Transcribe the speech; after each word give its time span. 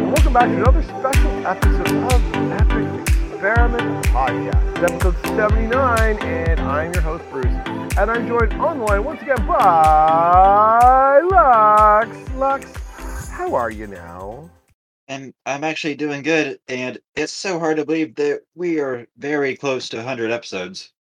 welcome 0.00 0.32
back 0.32 0.48
to 0.48 0.56
another 0.56 0.82
special 0.82 1.46
episode 1.46 1.88
of 2.12 2.32
the 2.32 2.38
Epic 2.58 3.06
Experiment 3.30 4.04
Podcast, 4.06 4.82
episode 4.82 5.16
79, 5.36 6.18
and 6.22 6.60
I'm 6.60 6.92
your 6.92 7.02
host, 7.02 7.24
Bruce. 7.30 7.46
And 7.96 8.10
I'm 8.10 8.26
joined 8.26 8.54
online 8.54 9.04
once 9.04 9.22
again 9.22 9.46
by 9.46 11.20
Lux. 11.20 12.34
Lux, 12.34 13.30
how 13.30 13.54
are 13.54 13.70
you 13.70 13.86
now? 13.86 14.50
And 15.06 15.32
I'm 15.46 15.62
actually 15.62 15.94
doing 15.94 16.22
good, 16.22 16.58
and 16.66 16.98
it's 17.14 17.32
so 17.32 17.58
hard 17.58 17.76
to 17.76 17.84
believe 17.84 18.16
that 18.16 18.40
we 18.54 18.80
are 18.80 19.06
very 19.18 19.56
close 19.56 19.88
to 19.90 19.98
100 19.98 20.30
episodes. 20.30 20.92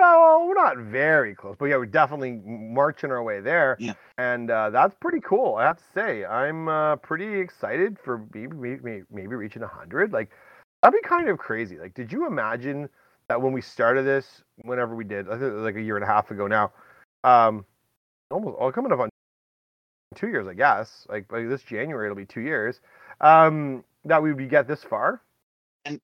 Well, 0.00 0.46
we're 0.46 0.54
not 0.54 0.76
very 0.76 1.34
close, 1.34 1.56
but 1.58 1.66
yeah, 1.66 1.76
we're 1.76 1.86
definitely 1.86 2.40
marching 2.44 3.10
our 3.10 3.22
way 3.22 3.40
there. 3.40 3.76
Yeah. 3.80 3.94
And 4.16 4.50
uh, 4.50 4.70
that's 4.70 4.94
pretty 5.00 5.20
cool, 5.20 5.56
I 5.56 5.64
have 5.64 5.78
to 5.78 5.84
say. 5.92 6.24
I'm 6.24 6.68
uh, 6.68 6.96
pretty 6.96 7.40
excited 7.40 7.98
for 7.98 8.24
maybe, 8.32 8.56
maybe 8.56 9.02
maybe 9.10 9.34
reaching 9.34 9.62
100. 9.62 10.12
Like, 10.12 10.30
that'd 10.82 11.00
be 11.00 11.06
kind 11.06 11.28
of 11.28 11.38
crazy. 11.38 11.78
Like, 11.78 11.94
did 11.94 12.12
you 12.12 12.26
imagine 12.26 12.88
that 13.28 13.42
when 13.42 13.52
we 13.52 13.60
started 13.60 14.04
this, 14.04 14.42
whenever 14.62 14.94
we 14.94 15.04
did, 15.04 15.28
I 15.28 15.38
think 15.38 15.54
like 15.54 15.74
a 15.74 15.82
year 15.82 15.96
and 15.96 16.04
a 16.04 16.08
half 16.08 16.30
ago 16.30 16.46
now, 16.46 16.72
um, 17.24 17.64
almost 18.30 18.56
all 18.56 18.70
coming 18.70 18.92
up 18.92 19.00
on 19.00 19.08
two 20.14 20.28
years, 20.28 20.46
I 20.46 20.54
guess. 20.54 21.06
Like 21.08 21.26
by 21.26 21.42
this 21.42 21.62
January, 21.62 22.06
it'll 22.06 22.16
be 22.16 22.24
two 22.24 22.40
years. 22.40 22.80
Um, 23.20 23.82
that 24.04 24.22
we 24.22 24.32
would 24.32 24.48
get 24.48 24.68
this 24.68 24.84
far. 24.84 25.22
And 25.84 26.00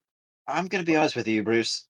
I'm 0.49 0.66
going 0.66 0.85
to 0.85 0.87
be 0.87 0.97
honest 0.97 1.15
with 1.15 1.29
you, 1.29 1.45
Bruce. 1.45 1.85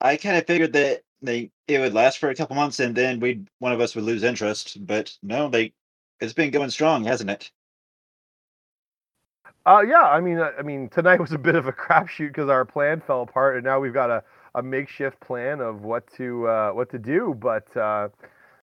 I 0.00 0.16
kind 0.16 0.36
of 0.36 0.46
figured 0.46 0.72
that 0.74 1.02
they 1.22 1.50
it 1.68 1.78
would 1.78 1.94
last 1.94 2.18
for 2.18 2.30
a 2.30 2.34
couple 2.34 2.56
months 2.56 2.80
and 2.80 2.94
then 2.94 3.20
we'd 3.20 3.48
one 3.58 3.72
of 3.72 3.80
us 3.80 3.94
would 3.94 4.04
lose 4.04 4.22
interest, 4.22 4.84
but 4.86 5.16
no, 5.22 5.48
they 5.48 5.72
it's 6.20 6.32
been 6.32 6.50
going 6.50 6.70
strong, 6.70 7.04
hasn't 7.04 7.30
it? 7.30 7.50
Uh, 9.64 9.82
yeah, 9.86 10.02
I 10.02 10.20
mean, 10.20 10.38
uh, 10.38 10.50
I 10.58 10.62
mean, 10.62 10.88
tonight 10.88 11.20
was 11.20 11.32
a 11.32 11.38
bit 11.38 11.54
of 11.54 11.66
a 11.66 11.72
crapshoot 11.72 12.28
because 12.28 12.48
our 12.48 12.64
plan 12.64 13.00
fell 13.00 13.22
apart, 13.22 13.56
and 13.56 13.64
now 13.64 13.80
we've 13.80 13.92
got 13.92 14.10
a, 14.10 14.24
a 14.54 14.62
makeshift 14.62 15.20
plan 15.20 15.60
of 15.60 15.82
what 15.82 16.06
to 16.14 16.48
uh, 16.48 16.70
what 16.72 16.90
to 16.90 16.98
do. 16.98 17.36
But 17.38 17.74
uh, 17.76 18.08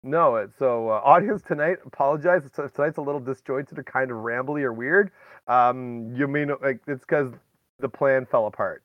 no, 0.04 0.36
it, 0.36 0.52
so 0.58 0.90
uh, 0.90 0.94
audience 1.04 1.42
tonight, 1.42 1.78
apologize. 1.86 2.44
Tonight's 2.54 2.98
a 2.98 3.02
little 3.02 3.22
disjointed 3.22 3.78
or 3.78 3.84
kind 3.84 4.12
of 4.12 4.18
rambly 4.18 4.64
or 4.64 4.74
weird. 4.74 5.12
Um, 5.48 6.14
you 6.16 6.28
mean 6.28 6.52
like 6.62 6.80
it's 6.88 7.02
because 7.02 7.34
the 7.80 7.90
plan 7.90 8.26
fell 8.26 8.48
apart. 8.48 8.84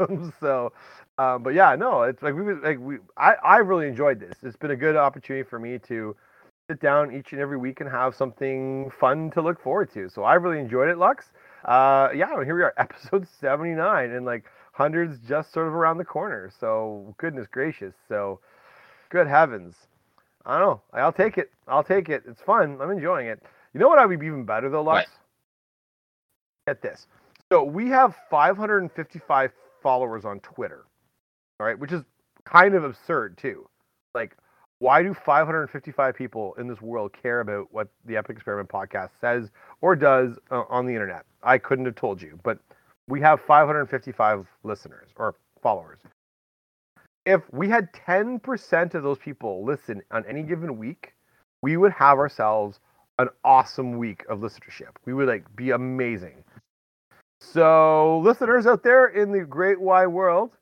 Um, 0.00 0.32
so, 0.40 0.72
um, 1.18 1.42
but 1.42 1.54
yeah, 1.54 1.74
no, 1.76 2.02
it's 2.02 2.22
like 2.22 2.34
we 2.34 2.52
like 2.54 2.78
we 2.78 2.98
I 3.16 3.34
I 3.42 3.56
really 3.58 3.86
enjoyed 3.86 4.20
this. 4.20 4.36
It's 4.42 4.56
been 4.56 4.72
a 4.72 4.76
good 4.76 4.96
opportunity 4.96 5.48
for 5.48 5.58
me 5.58 5.78
to 5.88 6.16
sit 6.68 6.80
down 6.80 7.14
each 7.14 7.32
and 7.32 7.40
every 7.40 7.56
week 7.56 7.80
and 7.80 7.90
have 7.90 8.14
something 8.14 8.90
fun 8.98 9.30
to 9.32 9.42
look 9.42 9.62
forward 9.62 9.92
to. 9.94 10.08
So 10.08 10.22
I 10.22 10.34
really 10.34 10.58
enjoyed 10.58 10.88
it, 10.88 10.98
Lux. 10.98 11.26
Uh, 11.64 12.08
yeah, 12.14 12.34
and 12.34 12.44
here 12.44 12.56
we 12.56 12.62
are, 12.62 12.74
episode 12.78 13.26
79, 13.40 14.10
and 14.10 14.24
like 14.24 14.44
hundreds 14.72 15.18
just 15.26 15.52
sort 15.52 15.66
of 15.66 15.74
around 15.74 15.98
the 15.98 16.04
corner. 16.04 16.50
So 16.58 17.14
goodness 17.18 17.46
gracious. 17.50 17.94
So 18.08 18.40
good 19.10 19.26
heavens. 19.26 19.76
I 20.46 20.58
don't 20.58 20.66
know. 20.66 20.80
I'll 20.92 21.12
take 21.12 21.38
it. 21.38 21.50
I'll 21.68 21.84
take 21.84 22.08
it. 22.08 22.22
It's 22.26 22.40
fun. 22.40 22.78
I'm 22.80 22.90
enjoying 22.90 23.28
it. 23.28 23.42
You 23.72 23.80
know 23.80 23.88
what 23.88 23.98
I 23.98 24.06
would 24.06 24.20
be 24.20 24.26
even 24.26 24.44
better 24.44 24.68
though, 24.68 24.82
Lux? 24.82 25.10
Get 26.66 26.82
this. 26.82 27.06
So 27.52 27.62
we 27.62 27.88
have 27.88 28.14
555 28.30 29.52
followers 29.84 30.24
on 30.24 30.40
Twitter. 30.40 30.86
All 31.60 31.66
right, 31.66 31.78
which 31.78 31.92
is 31.92 32.02
kind 32.44 32.74
of 32.74 32.82
absurd 32.82 33.38
too. 33.38 33.68
Like, 34.14 34.36
why 34.80 35.02
do 35.02 35.14
555 35.14 36.16
people 36.16 36.54
in 36.58 36.66
this 36.66 36.80
world 36.82 37.12
care 37.12 37.40
about 37.40 37.72
what 37.72 37.88
the 38.06 38.16
Epic 38.16 38.36
Experiment 38.36 38.68
podcast 38.68 39.10
says 39.20 39.50
or 39.80 39.94
does 39.94 40.38
uh, 40.50 40.62
on 40.68 40.86
the 40.86 40.92
internet? 40.92 41.24
I 41.42 41.58
couldn't 41.58 41.84
have 41.84 41.94
told 41.94 42.20
you, 42.20 42.40
but 42.42 42.58
we 43.08 43.20
have 43.20 43.40
555 43.40 44.46
listeners 44.64 45.10
or 45.16 45.36
followers. 45.62 46.00
If 47.26 47.42
we 47.52 47.68
had 47.68 47.92
10% 47.92 48.94
of 48.94 49.02
those 49.02 49.18
people 49.18 49.64
listen 49.64 50.02
on 50.10 50.24
any 50.26 50.42
given 50.42 50.76
week, 50.78 51.14
we 51.62 51.76
would 51.76 51.92
have 51.92 52.18
ourselves 52.18 52.80
an 53.18 53.28
awesome 53.44 53.96
week 53.96 54.24
of 54.28 54.40
listenership. 54.40 54.90
We 55.04 55.14
would 55.14 55.28
like 55.28 55.44
be 55.56 55.70
amazing. 55.70 56.42
So, 57.40 58.20
listeners 58.20 58.66
out 58.66 58.82
there 58.82 59.06
in 59.06 59.32
the 59.32 59.44
great 59.44 59.80
wide 59.80 60.06
world, 60.06 60.52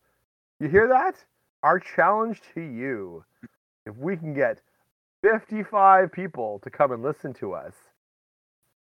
you 0.60 0.68
hear 0.68 0.88
that? 0.88 1.16
Our 1.62 1.78
challenge 1.78 2.40
to 2.54 2.60
you 2.60 3.24
if 3.86 3.96
we 3.96 4.16
can 4.16 4.34
get 4.34 4.60
55 5.22 6.10
people 6.12 6.60
to 6.64 6.70
come 6.70 6.92
and 6.92 7.02
listen 7.02 7.32
to 7.34 7.52
us 7.52 7.74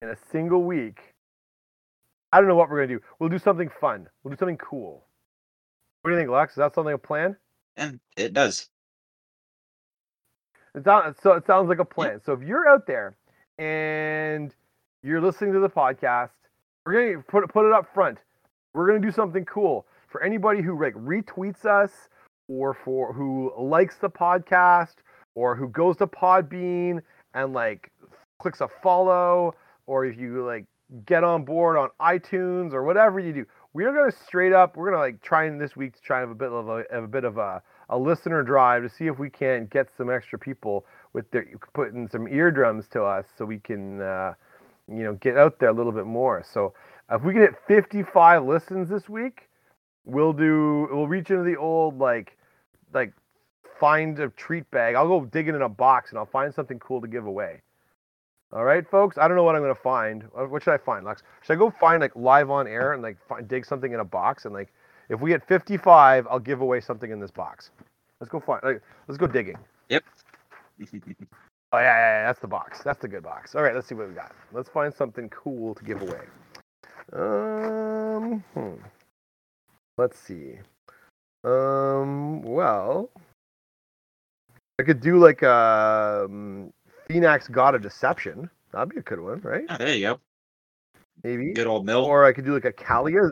in 0.01 0.09
a 0.09 0.15
single 0.31 0.63
week, 0.63 0.99
I 2.31 2.39
don't 2.39 2.47
know 2.47 2.55
what 2.55 2.69
we're 2.69 2.77
going 2.77 2.89
to 2.89 2.95
do. 2.95 3.01
We'll 3.19 3.29
do 3.29 3.39
something 3.39 3.69
fun. 3.79 4.07
We'll 4.23 4.31
do 4.31 4.37
something 4.37 4.57
cool. 4.57 5.05
What 6.01 6.11
do 6.11 6.15
you 6.15 6.21
think, 6.21 6.31
Lex? 6.31 6.53
Is 6.53 6.57
that 6.57 6.73
something 6.73 6.93
a 6.93 6.97
plan? 6.97 7.35
And 7.77 7.99
it 8.15 8.33
does. 8.33 8.69
It 10.73 10.83
sounds, 10.85 11.17
so 11.21 11.33
it 11.33 11.45
sounds 11.45 11.69
like 11.69 11.79
a 11.79 11.85
plan. 11.85 12.21
So 12.25 12.33
if 12.33 12.41
you're 12.41 12.67
out 12.67 12.87
there 12.87 13.15
and 13.59 14.53
you're 15.03 15.21
listening 15.21 15.53
to 15.53 15.59
the 15.59 15.69
podcast, 15.69 16.29
we're 16.85 17.13
gonna 17.13 17.23
put 17.23 17.47
put 17.49 17.67
it 17.67 17.73
up 17.73 17.93
front. 17.93 18.19
We're 18.73 18.87
gonna 18.87 18.99
do 18.99 19.11
something 19.11 19.45
cool 19.45 19.85
for 20.07 20.23
anybody 20.23 20.61
who 20.61 20.81
like 20.81 20.95
retweets 20.95 21.65
us 21.65 21.91
or 22.47 22.73
for 22.73 23.13
who 23.13 23.53
likes 23.57 23.97
the 23.97 24.09
podcast 24.09 24.95
or 25.35 25.55
who 25.55 25.67
goes 25.69 25.97
to 25.97 26.07
Podbean 26.07 27.01
and 27.33 27.53
like 27.53 27.91
clicks 28.39 28.61
a 28.61 28.67
follow 28.67 29.53
or 29.85 30.05
if 30.05 30.17
you 30.17 30.45
like 30.45 30.65
get 31.05 31.23
on 31.23 31.45
board 31.45 31.77
on 31.77 31.89
iTunes 32.01 32.73
or 32.73 32.83
whatever 32.83 33.19
you 33.19 33.33
do. 33.33 33.45
We're 33.73 33.93
gonna 33.93 34.11
straight 34.11 34.51
up. 34.51 34.75
We're 34.75 34.89
gonna 34.89 35.01
like 35.01 35.21
try 35.21 35.45
in 35.45 35.57
this 35.57 35.75
week 35.75 35.93
to 35.93 36.01
try 36.01 36.21
and 36.21 36.29
have 36.29 36.35
a 36.35 36.39
bit 36.39 36.51
of 36.51 36.67
a, 36.67 36.83
have 36.91 37.03
a 37.03 37.07
bit 37.07 37.23
of 37.23 37.37
a, 37.37 37.61
a 37.89 37.97
listener 37.97 38.43
drive 38.43 38.83
to 38.83 38.89
see 38.89 39.07
if 39.07 39.17
we 39.19 39.29
can 39.29 39.67
get 39.67 39.87
some 39.95 40.09
extra 40.09 40.37
people 40.37 40.85
with 41.13 41.29
their 41.31 41.45
putting 41.73 42.07
some 42.09 42.27
eardrums 42.27 42.87
to 42.89 43.03
us 43.03 43.25
so 43.37 43.45
we 43.45 43.59
can 43.59 44.01
uh, 44.01 44.33
you 44.87 45.03
know 45.03 45.13
get 45.15 45.37
out 45.37 45.59
there 45.59 45.69
a 45.69 45.73
little 45.73 45.91
bit 45.91 46.05
more. 46.05 46.43
So 46.43 46.73
if 47.11 47.21
we 47.23 47.33
can 47.33 47.41
hit 47.41 47.55
55 47.67 48.43
listens 48.45 48.89
this 48.89 49.09
week, 49.09 49.49
we'll 50.05 50.33
do 50.33 50.87
we'll 50.91 51.07
reach 51.07 51.29
into 51.29 51.43
the 51.43 51.57
old 51.57 51.97
like 51.99 52.37
like 52.93 53.13
find 53.79 54.19
a 54.19 54.29
treat 54.29 54.69
bag. 54.71 54.95
I'll 54.95 55.07
go 55.07 55.25
digging 55.25 55.55
in 55.55 55.61
a 55.61 55.69
box 55.69 56.11
and 56.11 56.19
I'll 56.19 56.25
find 56.25 56.53
something 56.53 56.79
cool 56.79 57.01
to 57.01 57.07
give 57.07 57.25
away. 57.25 57.61
All 58.53 58.65
right, 58.65 58.87
folks. 58.89 59.17
I 59.17 59.27
don't 59.27 59.37
know 59.37 59.43
what 59.43 59.55
I'm 59.55 59.61
gonna 59.61 59.75
find. 59.75 60.23
Uh, 60.37 60.45
What 60.45 60.63
should 60.63 60.73
I 60.73 60.77
find, 60.77 61.05
Lux? 61.05 61.23
Should 61.41 61.53
I 61.53 61.55
go 61.55 61.69
find 61.69 62.01
like 62.01 62.15
live 62.15 62.49
on 62.49 62.67
air 62.67 62.93
and 62.93 63.01
like 63.01 63.17
find, 63.27 63.47
dig 63.47 63.65
something 63.65 63.93
in 63.93 63.99
a 63.99 64.05
box 64.05 64.45
and 64.45 64.53
like 64.53 64.73
if 65.09 65.19
we 65.19 65.31
hit 65.31 65.43
55, 65.45 66.25
I'll 66.29 66.39
give 66.39 66.61
away 66.61 66.79
something 66.79 67.11
in 67.11 67.19
this 67.19 67.31
box. 67.31 67.71
Let's 68.21 68.31
go 68.31 68.39
find. 68.39 68.61
Like, 68.63 68.81
let's 69.07 69.17
go 69.17 69.27
digging. 69.27 69.57
Yep. 69.89 70.03
Oh 71.73 71.77
yeah, 71.77 71.83
yeah, 71.83 72.19
yeah, 72.21 72.27
that's 72.27 72.39
the 72.39 72.47
box. 72.47 72.81
That's 72.83 72.99
the 72.99 73.07
good 73.07 73.23
box. 73.23 73.55
All 73.55 73.63
right, 73.63 73.73
let's 73.73 73.87
see 73.87 73.95
what 73.95 74.09
we 74.09 74.13
got. 74.13 74.33
Let's 74.51 74.67
find 74.67 74.93
something 74.93 75.29
cool 75.29 75.73
to 75.75 75.83
give 75.83 76.01
away. 76.01 76.25
Um, 77.13 78.43
hmm. 78.53 78.73
let's 79.97 80.19
see. 80.19 80.55
Um, 81.45 82.41
well, 82.41 83.09
I 84.79 84.83
could 84.83 84.99
do 84.99 85.17
like 85.17 85.43
a 85.43 86.25
um, 86.25 86.73
Phenax 87.09 87.49
God 87.49 87.73
of 87.73 87.81
Deception. 87.81 88.49
That'd 88.73 88.89
be 88.89 88.97
a 88.97 89.03
good 89.03 89.19
one, 89.19 89.39
right? 89.41 89.65
Ah, 89.69 89.77
there 89.77 89.95
you 89.95 90.07
go. 90.07 90.19
Maybe. 91.23 91.53
Good 91.53 91.67
old 91.67 91.85
mill. 91.85 92.03
Or 92.03 92.25
I 92.25 92.33
could 92.33 92.45
do 92.45 92.53
like 92.53 92.65
a 92.65 92.73
Kaalia, 92.73 93.31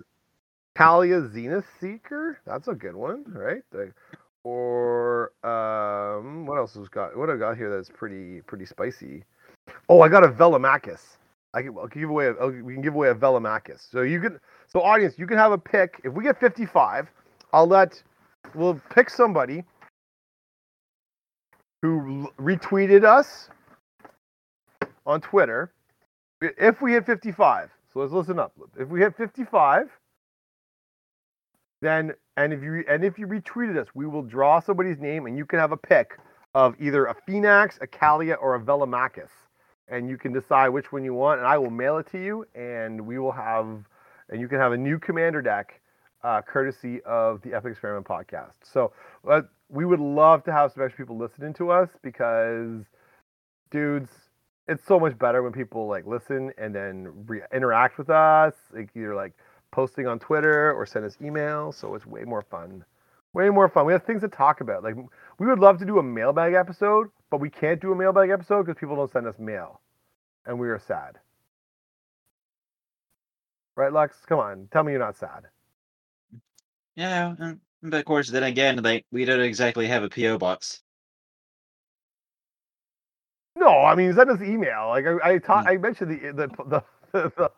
Kaalia 0.78 1.32
Zenith 1.34 1.66
Seeker. 1.82 2.40
That's 2.46 2.68
a 2.68 2.74
good 2.74 2.96
one, 2.96 3.26
right? 3.28 3.64
Like, 3.74 3.94
or 4.44 5.32
um, 5.44 6.46
what 6.46 6.58
else 6.58 6.74
has 6.76 6.90
got? 6.90 7.18
What 7.18 7.30
I 7.30 7.38
got 7.38 7.58
here 7.58 7.76
that's 7.76 7.90
pretty 7.90 8.42
pretty 8.42 8.66
spicy. 8.66 9.24
Oh, 9.88 10.02
I 10.02 10.10
got 10.10 10.24
a 10.24 10.28
Velomachus. 10.28 11.18
I 11.54 11.62
can, 11.64 11.76
I'll 11.78 11.88
give 11.88 12.10
away. 12.10 12.28
A, 12.28 12.48
we 12.48 12.74
can 12.74 12.82
give 12.82 12.96
away 12.96 13.10
a 13.10 13.16
Velomachus. 13.16 13.90
So 13.92 14.02
you 14.02 14.20
can. 14.22 14.40
So 14.68 14.82
audience, 14.82 15.16
you 15.18 15.28
can 15.28 15.38
have 15.38 15.52
a 15.52 15.58
pick. 15.58 16.00
If 16.04 16.14
we 16.14 16.24
get 16.24 16.40
55, 16.40 17.08
I'll 17.54 17.68
let. 17.68 18.02
We'll 18.56 18.80
pick 18.94 19.10
somebody 19.10 19.64
who 21.82 22.30
retweeted 22.40 23.04
us 23.04 23.50
on 25.06 25.22
Twitter. 25.22 25.72
If 26.42 26.82
we 26.82 26.94
hit 26.94 27.06
55, 27.06 27.70
so 27.94 28.00
let's 28.00 28.14
listen 28.14 28.40
up. 28.40 28.54
If 28.78 28.88
we 28.88 29.02
hit 29.02 29.16
55, 29.18 29.90
then 31.82 32.14
and 32.40 32.54
if 32.54 32.64
you 32.64 32.86
and 32.88 33.04
if 33.04 33.20
you 33.20 33.28
retweeted 33.28 33.78
us, 33.78 33.88
we 33.94 34.06
will 34.08 34.22
draw 34.22 34.62
somebody's 34.62 34.98
name, 34.98 35.26
and 35.26 35.38
you 35.38 35.46
can 35.46 35.60
have 35.60 35.74
a 35.74 35.78
pick 35.78 36.18
of 36.56 36.74
either 36.80 37.06
a 37.06 37.16
Phenax, 37.28 37.82
a 37.82 37.88
Kaalia, 37.88 38.38
or 38.42 38.56
a 38.56 38.60
Velomachus, 38.62 39.30
and 39.90 40.10
you 40.10 40.18
can 40.18 40.32
decide 40.32 40.70
which 40.70 40.94
one 40.94 41.04
you 41.04 41.14
want, 41.14 41.40
and 41.40 41.48
I 41.48 41.58
will 41.58 41.70
mail 41.70 41.98
it 41.98 42.08
to 42.12 42.18
you, 42.18 42.46
and 42.56 43.06
we 43.06 43.20
will 43.20 43.34
have, 43.34 43.68
and 44.30 44.40
you 44.40 44.48
can 44.48 44.58
have 44.58 44.72
a 44.72 44.78
new 44.78 44.98
commander 44.98 45.42
deck, 45.42 45.82
uh, 46.24 46.42
courtesy 46.42 47.02
of 47.02 47.42
the 47.42 47.54
Epic 47.54 47.72
Experiment 47.72 48.08
podcast. 48.08 48.54
So 48.64 48.94
uh, 49.30 49.42
we 49.68 49.84
would 49.84 50.00
love 50.00 50.44
to 50.46 50.54
have 50.54 50.72
some 50.72 50.82
extra 50.82 51.04
people 51.04 51.18
listening 51.18 51.54
to 51.56 51.72
us 51.72 51.90
because, 52.02 52.86
dudes, 53.70 54.10
it's 54.70 54.86
so 54.86 54.98
much 54.98 55.18
better 55.20 55.44
when 55.44 55.52
people 55.52 55.88
like 55.88 56.08
listen 56.08 56.54
and 56.58 56.74
then 56.74 57.12
re- 57.28 57.42
interact 57.54 57.98
with 57.98 58.10
us, 58.10 58.54
like 58.74 58.92
either 58.96 59.14
like 59.14 59.34
posting 59.72 60.08
on 60.08 60.20
Twitter 60.20 60.74
or 60.74 60.86
send 60.86 61.06
us 61.06 61.18
emails. 61.18 61.76
So 61.76 61.96
it's 61.96 62.06
way 62.06 62.24
more 62.24 62.42
fun. 62.42 62.86
Way 63.34 63.50
more 63.50 63.70
fun. 63.70 63.86
We 63.86 63.94
have 63.94 64.04
things 64.04 64.22
to 64.22 64.28
talk 64.30 64.62
about. 64.62 64.84
Like 64.84 64.96
we 65.40 65.48
would 65.48 65.60
love 65.60 65.80
to 65.80 65.86
do 65.86 66.00
a 66.00 66.04
mailbag 66.04 66.54
episode, 66.54 67.10
but 67.30 67.40
we 67.40 67.50
can't 67.50 67.82
do 67.82 67.92
a 67.92 67.96
mailbag 67.96 68.30
episode 68.32 68.66
because 68.66 68.80
people 68.80 68.96
don't 68.96 69.12
send 69.12 69.28
us 69.28 69.40
mail, 69.40 69.82
and 70.46 70.60
we 70.60 70.70
are 70.70 70.80
sad. 70.80 71.20
Right, 73.76 73.92
Lux? 73.94 74.18
Come 74.26 74.40
on, 74.40 74.68
tell 74.72 74.84
me 74.84 74.92
you're 74.94 75.00
not 75.00 75.16
sad. 75.18 75.46
Yeah, 76.96 77.36
but 77.82 77.94
of 78.00 78.06
course, 78.06 78.30
then 78.30 78.44
again, 78.44 78.82
like 78.84 79.06
we 79.12 79.26
don't 79.26 79.40
exactly 79.42 79.88
have 79.88 80.04
a 80.04 80.10
PO 80.10 80.38
box. 80.38 80.84
No, 83.56 83.70
I 83.86 83.96
mean 83.96 84.14
send 84.14 84.30
us 84.32 84.42
email. 84.42 84.90
Like 84.90 85.06
I, 85.06 85.34
I 85.34 85.38
taught, 85.40 85.66
Mm. 85.66 85.70
I 85.70 85.78
mentioned 85.78 86.12
the 86.12 86.32
the 86.34 86.48
the. 86.66 86.84
the, 87.38 87.52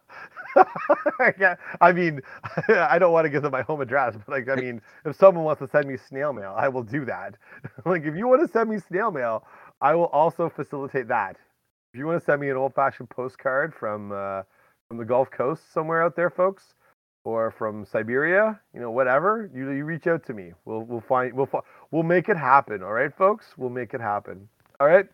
the 0.56 1.58
I 1.80 1.92
mean, 1.92 2.22
I 2.68 3.00
don't 3.00 3.12
want 3.12 3.26
to 3.26 3.30
give 3.30 3.44
them 3.44 3.52
my 3.52 3.62
home 3.62 3.82
address, 3.82 4.16
but 4.16 4.30
like, 4.30 4.50
I 4.50 4.62
mean, 4.62 4.82
if 5.06 5.16
someone 5.16 5.44
wants 5.44 5.60
to 5.62 5.68
send 5.68 5.88
me 5.88 5.98
snail 5.98 6.34
mail, 6.34 6.54
I 6.58 6.68
will 6.68 6.84
do 6.84 7.06
that. 7.06 7.36
like, 7.86 8.04
if 8.06 8.16
you 8.16 8.28
want 8.28 8.42
to 8.42 8.48
send 8.48 8.70
me 8.70 8.80
snail 8.80 9.12
mail, 9.12 9.46
I 9.82 9.96
will 9.96 10.06
also 10.06 10.50
facilitate 10.50 11.08
that. 11.08 11.38
If 11.94 12.00
you 12.00 12.06
want 12.06 12.20
to 12.20 12.26
send 12.26 12.40
me 12.40 12.50
an 12.50 12.58
old-fashioned 12.58 13.10
postcard 13.10 13.74
from 13.74 14.12
uh, 14.12 14.44
from 14.88 14.98
the 14.98 15.06
Gulf 15.06 15.30
Coast 15.32 15.74
somewhere 15.74 16.04
out 16.04 16.16
there, 16.16 16.30
folks, 16.30 16.74
or 17.24 17.52
from 17.52 17.86
Siberia, 17.86 18.60
you 18.74 18.80
know, 18.80 18.92
whatever, 18.92 19.50
you 19.54 19.72
you 19.72 19.86
reach 19.86 20.08
out 20.08 20.26
to 20.28 20.34
me. 20.34 20.54
We'll 20.66 20.84
we'll 20.84 21.02
find 21.02 21.34
we'll 21.34 21.50
we'll 21.92 22.04
make 22.04 22.30
it 22.30 22.38
happen. 22.38 22.82
All 22.84 22.94
right, 22.94 23.14
folks, 23.14 23.54
we'll 23.58 23.70
make 23.70 23.94
it 23.94 24.02
happen. 24.02 24.48
All 24.80 24.88
right. 24.88 25.08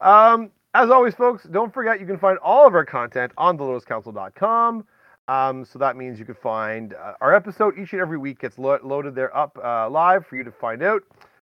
Um, 0.00 0.50
as 0.76 0.90
always, 0.90 1.14
folks, 1.14 1.44
don't 1.44 1.72
forget 1.72 2.00
you 2.00 2.06
can 2.06 2.18
find 2.18 2.36
all 2.38 2.66
of 2.66 2.74
our 2.74 2.84
content 2.84 3.32
on 3.38 3.56
thelotuscouncil.com. 3.56 4.84
Um, 5.26 5.64
so 5.64 5.78
that 5.78 5.96
means 5.96 6.18
you 6.18 6.26
can 6.26 6.34
find 6.34 6.92
uh, 6.92 7.14
our 7.22 7.34
episode 7.34 7.78
each 7.78 7.94
and 7.94 8.02
every 8.02 8.18
week 8.18 8.40
gets 8.40 8.58
lo- 8.58 8.78
loaded 8.84 9.14
there 9.14 9.34
up 9.34 9.58
uh, 9.64 9.88
live 9.88 10.26
for 10.26 10.36
you 10.36 10.44
to 10.44 10.52
find 10.52 10.82
out. 10.82 11.02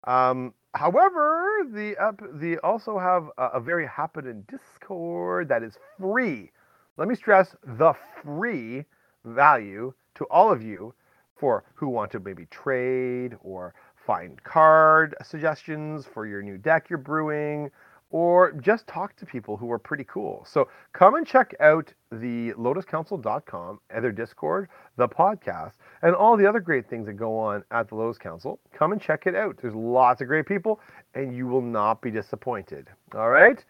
Um, 0.05 0.55
however, 0.75 1.67
the 1.73 1.97
ep- 2.01 2.39
the 2.41 2.59
also 2.59 3.01
have 3.01 3.29
a, 3.37 3.59
a 3.59 3.61
very 3.61 3.87
happening 3.89 4.45
Discord 4.49 5.49
that 5.49 5.65
is 5.65 5.77
free. 6.01 6.53
Let 6.97 7.09
me 7.09 7.17
stress 7.17 7.57
the 7.65 7.95
free 8.23 8.85
value 9.25 9.93
to 10.15 10.25
all 10.27 10.53
of 10.53 10.63
you 10.63 10.95
for 11.35 11.65
who 11.75 11.89
want 11.89 12.13
to 12.13 12.21
maybe 12.21 12.47
trade 12.47 13.37
or 13.43 13.75
find 14.07 14.41
card 14.45 15.17
suggestions 15.25 16.07
for 16.07 16.27
your 16.27 16.43
new 16.43 16.57
deck 16.57 16.89
you're 16.89 16.99
brewing 16.99 17.73
or 18.11 18.53
just 18.53 18.87
talk 18.87 19.17
to 19.17 19.27
people 19.27 19.57
who 19.57 19.71
are 19.71 19.79
pretty 19.79 20.05
cool. 20.05 20.45
So 20.49 20.69
come 20.93 21.17
and 21.17 21.27
check 21.27 21.55
out 21.61 21.93
the 22.13 22.53
lotuscouncil.com 22.53 23.81
and 23.91 24.05
their 24.05 24.13
Discord, 24.13 24.69
the 24.97 25.09
podcast, 25.09 25.73
and 26.03 26.15
all 26.15 26.37
the 26.37 26.47
other 26.47 26.61
great 26.61 26.89
things 26.89 27.07
that 27.07 27.15
go 27.15 27.37
on 27.37 27.65
at 27.71 27.89
the 27.89 27.97
Lotus 27.97 28.19
Council. 28.19 28.61
Come 28.73 28.93
and 28.93 29.01
check 29.01 29.27
it 29.27 29.35
out. 29.35 29.59
There's 29.61 29.75
lots 29.75 30.21
of 30.21 30.29
great 30.29 30.47
people 30.47 30.81
and 31.15 31.37
you 31.37 31.47
will 31.47 31.63
not 31.63 32.01
be 32.01 32.11
disappointed. 32.11 32.89
All 33.15 33.31
right? 33.31 33.65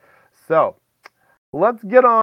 So 0.46 0.76
let's 1.52 1.82
get 1.84 2.04
on 2.04 2.22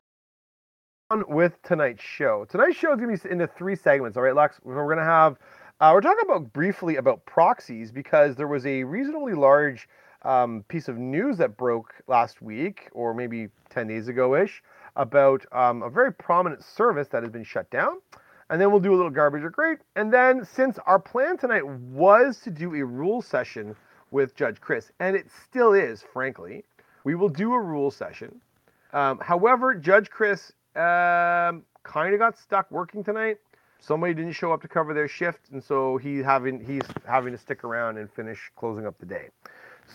with 1.28 1.62
tonight's 1.64 2.04
show. 2.04 2.46
Tonight's 2.50 2.78
show 2.78 2.94
is 2.94 3.00
going 3.00 3.16
to 3.16 3.24
be 3.24 3.32
into 3.32 3.48
three 3.48 3.76
segments. 3.76 4.18
All 4.18 4.24
right, 4.24 4.36
Lex? 4.36 4.60
We're 4.64 4.86
going 4.86 4.98
to 4.98 5.04
have, 5.04 5.38
uh, 5.80 5.92
we're 5.94 6.02
talking 6.02 6.24
about 6.24 6.54
briefly 6.54 6.98
about 6.98 7.26
proxies 7.26 7.92
because 7.92 8.36
there 8.36 8.48
was 8.48 8.66
a 8.66 8.84
reasonably 8.84 9.34
large 9.34 9.88
um, 10.24 10.64
piece 10.68 10.88
of 10.88 10.98
news 10.98 11.38
that 11.38 11.58
broke 11.58 11.94
last 12.08 12.42
week, 12.42 12.90
or 12.94 13.14
maybe 13.14 13.50
10 13.70 13.88
days 13.88 14.08
ago 14.08 14.36
ish, 14.36 14.64
about 14.96 15.46
um, 15.52 15.84
a 15.84 15.90
very 15.90 16.14
prominent 16.14 16.64
service 16.64 17.08
that 17.10 17.24
has 17.24 17.32
been 17.32 17.44
shut 17.44 17.70
down. 17.70 18.00
And 18.50 18.62
then 18.62 18.72
we'll 18.72 18.80
do 18.80 18.94
a 18.94 18.98
little 18.98 19.12
garbage 19.12 19.44
or 19.44 19.50
great. 19.50 19.80
And 19.96 20.14
then, 20.14 20.46
since 20.46 20.78
our 20.86 21.00
plan 21.00 21.38
tonight 21.38 21.66
was 21.66 22.40
to 22.42 22.52
do 22.52 22.76
a 22.76 22.86
rule 22.86 23.22
session 23.22 23.76
with 24.12 24.36
Judge 24.36 24.62
Chris, 24.62 24.92
and 25.00 25.16
it 25.16 25.28
still 25.46 25.74
is, 25.74 26.04
frankly, 26.14 26.64
we 27.04 27.16
will 27.16 27.30
do 27.30 27.54
a 27.54 27.60
rule 27.60 27.90
session. 27.90 28.42
Um, 28.94 29.20
however, 29.20 29.74
Judge 29.74 30.10
Chris 30.10 30.52
um, 30.76 31.64
kind 31.84 32.14
of 32.14 32.20
got 32.20 32.38
stuck 32.38 32.70
working 32.70 33.04
tonight. 33.04 33.38
Somebody 33.80 34.14
didn't 34.14 34.34
show 34.34 34.54
up 34.54 34.62
to 34.62 34.68
cover 34.68 34.94
their 34.94 35.08
shift, 35.08 35.50
and 35.52 35.62
so 35.62 35.98
he 35.98 36.20
having 36.20 36.64
he's 36.64 36.84
having 37.06 37.34
to 37.34 37.38
stick 37.38 37.64
around 37.64 37.98
and 37.98 38.10
finish 38.10 38.52
closing 38.56 38.86
up 38.86 38.98
the 39.00 39.06
day. 39.06 39.30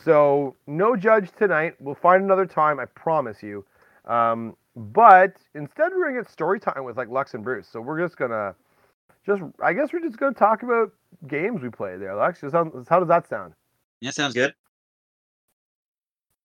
So 0.04 0.54
no 0.66 0.96
judge 0.96 1.30
tonight. 1.36 1.74
We'll 1.80 1.94
find 1.94 2.22
another 2.22 2.46
time. 2.46 2.78
I 2.78 2.86
promise 2.86 3.42
you. 3.42 3.64
Um, 4.06 4.56
but 4.76 5.36
instead, 5.54 5.92
we're 5.92 6.08
gonna 6.08 6.22
get 6.22 6.30
story 6.30 6.60
time 6.60 6.84
with 6.84 6.96
like 6.96 7.08
Lux 7.08 7.34
and 7.34 7.42
Bruce. 7.42 7.68
So 7.68 7.80
we're 7.80 8.00
just 8.00 8.16
gonna 8.16 8.54
just 9.26 9.42
I 9.62 9.72
guess 9.72 9.92
we're 9.92 10.00
just 10.00 10.18
gonna 10.18 10.34
talk 10.34 10.62
about 10.62 10.92
games 11.26 11.62
we 11.62 11.70
play 11.70 11.96
there. 11.96 12.14
Lux, 12.14 12.40
just 12.40 12.52
how, 12.52 12.70
how 12.88 12.98
does 12.98 13.08
that 13.08 13.28
sound? 13.28 13.54
Yeah, 14.00 14.10
sounds 14.10 14.34
good. 14.34 14.54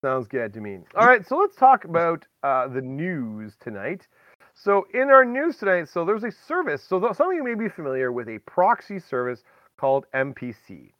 Sounds 0.01 0.27
good 0.27 0.53
to 0.53 0.59
me. 0.59 0.79
All 0.95 1.07
right, 1.07 1.25
so 1.25 1.37
let's 1.37 1.55
talk 1.55 1.85
about 1.85 2.25
uh, 2.43 2.67
the 2.67 2.81
news 2.81 3.55
tonight. 3.61 4.05
So 4.53 4.85
in 4.93 5.09
our 5.09 5.23
news 5.23 5.57
tonight, 5.57 5.87
so 5.87 6.03
there's 6.03 6.25
a 6.25 6.31
service. 6.31 6.83
So 6.83 6.99
th- 6.99 7.15
some 7.15 7.29
of 7.29 7.35
you 7.35 7.43
may 7.43 7.55
be 7.55 7.69
familiar 7.69 8.11
with 8.11 8.27
a 8.27 8.39
proxy 8.39 8.99
service 8.99 9.43
called 9.77 10.05
MPC. 10.13 10.91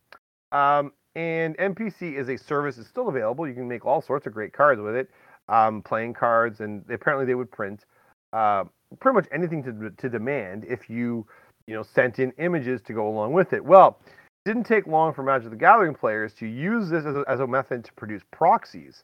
Um, 0.54 0.94
and 1.16 1.58
MPC 1.58 2.18
is 2.18 2.30
a 2.30 2.38
service 2.38 2.78
that's 2.78 2.88
still 2.88 3.10
available. 3.10 3.48
You 3.48 3.54
can 3.54 3.68
make 3.68 3.86
all 3.86 4.02
sorts 4.02 4.26
of 4.26 4.34
great 4.34 4.54
cards 4.54 4.82
with 4.82 4.96
it, 4.96 5.10
um, 5.48 5.82
playing 5.82 6.14
cards, 6.14 6.60
and 6.60 6.84
apparently 6.90 7.26
they 7.26 7.36
would 7.36 7.52
print 7.52 7.86
uh, 8.34 8.66
pretty 9.00 9.16
much 9.16 9.28
anything 9.32 9.64
to, 9.64 9.92
to 9.92 10.10
demand 10.10 10.66
if 10.68 10.90
you, 10.90 11.26
you 11.68 11.76
know, 11.76 11.84
sent 11.84 12.20
in 12.20 12.32
images 12.40 12.82
to 12.84 12.94
go 12.94 13.08
along 13.08 13.34
with 13.34 13.54
it. 13.54 13.64
Well, 13.64 14.00
it 14.08 14.50
didn't 14.50 14.66
take 14.66 14.88
long 14.88 15.14
for 15.14 15.24
Magic 15.24 15.50
the 15.50 15.56
Gathering 15.56 15.94
players 15.94 16.34
to 16.36 16.48
use 16.48 16.90
this 16.90 17.06
as 17.06 17.16
a, 17.16 17.24
as 17.28 17.40
a 17.40 17.48
method 17.48 17.86
to 17.86 17.94
produce 17.94 18.24
proxies. 18.32 19.04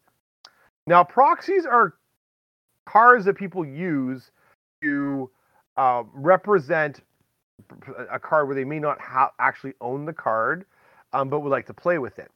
Now, 0.88 1.04
proxies 1.04 1.66
are 1.66 1.94
cards 2.88 3.26
that 3.26 3.36
people 3.36 3.64
use 3.64 4.32
to 4.82 5.30
uh, 5.78 6.04
represent 6.14 7.02
a 8.12 8.20
card 8.20 8.48
where 8.48 8.56
they 8.56 8.64
may 8.64 8.80
not 8.80 9.00
ha- 9.00 9.32
actually 9.40 9.74
own 9.82 10.06
the 10.06 10.14
card, 10.14 10.66
um, 11.14 11.30
but 11.30 11.42
would 11.42 11.50
like 11.52 11.66
to 11.68 11.74
play 11.74 11.98
with 11.98 12.20
it. 12.20 12.32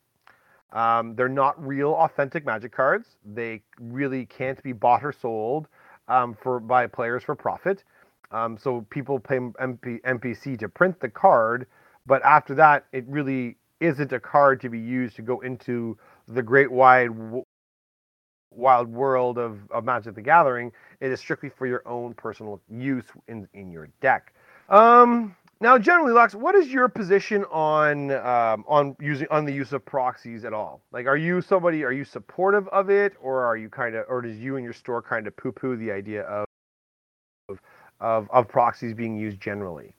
Um, 0.72 1.16
they're 1.16 1.30
not 1.30 1.64
real 1.66 1.92
authentic 1.94 2.46
magic 2.46 2.72
cards. 2.72 3.16
They 3.24 3.62
really 3.80 4.26
can't 4.26 4.62
be 4.64 4.72
bought 4.72 5.04
or 5.04 5.12
sold 5.12 5.68
um, 6.08 6.36
for 6.42 6.60
by 6.60 6.88
players 6.88 7.24
for 7.24 7.36
profit. 7.36 7.84
Um, 8.32 8.58
so 8.58 8.82
people 8.90 9.20
pay 9.20 9.38
MP, 9.38 10.02
NPC 10.02 10.58
to 10.60 10.68
print 10.68 11.00
the 11.00 11.10
card, 11.10 11.68
but 12.08 12.24
after 12.26 12.56
that, 12.56 12.86
it 12.92 13.06
really 13.08 13.58
isn't 13.80 14.12
a 14.12 14.20
card 14.20 14.60
to 14.62 14.70
be 14.70 14.80
used 14.80 15.16
to 15.18 15.22
go 15.22 15.42
into 15.42 15.98
the 16.28 16.42
great 16.42 16.72
wide 16.72 17.10
w- 17.10 17.46
wild 18.50 18.88
world 18.88 19.38
of, 19.38 19.60
of 19.70 19.84
Magic 19.84 20.16
the 20.16 20.22
Gathering. 20.22 20.72
It 21.00 21.12
is 21.12 21.20
strictly 21.20 21.50
for 21.50 21.68
your 21.68 21.88
own 21.88 22.14
personal 22.16 22.60
use 22.70 23.06
in, 23.28 23.48
in 23.54 23.72
your 23.72 23.90
deck. 24.02 24.34
Um, 24.70 25.36
now, 25.64 25.78
generally, 25.78 26.12
Lux, 26.12 26.36
what 26.36 26.56
is 26.56 26.68
your 26.68 26.90
position 26.90 27.46
on 27.46 28.12
um, 28.12 28.66
on 28.68 28.98
using 29.00 29.28
on 29.32 29.46
the 29.46 29.54
use 29.54 29.72
of 29.72 29.86
proxies 29.86 30.44
at 30.44 30.52
all? 30.52 30.82
Like, 30.92 31.06
are 31.08 31.16
you 31.16 31.42
somebody? 31.42 31.86
Are 31.86 31.94
you 31.94 32.04
supportive 32.04 32.68
of 32.68 32.90
it, 32.90 33.14
or 33.22 33.46
are 33.46 33.56
you 33.56 33.70
kind 33.70 33.96
of, 33.96 34.06
or 34.10 34.22
does 34.22 34.38
you 34.38 34.58
and 34.58 34.66
your 34.66 34.74
store 34.74 35.02
kind 35.02 35.26
of 35.26 35.36
poo-poo 35.38 35.78
the 35.78 35.90
idea 35.90 36.24
of 36.24 36.46
of 38.02 38.30
of 38.30 38.48
proxies 38.50 38.94
being 38.94 39.16
used 39.16 39.40
generally? 39.40 39.96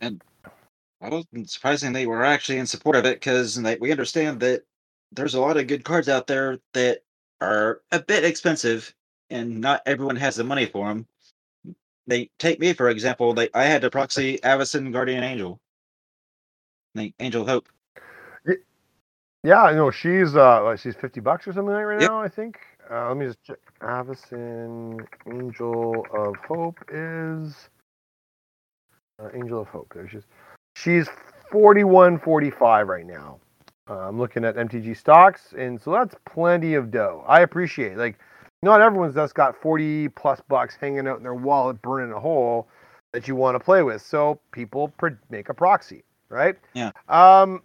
I 0.00 1.10
don't 1.10 1.26
surprisingly 1.50 2.06
we're 2.06 2.22
actually 2.22 2.58
in 2.58 2.66
support 2.66 2.94
of 2.94 3.04
it 3.04 3.16
because 3.16 3.60
we 3.80 3.90
understand 3.90 4.38
that 4.40 4.62
there's 5.10 5.34
a 5.34 5.40
lot 5.40 5.56
of 5.56 5.66
good 5.66 5.84
cards 5.84 6.08
out 6.08 6.28
there 6.28 6.60
that 6.74 7.02
are 7.40 7.80
a 7.90 7.98
bit 8.00 8.24
expensive 8.24 8.94
and 9.30 9.60
not 9.60 9.82
everyone 9.84 10.16
has 10.16 10.36
the 10.36 10.44
money 10.44 10.66
for 10.66 10.88
them. 10.88 11.06
They 12.08 12.30
take 12.40 12.60
me 12.60 12.74
for 12.74 12.90
example. 12.90 13.34
Like 13.34 13.52
I 13.54 13.66
had 13.66 13.82
to 13.82 13.90
proxy 13.90 14.38
Avacyn 14.40 14.92
Guardian 14.92 15.24
Angel, 15.24 15.60
like 16.94 17.14
Angel 17.20 17.42
of 17.42 17.48
Hope. 17.48 17.68
Yeah, 19.44 19.62
I 19.62 19.74
know 19.74 19.90
she's 19.90 20.36
uh 20.36 20.64
like 20.64 20.80
she's 20.80 20.96
fifty 20.96 21.20
bucks 21.20 21.48
or 21.48 21.54
something 21.54 21.74
like 21.74 21.86
right 21.86 21.98
Yep. 21.98 22.10
now. 22.10 22.20
I 22.20 22.28
think. 22.28 22.58
Uh, 22.90 23.08
let 23.08 23.16
me 23.16 23.26
just 23.26 23.42
check. 23.44 23.58
Avacyn 23.82 25.06
Angel 25.32 26.06
of 26.12 26.36
Hope 26.46 26.78
is 26.92 27.70
uh, 29.22 29.28
Angel 29.34 29.60
of 29.62 29.68
Hope. 29.68 29.92
There 29.94 30.08
she's. 30.08 30.24
She's 30.76 31.08
forty 31.50 31.84
one 31.84 32.18
forty 32.18 32.50
five 32.50 32.88
right 32.88 33.06
now. 33.06 33.38
Uh, 33.88 34.08
I'm 34.08 34.18
looking 34.18 34.44
at 34.44 34.56
MTG 34.56 34.96
stocks, 34.96 35.54
and 35.56 35.80
so 35.80 35.92
that's 35.92 36.14
plenty 36.26 36.74
of 36.74 36.90
dough. 36.90 37.24
I 37.26 37.40
appreciate 37.40 37.92
it. 37.92 37.98
like 37.98 38.18
not 38.62 38.80
everyone's 38.80 39.14
just 39.14 39.34
got 39.34 39.60
forty 39.60 40.08
plus 40.08 40.40
bucks 40.48 40.76
hanging 40.76 41.06
out 41.06 41.18
in 41.18 41.22
their 41.22 41.34
wallet, 41.34 41.80
burning 41.82 42.12
a 42.12 42.20
hole 42.20 42.68
that 43.12 43.28
you 43.28 43.34
want 43.34 43.54
to 43.54 43.60
play 43.60 43.82
with. 43.82 44.02
So 44.02 44.38
people 44.52 44.88
pr- 44.88 45.08
make 45.30 45.48
a 45.48 45.54
proxy, 45.54 46.04
right? 46.28 46.56
Yeah. 46.74 46.90
Um, 47.08 47.62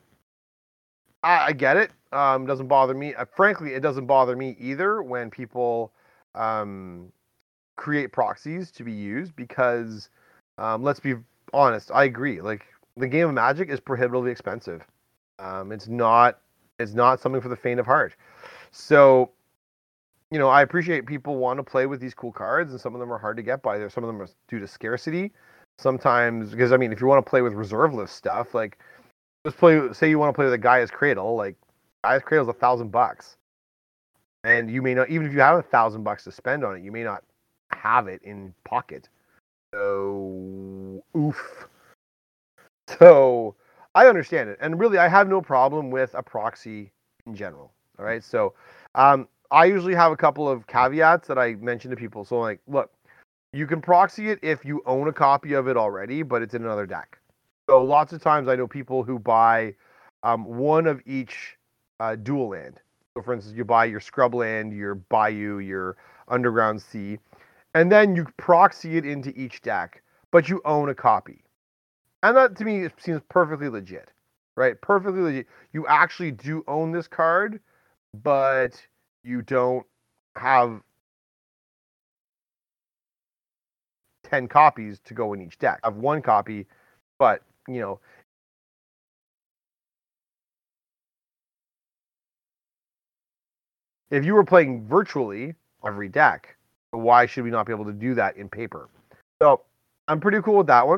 I, 1.24 1.48
I 1.48 1.52
get 1.54 1.78
it. 1.78 1.92
Um, 2.12 2.46
doesn't 2.46 2.68
bother 2.68 2.94
me. 2.94 3.16
Uh, 3.16 3.26
frankly, 3.36 3.74
it 3.74 3.82
doesn't 3.82 4.06
bother 4.06 4.36
me 4.36 4.56
either 4.60 5.02
when 5.02 5.30
people 5.30 5.92
um, 6.36 7.12
create 7.76 8.12
proxies 8.12 8.72
to 8.72 8.84
be 8.84 8.92
used 8.92 9.36
because 9.36 10.10
um, 10.58 10.84
let's 10.84 11.00
be 11.00 11.16
honest, 11.54 11.92
I 11.94 12.04
agree. 12.04 12.42
Like 12.42 12.66
the 12.98 13.08
game 13.08 13.28
of 13.28 13.34
Magic 13.34 13.70
is 13.70 13.80
prohibitively 13.80 14.32
expensive. 14.32 14.84
Um, 15.40 15.72
it's 15.72 15.88
not 15.88 16.40
it's 16.80 16.94
not 16.94 17.20
something 17.20 17.42
for 17.42 17.50
the 17.50 17.56
faint 17.56 17.80
of 17.80 17.86
heart. 17.86 18.16
So, 18.72 19.32
you 20.34 20.40
know, 20.40 20.50
I 20.50 20.64
appreciate 20.64 21.06
people 21.06 21.36
want 21.38 21.58
to 21.58 21.64
play 21.64 21.86
with 21.86 22.00
these 22.00 22.16
cool 22.16 22.32
cards, 22.32 22.72
and 22.72 22.82
some 22.82 22.96
of 22.96 23.00
them 23.00 23.14
are 23.14 23.20
hard 23.20 23.38
to 23.38 23.44
get 23.44 23.62
by. 23.62 23.78
There, 23.78 23.88
some 23.88 24.04
of 24.04 24.08
them 24.08 24.20
are 24.20 24.28
due 24.48 24.60
to 24.60 24.68
scarcity. 24.68 25.32
Sometimes, 25.78 26.50
because 26.50 26.72
I 26.72 26.78
mean, 26.78 26.92
if 26.92 27.00
you 27.00 27.06
want 27.06 27.24
to 27.24 27.30
play 27.30 27.44
with 27.44 27.54
reserve 27.54 27.94
list 27.94 28.16
stuff, 28.16 28.56
like 28.56 28.80
let's 29.46 29.56
play. 29.56 29.94
Say 29.94 30.10
you 30.10 30.18
want 30.18 30.34
to 30.34 30.36
play 30.36 30.46
with 30.46 30.54
a 30.56 30.58
Gaea's 30.58 30.90
Cradle, 30.90 31.36
like 31.36 31.56
Gaea's 32.04 32.24
Cradle 32.24 32.50
is 32.50 32.50
a 32.50 32.60
thousand 32.60 32.92
bucks, 32.92 33.38
and 34.44 34.72
you 34.72 34.82
may 34.82 34.96
not 34.96 35.10
even 35.12 35.28
if 35.28 35.34
you 35.34 35.40
have 35.40 35.60
a 35.60 35.62
thousand 35.62 36.04
bucks 36.04 36.24
to 36.24 36.32
spend 36.32 36.66
on 36.66 36.76
it, 36.76 36.84
you 36.84 36.92
may 36.92 37.04
not 37.04 37.24
have 37.72 38.08
it 38.08 38.22
in 38.24 38.56
pocket. 38.66 39.10
So, 39.74 41.04
oof. 41.16 41.68
So, 43.00 43.56
I 43.96 44.08
understand 44.08 44.50
it, 44.50 44.58
and 44.62 44.78
really, 44.78 44.98
I 44.98 45.08
have 45.08 45.30
no 45.30 45.42
problem 45.42 45.90
with 45.90 46.14
a 46.16 46.22
proxy 46.22 46.92
in 47.26 47.34
general. 47.34 47.72
All 47.98 48.04
right, 48.04 48.22
so 48.22 48.54
um, 48.94 49.28
I 49.54 49.66
usually 49.66 49.96
have 49.96 50.12
a 50.12 50.18
couple 50.18 50.50
of 50.50 50.68
caveats 50.68 51.28
that 51.30 51.38
I 51.38 51.56
mention 51.56 51.92
to 51.92 51.96
people. 51.96 52.26
So, 52.26 52.40
like, 52.40 52.60
look, 52.68 52.92
you 53.54 53.66
can 53.68 53.82
proxy 53.82 54.30
it 54.30 54.40
if 54.42 54.66
you 54.66 54.82
own 54.86 55.08
a 55.08 55.14
copy 55.14 55.54
of 55.54 55.68
it 55.70 55.78
already, 55.78 56.24
but 56.24 56.42
it's 56.42 56.54
in 56.54 56.64
another 56.66 56.86
deck. 56.86 57.18
So, 57.70 57.82
lots 57.82 58.12
of 58.12 58.22
times 58.22 58.50
I 58.50 58.56
know 58.58 58.68
people 58.68 59.04
who 59.04 59.18
buy 59.18 59.76
um, 60.24 60.44
one 60.44 60.88
of 60.88 61.02
each 61.06 61.58
uh, 62.02 62.16
dual 62.16 62.50
land. 62.50 62.82
So, 63.16 63.24
for 63.24 63.34
instance, 63.34 63.56
you 63.56 63.64
buy 63.64 63.86
your 63.86 64.02
scrubland, 64.02 64.76
your 64.76 64.96
bayou, 64.96 65.60
your 65.60 65.96
underground 66.28 66.82
sea 66.82 67.20
and 67.74 67.92
then 67.92 68.16
you 68.16 68.28
proxy 68.38 68.98
it 68.98 69.06
into 69.06 69.38
each 69.40 69.62
deck, 69.62 70.04
but 70.32 70.50
you 70.50 70.62
own 70.66 70.90
a 70.90 70.96
copy. 70.96 71.44
And 72.22 72.38
that 72.38 72.56
to 72.58 72.66
me 72.66 72.88
seems 72.98 73.22
perfectly 73.30 73.70
legit, 73.70 74.12
right? 74.56 74.80
Perfectly 74.80 75.22
legit. 75.22 75.48
You 75.74 75.86
actually 75.88 76.32
do 76.32 76.64
own 76.68 76.92
this 76.92 77.08
card, 77.08 77.60
but 78.24 78.80
you 79.24 79.42
don't 79.42 79.86
have 80.36 80.82
10 84.26 84.48
copies 84.48 85.00
to 85.06 85.14
go 85.14 85.34
in 85.34 85.42
each 85.42 85.58
deck. 85.60 85.80
I 85.84 85.88
have 85.88 85.98
one 85.98 86.22
copy, 86.22 86.66
but, 87.20 87.42
you 87.68 87.80
know, 87.80 88.00
if 94.12 94.26
you 94.26 94.34
were 94.34 94.44
playing 94.44 94.86
virtually 94.88 95.56
every 95.86 96.10
deck, 96.10 96.56
why 96.92 97.26
should 97.26 97.44
we 97.44 97.52
not 97.52 97.66
be 97.66 97.74
able 97.74 97.86
to 97.86 97.94
do 97.94 98.14
that 98.16 98.38
in 98.38 98.50
paper? 98.50 98.90
So 99.42 99.62
I'm 100.08 100.20
pretty 100.20 100.42
cool 100.42 100.58
with 100.58 100.68
that 100.68 100.88
one. 100.88 100.98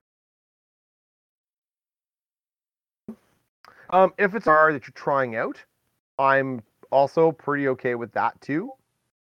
Um, 3.89 4.13
if 4.17 4.33
it's 4.33 4.45
card 4.45 4.75
that 4.75 4.87
you're 4.87 4.93
trying 4.93 5.35
out, 5.35 5.57
I'm 6.17 6.61
also 6.91 7.31
pretty 7.31 7.67
okay 7.69 7.95
with 7.95 8.11
that 8.13 8.39
too. 8.41 8.71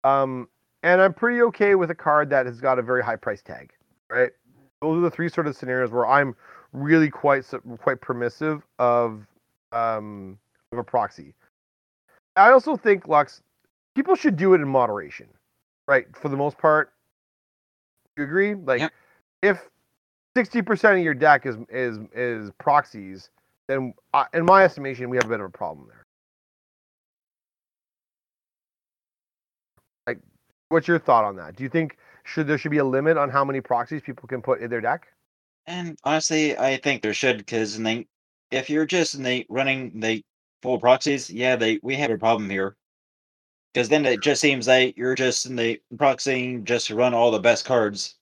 Um, 0.03 0.47
and 0.83 1.01
I'm 1.01 1.13
pretty 1.13 1.41
okay 1.43 1.75
with 1.75 1.91
a 1.91 1.95
card 1.95 2.29
that 2.29 2.45
has 2.45 2.61
got 2.61 2.79
a 2.79 2.81
very 2.81 3.03
high 3.03 3.17
price 3.17 3.41
tag, 3.41 3.71
right? 4.09 4.31
Those 4.81 4.97
are 4.97 5.01
the 5.01 5.11
three 5.11 5.29
sort 5.29 5.47
of 5.47 5.55
scenarios 5.55 5.91
where 5.91 6.07
I'm 6.07 6.35
really 6.71 7.09
quite 7.09 7.43
quite 7.81 7.99
permissive 7.99 8.63
of 8.77 9.25
um, 9.71 10.37
of 10.71 10.77
a 10.77 10.83
proxy. 10.83 11.33
I 12.35 12.51
also 12.51 12.77
think 12.77 13.07
Lux 13.07 13.41
people 13.95 14.15
should 14.15 14.37
do 14.37 14.53
it 14.53 14.61
in 14.61 14.67
moderation 14.67 15.27
right? 15.89 16.05
For 16.15 16.29
the 16.29 16.37
most 16.37 16.57
part, 16.57 16.93
you 18.15 18.23
agree? 18.23 18.53
Like, 18.53 18.79
yep. 18.79 18.91
if 19.41 19.67
sixty 20.37 20.61
percent 20.61 20.99
of 20.99 21.03
your 21.03 21.15
deck 21.15 21.45
is 21.47 21.57
is 21.69 21.97
is 22.13 22.51
proxies, 22.59 23.31
then 23.67 23.93
uh, 24.13 24.25
in 24.33 24.45
my 24.45 24.63
estimation, 24.63 25.09
we 25.09 25.17
have 25.17 25.25
a 25.25 25.29
bit 25.29 25.39
of 25.39 25.47
a 25.47 25.49
problem 25.49 25.87
there. 25.87 26.05
Like, 30.05 30.19
what's 30.69 30.87
your 30.87 30.99
thought 30.99 31.25
on 31.25 31.35
that? 31.35 31.55
Do 31.55 31.63
you 31.63 31.69
think 31.69 31.97
should 32.23 32.47
there 32.47 32.57
should 32.57 32.71
be 32.71 32.77
a 32.77 32.85
limit 32.85 33.17
on 33.17 33.29
how 33.29 33.43
many 33.43 33.59
proxies 33.61 34.01
people 34.01 34.27
can 34.27 34.41
put 34.41 34.61
in 34.61 34.69
their 34.69 34.81
deck? 34.81 35.07
And 35.67 35.97
honestly, 36.03 36.57
I 36.57 36.77
think 36.77 37.01
there 37.01 37.13
should 37.13 37.37
because 37.37 37.77
they, 37.77 38.07
if 38.51 38.69
you're 38.69 38.85
just 38.85 39.21
they 39.21 39.45
running 39.49 39.99
the 39.99 40.23
full 40.61 40.79
proxies, 40.79 41.29
yeah, 41.29 41.55
they 41.55 41.79
we 41.83 41.95
have 41.95 42.11
a 42.11 42.17
problem 42.17 42.49
here. 42.49 42.75
Because 43.73 43.89
then 43.89 44.05
it 44.05 44.21
just 44.21 44.41
seems 44.41 44.67
like 44.67 44.97
you're 44.97 45.15
just 45.15 45.45
in 45.45 45.55
the 45.55 45.79
proxying 45.95 46.63
just 46.63 46.87
to 46.87 46.95
run 46.95 47.13
all 47.13 47.29
the 47.29 47.39
best 47.39 47.65
cards. 47.65 48.15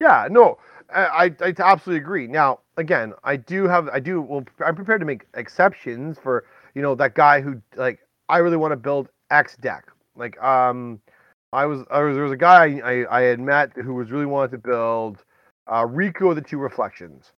Yeah, 0.00 0.26
no, 0.30 0.58
I, 0.92 1.04
I, 1.40 1.46
I 1.48 1.54
absolutely 1.58 2.02
agree. 2.02 2.26
Now, 2.26 2.60
again, 2.76 3.12
I 3.24 3.36
do 3.36 3.68
have, 3.68 3.88
I 3.88 4.00
do, 4.00 4.20
well, 4.22 4.44
I'm 4.64 4.74
prepared 4.74 5.00
to 5.00 5.06
make 5.06 5.26
exceptions 5.34 6.18
for, 6.18 6.44
you 6.74 6.82
know, 6.82 6.94
that 6.94 7.14
guy 7.14 7.40
who, 7.40 7.60
like, 7.76 8.00
I 8.28 8.38
really 8.38 8.56
want 8.56 8.72
to 8.72 8.76
build 8.76 9.10
X 9.32 9.56
deck. 9.56 9.86
Like, 10.14 10.40
um, 10.42 11.00
I 11.52 11.66
was, 11.66 11.84
I 11.90 12.00
was, 12.02 12.14
there 12.14 12.22
was 12.22 12.32
a 12.32 12.36
guy 12.36 12.80
I, 12.84 13.18
I 13.18 13.22
had 13.22 13.40
met 13.40 13.72
who 13.72 13.94
was 13.94 14.10
really 14.10 14.26
wanted 14.26 14.52
to 14.52 14.58
build 14.58 15.24
uh, 15.66 15.84
Riku 15.84 16.34
the 16.34 16.40
Two 16.40 16.58
Reflections, 16.58 17.32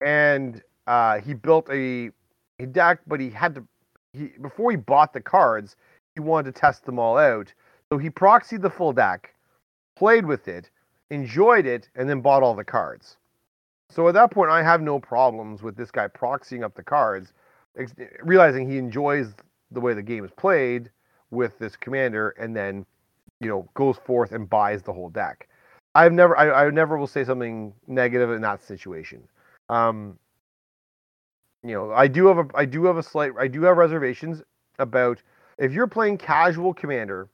and 0.00 0.62
uh, 0.86 1.20
he 1.20 1.32
built 1.34 1.68
a, 1.70 2.10
a 2.58 2.66
deck, 2.66 3.00
but 3.06 3.20
he 3.20 3.30
had 3.30 3.54
to 3.54 3.64
he 4.12 4.32
before 4.40 4.70
he 4.70 4.76
bought 4.76 5.12
the 5.12 5.20
cards, 5.20 5.76
he 6.14 6.20
wanted 6.20 6.54
to 6.54 6.60
test 6.60 6.84
them 6.84 6.98
all 6.98 7.16
out. 7.18 7.52
So 7.90 7.98
he 7.98 8.10
proxied 8.10 8.62
the 8.62 8.70
full 8.70 8.92
deck, 8.92 9.34
played 9.96 10.26
with 10.26 10.48
it, 10.48 10.70
enjoyed 11.10 11.66
it, 11.66 11.88
and 11.94 12.08
then 12.08 12.20
bought 12.20 12.42
all 12.42 12.54
the 12.54 12.64
cards. 12.64 13.16
So 13.90 14.08
at 14.08 14.14
that 14.14 14.32
point, 14.32 14.50
I 14.50 14.62
have 14.62 14.82
no 14.82 14.98
problems 14.98 15.62
with 15.62 15.76
this 15.76 15.92
guy 15.92 16.08
proxying 16.08 16.64
up 16.64 16.74
the 16.74 16.82
cards, 16.82 17.32
realizing 18.22 18.68
he 18.68 18.78
enjoys 18.78 19.34
the 19.70 19.80
way 19.80 19.94
the 19.94 20.02
game 20.02 20.24
is 20.24 20.32
played 20.36 20.90
with 21.30 21.58
this 21.58 21.76
commander, 21.76 22.30
and 22.30 22.54
then 22.56 22.86
you 23.40 23.48
know 23.48 23.68
goes 23.74 23.96
forth 23.98 24.32
and 24.32 24.48
buys 24.48 24.82
the 24.82 24.92
whole 24.92 25.10
deck. 25.10 25.48
I've 25.94 26.12
never, 26.12 26.36
I, 26.36 26.66
I 26.66 26.70
never 26.70 26.98
will 26.98 27.06
say 27.06 27.24
something 27.24 27.72
negative 27.86 28.30
in 28.30 28.42
that 28.42 28.62
situation. 28.62 29.26
Um, 29.70 30.18
you 31.64 31.72
know, 31.72 31.90
I 31.90 32.06
do 32.06 32.26
have 32.26 32.38
a 32.38 32.46
I 32.54 32.64
do 32.64 32.84
have 32.84 32.96
a 32.96 33.02
slight 33.02 33.32
I 33.38 33.48
do 33.48 33.62
have 33.62 33.76
reservations 33.76 34.42
about 34.78 35.22
if 35.58 35.72
you're 35.72 35.86
playing 35.86 36.18
casual 36.18 36.74
commander 36.74 37.28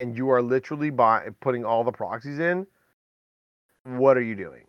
and 0.00 0.16
you 0.16 0.30
are 0.30 0.42
literally 0.42 0.90
by 0.90 1.28
putting 1.40 1.64
all 1.64 1.84
the 1.84 1.92
proxies 1.92 2.40
in, 2.40 2.66
what 3.84 4.16
are 4.16 4.22
you 4.22 4.34
doing? 4.34 4.64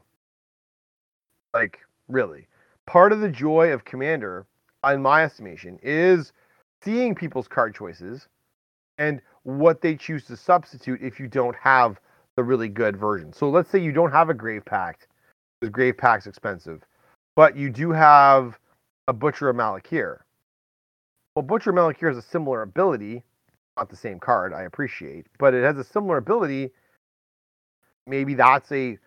Like, 1.53 1.79
really. 2.07 2.47
Part 2.85 3.11
of 3.11 3.19
the 3.19 3.29
joy 3.29 3.71
of 3.71 3.83
commander, 3.83 4.45
in 4.83 5.01
my 5.01 5.23
estimation, 5.23 5.79
is 5.81 6.33
seeing 6.83 7.15
people's 7.15 7.47
card 7.47 7.73
choices 7.73 8.27
and 8.97 9.21
what 9.43 9.81
they 9.81 9.95
choose 9.95 10.25
to 10.25 10.37
substitute 10.37 11.01
if 11.01 11.19
you 11.19 11.27
don't 11.27 11.55
have 11.55 11.99
the 12.35 12.43
really 12.43 12.69
good 12.69 12.97
version. 12.97 13.33
So 13.33 13.49
let's 13.49 13.69
say 13.69 13.79
you 13.79 13.91
don't 13.91 14.11
have 14.11 14.29
a 14.29 14.33
Grave 14.33 14.65
Pact, 14.65 15.07
because 15.59 15.71
Grave 15.71 15.97
Pact's 15.97 16.27
expensive, 16.27 16.81
but 17.35 17.55
you 17.55 17.69
do 17.69 17.91
have 17.91 18.57
a 19.07 19.13
Butcher 19.13 19.49
of 19.49 19.55
Malakir. 19.55 20.19
Well, 21.35 21.43
Butcher 21.43 21.71
of 21.71 21.75
Malakir 21.75 22.07
has 22.07 22.17
a 22.17 22.21
similar 22.21 22.61
ability, 22.61 23.23
not 23.77 23.89
the 23.89 23.95
same 23.95 24.19
card, 24.19 24.53
I 24.53 24.63
appreciate, 24.63 25.27
but 25.39 25.53
it 25.53 25.63
has 25.63 25.77
a 25.77 25.83
similar 25.83 26.17
ability. 26.17 26.71
Maybe 28.07 28.33
that's 28.33 28.71
a 28.71 28.97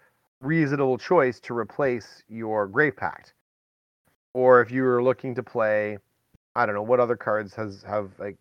reasonable 0.40 0.98
choice 0.98 1.40
to 1.40 1.56
replace 1.56 2.22
your 2.28 2.66
Grave 2.66 2.96
Pact. 2.96 3.32
Or 4.34 4.60
if 4.60 4.70
you 4.70 4.82
were 4.82 5.02
looking 5.02 5.34
to 5.36 5.42
play, 5.42 5.98
I 6.54 6.66
don't 6.66 6.74
know, 6.74 6.82
what 6.82 7.00
other 7.00 7.16
cards 7.16 7.54
has 7.54 7.82
have 7.84 8.10
like 8.18 8.36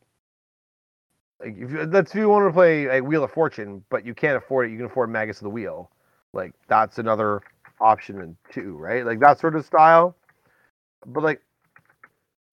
like 1.40 1.56
if 1.58 1.72
you, 1.72 1.86
that's 1.86 2.12
if 2.12 2.18
you 2.18 2.30
want 2.30 2.48
to 2.48 2.54
play 2.54 2.86
a 2.98 3.02
Wheel 3.02 3.24
of 3.24 3.32
Fortune, 3.32 3.84
but 3.90 4.06
you 4.06 4.14
can't 4.14 4.38
afford 4.38 4.68
it, 4.68 4.72
you 4.72 4.78
can 4.78 4.86
afford 4.86 5.10
Magus 5.10 5.38
of 5.38 5.44
the 5.44 5.50
Wheel. 5.50 5.92
Like 6.34 6.54
that's 6.68 6.98
another 6.98 7.42
option 7.80 8.38
too, 8.52 8.78
right? 8.78 9.06
Like 9.06 9.20
that 9.20 9.40
sort 9.40 9.56
of 9.56 9.66
style. 9.66 10.16
But 11.06 11.24
like 11.24 11.42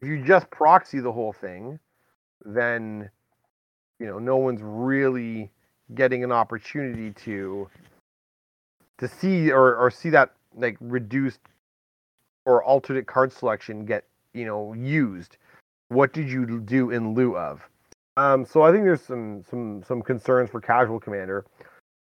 if 0.01 0.09
you 0.09 0.23
just 0.25 0.51
proxy 0.51 1.01
the 1.01 1.12
whole 1.12 1.33
thing, 1.33 1.79
then 2.45 3.09
you 4.01 4.07
know 4.07 4.19
no 4.19 4.37
one's 4.37 4.61
really 4.62 5.51
getting 5.95 6.25
an 6.25 6.33
opportunity 6.33 7.12
to 7.12 7.69
to 8.99 9.09
see 9.09 9.51
or, 9.51 9.77
or 9.77 9.91
see 9.91 10.11
that 10.11 10.33
like 10.57 10.77
reduced 10.81 11.41
or 12.45 12.65
alternate 12.65 13.07
card 13.07 13.33
selection 13.33 13.85
get 13.85 14.05
you 14.35 14.45
know 14.45 14.73
used 14.75 15.37
what 15.89 16.12
did 16.12 16.29
you 16.29 16.61
do 16.61 16.91
in 16.91 17.15
lieu 17.15 17.37
of 17.37 17.69
um, 18.16 18.45
so 18.45 18.62
i 18.62 18.73
think 18.73 18.85
there's 18.85 19.02
some 19.02 19.42
some 19.49 19.83
some 19.87 20.02
concerns 20.02 20.50
for 20.50 20.61
casual 20.61 21.00
commander. 21.00 21.45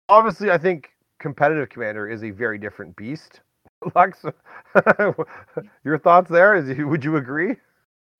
Obviously 0.09 0.51
i 0.51 0.57
think 0.57 0.89
competitive 1.19 1.69
commander 1.69 2.09
is 2.09 2.23
a 2.23 2.31
very 2.31 2.57
different 2.57 2.95
beast. 2.97 3.41
Lux 3.95 4.25
your 5.85 5.97
thoughts 5.97 6.29
there? 6.29 6.55
Is 6.55 6.77
would 6.85 7.03
you 7.03 7.15
agree? 7.15 7.55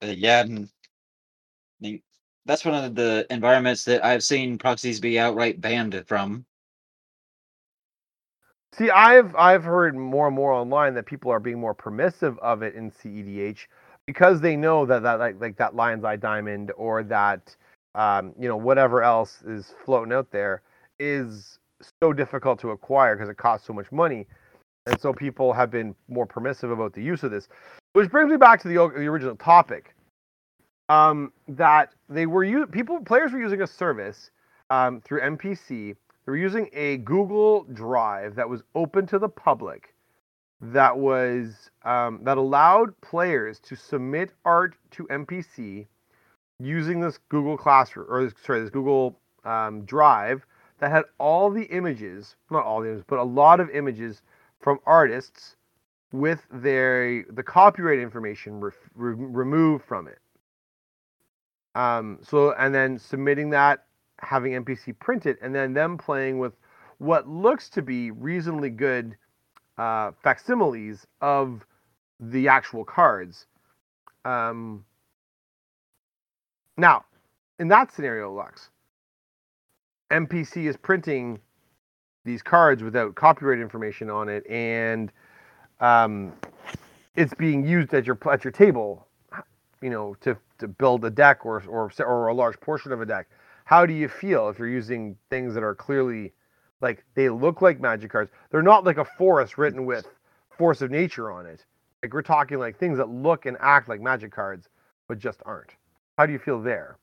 Uh, 0.01 0.07
yeah, 0.07 0.43
I 0.45 0.65
mean, 1.79 2.01
that's 2.45 2.65
one 2.65 2.83
of 2.83 2.95
the 2.95 3.27
environments 3.29 3.83
that 3.85 4.03
I've 4.03 4.23
seen 4.23 4.57
proxies 4.57 4.99
be 4.99 5.19
outright 5.19 5.59
banned 5.61 6.01
from. 6.07 6.45
See, 8.73 8.89
I've 8.89 9.35
I've 9.35 9.63
heard 9.63 9.95
more 9.95 10.27
and 10.27 10.35
more 10.35 10.53
online 10.53 10.93
that 10.93 11.05
people 11.05 11.31
are 11.31 11.39
being 11.39 11.59
more 11.59 11.73
permissive 11.73 12.39
of 12.39 12.61
it 12.61 12.73
in 12.73 12.89
CEDH 12.89 13.67
because 14.05 14.39
they 14.41 14.55
know 14.55 14.85
that 14.85 15.03
that 15.03 15.19
like 15.19 15.39
like 15.41 15.57
that 15.57 15.75
lion's 15.75 16.05
eye 16.05 16.15
diamond 16.15 16.71
or 16.77 17.03
that 17.03 17.55
um, 17.95 18.33
you 18.39 18.47
know 18.47 18.57
whatever 18.57 19.03
else 19.03 19.41
is 19.45 19.73
floating 19.85 20.13
out 20.13 20.31
there 20.31 20.61
is 20.99 21.59
so 22.01 22.13
difficult 22.13 22.59
to 22.59 22.69
acquire 22.71 23.15
because 23.15 23.29
it 23.29 23.37
costs 23.37 23.65
so 23.67 23.73
much 23.73 23.91
money, 23.91 24.27
and 24.85 24.99
so 24.99 25.13
people 25.13 25.53
have 25.53 25.71
been 25.71 25.95
more 26.07 26.25
permissive 26.25 26.71
about 26.71 26.93
the 26.93 27.01
use 27.01 27.23
of 27.23 27.31
this. 27.31 27.47
Which 27.93 28.09
brings 28.09 28.29
me 28.29 28.37
back 28.37 28.61
to 28.61 28.67
the, 28.67 28.75
the 28.75 29.07
original 29.07 29.35
topic. 29.35 29.93
Um, 30.89 31.31
that 31.47 31.93
they 32.09 32.25
were 32.25 32.43
u- 32.43 32.67
people 32.67 32.99
players 33.01 33.31
were 33.31 33.39
using 33.39 33.61
a 33.61 33.67
service 33.67 34.31
um, 34.69 35.01
through 35.01 35.21
MPC. 35.21 35.95
They 36.25 36.31
were 36.31 36.37
using 36.37 36.69
a 36.73 36.97
Google 36.97 37.63
Drive 37.73 38.35
that 38.35 38.47
was 38.47 38.61
open 38.75 39.07
to 39.07 39.17
the 39.17 39.29
public, 39.29 39.93
that 40.61 40.97
was 40.97 41.69
um, 41.83 42.19
that 42.23 42.37
allowed 42.37 42.99
players 43.01 43.59
to 43.59 43.75
submit 43.75 44.31
art 44.45 44.75
to 44.91 45.07
MPC 45.07 45.87
using 46.63 46.99
this 46.99 47.19
Google 47.29 47.57
Classroom 47.57 48.07
or 48.09 48.31
sorry 48.43 48.61
this 48.61 48.69
Google 48.69 49.19
um, 49.43 49.85
Drive 49.85 50.45
that 50.79 50.91
had 50.91 51.03
all 51.17 51.49
the 51.49 51.65
images, 51.65 52.35
not 52.49 52.63
all 52.63 52.81
the 52.81 52.87
images, 52.87 53.05
but 53.07 53.19
a 53.19 53.23
lot 53.23 53.59
of 53.59 53.69
images 53.69 54.21
from 54.59 54.79
artists 54.85 55.55
with 56.11 56.45
their 56.51 57.23
the 57.29 57.43
copyright 57.43 57.99
information 57.99 58.59
re- 58.59 58.71
re- 58.95 59.15
removed 59.15 59.85
from 59.85 60.07
it. 60.07 60.19
Um, 61.75 62.19
so 62.21 62.53
and 62.53 62.73
then 62.75 62.99
submitting 62.99 63.49
that, 63.51 63.85
having 64.19 64.53
MPC 64.53 64.97
print 64.99 65.25
it, 65.25 65.37
and 65.41 65.55
then 65.55 65.73
them 65.73 65.97
playing 65.97 66.39
with 66.39 66.53
what 66.97 67.27
looks 67.27 67.69
to 67.69 67.81
be 67.81 68.11
reasonably 68.11 68.69
good 68.69 69.15
uh, 69.77 70.11
facsimiles 70.21 71.07
of 71.21 71.65
the 72.19 72.47
actual 72.47 72.83
cards. 72.83 73.47
Um, 74.25 74.85
now, 76.77 77.05
in 77.59 77.67
that 77.69 77.91
scenario, 77.91 78.33
Lux, 78.33 78.69
MPC 80.11 80.67
is 80.67 80.77
printing 80.77 81.39
these 82.25 82.41
cards 82.41 82.83
without 82.83 83.15
copyright 83.15 83.59
information 83.59 84.09
on 84.09 84.29
it, 84.29 84.45
and 84.49 85.11
um, 85.79 86.33
it's 87.15 87.33
being 87.33 87.65
used 87.65 87.93
at 87.93 88.05
your 88.05 88.17
at 88.31 88.43
your 88.43 88.51
table, 88.51 89.07
you 89.81 89.89
know, 89.89 90.15
to 90.21 90.37
to 90.59 90.67
build 90.67 91.03
a 91.05 91.09
deck 91.09 91.45
or 91.45 91.63
or 91.67 91.91
or 91.99 92.27
a 92.27 92.33
large 92.33 92.59
portion 92.59 92.91
of 92.91 93.01
a 93.01 93.05
deck. 93.05 93.29
How 93.65 93.85
do 93.85 93.93
you 93.93 94.07
feel 94.07 94.49
if 94.49 94.59
you're 94.59 94.67
using 94.67 95.15
things 95.29 95.53
that 95.53 95.63
are 95.63 95.75
clearly 95.75 96.33
like 96.81 97.03
they 97.15 97.29
look 97.29 97.61
like 97.61 97.79
magic 97.79 98.11
cards? 98.11 98.31
They're 98.49 98.61
not 98.61 98.83
like 98.83 98.97
a 98.97 99.05
forest 99.05 99.57
written 99.57 99.85
with 99.85 100.07
force 100.49 100.81
of 100.81 100.91
nature 100.91 101.31
on 101.31 101.45
it. 101.45 101.65
Like 102.03 102.13
we're 102.13 102.21
talking 102.21 102.59
like 102.59 102.77
things 102.77 102.97
that 102.97 103.09
look 103.09 103.45
and 103.45 103.57
act 103.59 103.89
like 103.89 104.01
magic 104.01 104.31
cards, 104.31 104.69
but 105.07 105.19
just 105.19 105.41
aren't. 105.45 105.71
How 106.17 106.25
do 106.25 106.31
you 106.31 106.39
feel 106.39 106.61
there? 106.61 106.97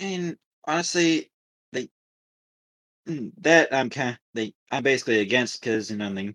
And 0.00 0.36
honestly, 0.66 1.30
they 1.72 1.88
mm, 3.08 3.32
that 3.38 3.72
I'm 3.72 3.90
kind 3.90 4.10
of 4.10 4.18
they 4.34 4.54
I'm 4.70 4.82
basically 4.82 5.20
against 5.20 5.60
because 5.60 5.90
you 5.90 5.96
know 5.96 6.12
they 6.12 6.34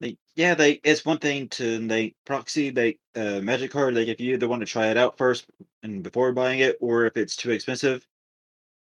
they 0.00 0.16
yeah 0.36 0.54
they 0.54 0.72
it's 0.84 1.04
one 1.04 1.18
thing 1.18 1.48
to 1.48 1.78
they 1.86 2.14
proxy 2.24 2.70
they 2.70 2.98
uh 3.16 3.40
magic 3.40 3.70
card 3.70 3.94
like 3.94 4.08
if 4.08 4.20
you 4.20 4.34
either 4.34 4.48
want 4.48 4.60
to 4.60 4.66
try 4.66 4.88
it 4.88 4.96
out 4.96 5.16
first 5.18 5.46
and 5.82 6.02
before 6.02 6.32
buying 6.32 6.60
it 6.60 6.76
or 6.80 7.06
if 7.06 7.16
it's 7.16 7.36
too 7.36 7.50
expensive. 7.50 8.06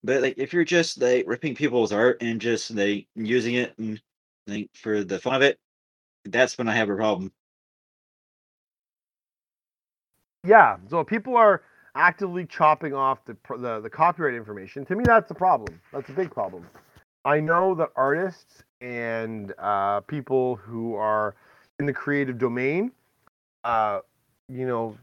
But 0.04 0.22
like 0.22 0.36
if 0.38 0.52
you're 0.54 0.64
just 0.64 1.00
like 1.02 1.26
ripping 1.28 1.54
people's 1.56 1.92
art 1.92 2.18
and 2.22 2.40
just 2.40 2.74
they 2.76 3.08
using 3.16 3.54
it 3.56 3.74
and 3.78 4.00
like 4.48 4.70
for 4.74 5.04
the 5.04 5.18
fun 5.20 5.34
of 5.36 5.42
it, 5.42 5.58
that's 6.26 6.58
when 6.58 6.68
I 6.68 6.74
have 6.76 6.90
a 6.90 6.96
problem. 6.96 7.32
Yeah. 10.44 10.76
So 10.88 11.04
people 11.04 11.36
are 11.36 11.62
actively 11.94 12.46
chopping 12.46 12.94
off 12.94 13.24
the, 13.24 13.36
the, 13.58 13.80
the 13.80 13.90
copyright 13.90 14.34
information. 14.34 14.84
To 14.86 14.96
me, 14.96 15.04
that's 15.06 15.30
a 15.30 15.34
problem. 15.34 15.80
That's 15.92 16.08
a 16.08 16.12
big 16.12 16.30
problem. 16.30 16.66
I 17.24 17.38
know 17.38 17.74
that 17.76 17.90
artists 17.94 18.64
and 18.80 19.54
uh, 19.58 20.00
people 20.00 20.56
who 20.56 20.94
are 20.94 21.36
in 21.78 21.86
the 21.86 21.92
creative 21.92 22.38
domain, 22.38 22.90
uh, 23.62 24.00
you 24.48 24.66
know, 24.66 24.96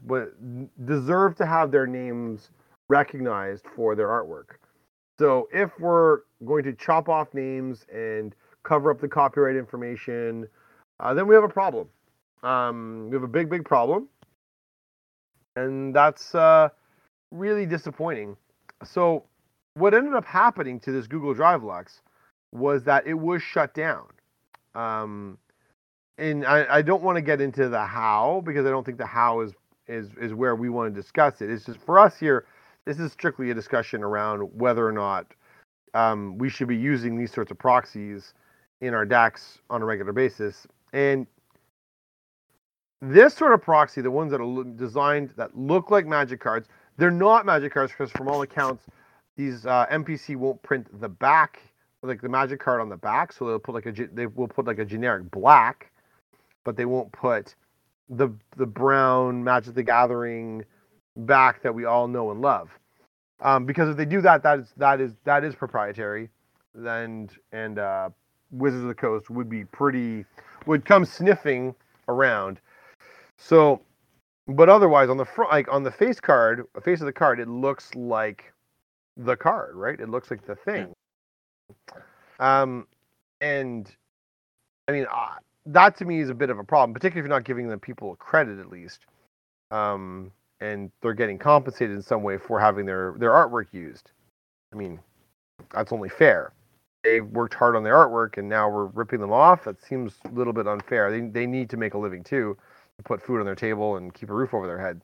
deserve 0.84 1.36
to 1.36 1.46
have 1.46 1.70
their 1.70 1.86
names 1.86 2.50
recognized 2.88 3.64
for 3.74 3.94
their 3.94 4.08
artwork. 4.08 4.56
So 5.18 5.48
if 5.52 5.70
we're 5.78 6.20
going 6.44 6.64
to 6.64 6.74
chop 6.74 7.08
off 7.08 7.32
names 7.32 7.86
and 7.92 8.34
cover 8.62 8.90
up 8.90 9.00
the 9.00 9.08
copyright 9.08 9.56
information, 9.56 10.46
uh, 10.98 11.14
then 11.14 11.26
we 11.26 11.34
have 11.34 11.44
a 11.44 11.48
problem. 11.48 11.88
Um, 12.42 13.08
we 13.08 13.14
have 13.14 13.22
a 13.22 13.28
big, 13.28 13.48
big 13.48 13.64
problem 13.64 14.08
and 15.56 15.94
that's 15.94 16.34
uh, 16.34 16.68
really 17.30 17.66
disappointing. 17.66 18.36
So, 18.84 19.24
what 19.74 19.94
ended 19.94 20.14
up 20.14 20.24
happening 20.24 20.80
to 20.80 20.92
this 20.92 21.06
Google 21.06 21.34
Drive 21.34 21.62
Lux 21.62 22.00
was 22.52 22.84
that 22.84 23.06
it 23.06 23.14
was 23.14 23.42
shut 23.42 23.74
down. 23.74 24.06
Um, 24.74 25.38
and 26.18 26.44
I, 26.44 26.76
I 26.76 26.82
don't 26.82 27.02
want 27.02 27.16
to 27.16 27.22
get 27.22 27.40
into 27.40 27.68
the 27.68 27.84
how 27.84 28.42
because 28.44 28.66
I 28.66 28.70
don't 28.70 28.84
think 28.84 28.98
the 28.98 29.06
how 29.06 29.40
is 29.40 29.52
is 29.86 30.08
is 30.20 30.34
where 30.34 30.54
we 30.54 30.68
want 30.68 30.94
to 30.94 31.00
discuss 31.00 31.40
it. 31.40 31.50
It's 31.50 31.66
just 31.66 31.80
for 31.80 31.98
us 31.98 32.18
here. 32.18 32.46
This 32.86 32.98
is 32.98 33.12
strictly 33.12 33.50
a 33.50 33.54
discussion 33.54 34.02
around 34.02 34.40
whether 34.58 34.86
or 34.86 34.92
not 34.92 35.26
um, 35.94 36.38
we 36.38 36.48
should 36.48 36.68
be 36.68 36.76
using 36.76 37.18
these 37.18 37.32
sorts 37.32 37.50
of 37.50 37.58
proxies 37.58 38.34
in 38.80 38.94
our 38.94 39.04
decks 39.04 39.58
on 39.68 39.82
a 39.82 39.84
regular 39.84 40.12
basis. 40.12 40.66
And 40.92 41.26
this 43.02 43.34
sort 43.34 43.52
of 43.52 43.62
proxy, 43.62 44.00
the 44.00 44.10
ones 44.10 44.30
that 44.30 44.40
are 44.40 44.64
designed 44.76 45.30
that 45.36 45.56
look 45.56 45.90
like 45.90 46.06
magic 46.06 46.40
cards, 46.40 46.68
they're 46.96 47.10
not 47.10 47.46
magic 47.46 47.72
cards 47.72 47.92
because 47.92 48.10
from 48.10 48.28
all 48.28 48.42
accounts, 48.42 48.84
these 49.36 49.64
uh, 49.64 49.86
MPC 49.90 50.36
won't 50.36 50.62
print 50.62 50.86
the 51.00 51.08
back, 51.08 51.60
like 52.02 52.20
the 52.20 52.28
magic 52.28 52.60
card 52.60 52.80
on 52.80 52.88
the 52.88 52.96
back. 52.96 53.32
So 53.32 53.46
they'll 53.46 53.58
put 53.58 53.74
like 53.74 53.86
a 53.86 53.92
they 54.12 54.26
will 54.26 54.48
put 54.48 54.66
like 54.66 54.78
a 54.78 54.84
generic 54.84 55.30
black, 55.30 55.90
but 56.64 56.76
they 56.76 56.84
won't 56.84 57.10
put 57.12 57.54
the 58.10 58.28
the 58.56 58.66
brown 58.66 59.42
Magic 59.42 59.74
the 59.74 59.82
Gathering 59.82 60.64
back 61.16 61.62
that 61.62 61.74
we 61.74 61.84
all 61.84 62.06
know 62.06 62.30
and 62.30 62.40
love. 62.42 62.70
Um, 63.40 63.64
because 63.64 63.88
if 63.88 63.96
they 63.96 64.04
do 64.04 64.20
that, 64.20 64.42
that 64.42 64.58
is 64.58 64.74
that 64.76 65.00
is 65.00 65.12
that 65.24 65.42
is 65.44 65.54
proprietary, 65.54 66.28
and 66.74 67.30
and 67.52 67.78
uh, 67.78 68.10
Wizards 68.50 68.82
of 68.82 68.88
the 68.88 68.94
Coast 68.94 69.30
would 69.30 69.48
be 69.48 69.64
pretty 69.64 70.26
would 70.66 70.84
come 70.84 71.06
sniffing 71.06 71.74
around 72.08 72.60
so, 73.40 73.80
but 74.46 74.68
otherwise, 74.68 75.08
on 75.08 75.16
the 75.16 75.24
front, 75.24 75.50
like 75.50 75.72
on 75.72 75.82
the 75.82 75.90
face 75.90 76.20
card, 76.20 76.66
face 76.84 77.00
of 77.00 77.06
the 77.06 77.12
card, 77.12 77.40
it 77.40 77.48
looks 77.48 77.94
like 77.94 78.52
the 79.16 79.36
card, 79.36 79.74
right? 79.74 79.98
It 79.98 80.10
looks 80.10 80.30
like 80.30 80.44
the 80.46 80.54
thing. 80.54 80.92
Um, 82.38 82.86
and 83.40 83.90
I 84.88 84.92
mean, 84.92 85.06
uh, 85.10 85.34
that 85.66 85.96
to 85.98 86.04
me 86.04 86.20
is 86.20 86.28
a 86.28 86.34
bit 86.34 86.50
of 86.50 86.58
a 86.58 86.64
problem, 86.64 86.92
particularly 86.92 87.20
if 87.20 87.28
you're 87.28 87.36
not 87.36 87.44
giving 87.44 87.68
the 87.68 87.78
people 87.78 88.14
credit 88.16 88.58
at 88.58 88.70
least. 88.70 89.06
Um, 89.70 90.30
and 90.60 90.90
they're 91.00 91.14
getting 91.14 91.38
compensated 91.38 91.96
in 91.96 92.02
some 92.02 92.22
way 92.22 92.36
for 92.36 92.60
having 92.60 92.84
their 92.84 93.14
their 93.18 93.30
artwork 93.30 93.72
used. 93.72 94.10
I 94.72 94.76
mean, 94.76 95.00
that's 95.72 95.92
only 95.92 96.10
fair. 96.10 96.52
They 97.04 97.22
worked 97.22 97.54
hard 97.54 97.74
on 97.74 97.84
their 97.84 97.94
artwork, 97.94 98.36
and 98.36 98.46
now 98.46 98.68
we're 98.68 98.86
ripping 98.86 99.20
them 99.20 99.32
off. 99.32 99.64
That 99.64 99.82
seems 99.82 100.16
a 100.26 100.34
little 100.34 100.52
bit 100.52 100.66
unfair. 100.68 101.10
They 101.10 101.20
they 101.20 101.46
need 101.46 101.70
to 101.70 101.78
make 101.78 101.94
a 101.94 101.98
living 101.98 102.22
too 102.22 102.58
put 103.04 103.22
food 103.22 103.40
on 103.40 103.46
their 103.46 103.54
table 103.54 103.96
and 103.96 104.12
keep 104.12 104.30
a 104.30 104.34
roof 104.34 104.54
over 104.54 104.66
their 104.66 104.80
head. 104.80 105.00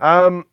Um, 0.00 0.46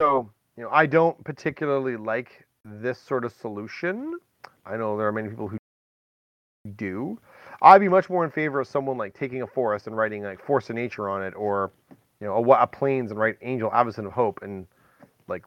so, 0.00 0.30
you 0.56 0.62
know, 0.62 0.70
I 0.70 0.86
don't 0.86 1.22
particularly 1.24 1.96
like 1.96 2.44
this 2.64 2.98
sort 2.98 3.24
of 3.24 3.32
solution. 3.32 4.18
I 4.64 4.76
know 4.76 4.96
there 4.96 5.06
are 5.06 5.12
many 5.12 5.28
people 5.28 5.48
who 5.48 5.58
do. 6.76 7.18
I'd 7.62 7.80
be 7.80 7.88
much 7.88 8.10
more 8.10 8.24
in 8.24 8.30
favor 8.30 8.60
of 8.60 8.66
someone 8.66 8.98
like 8.98 9.14
taking 9.14 9.42
a 9.42 9.46
forest 9.46 9.86
and 9.86 9.96
writing 9.96 10.22
like 10.22 10.44
Force 10.44 10.68
of 10.68 10.76
Nature 10.76 11.08
on 11.08 11.22
it, 11.22 11.34
or 11.34 11.70
you 12.20 12.26
know, 12.26 12.34
a, 12.34 12.62
a 12.62 12.66
plains 12.66 13.10
and 13.10 13.20
write 13.20 13.36
Angel 13.42 13.70
Avacyn 13.70 14.06
of 14.06 14.12
Hope 14.12 14.40
and 14.42 14.66
like 15.28 15.44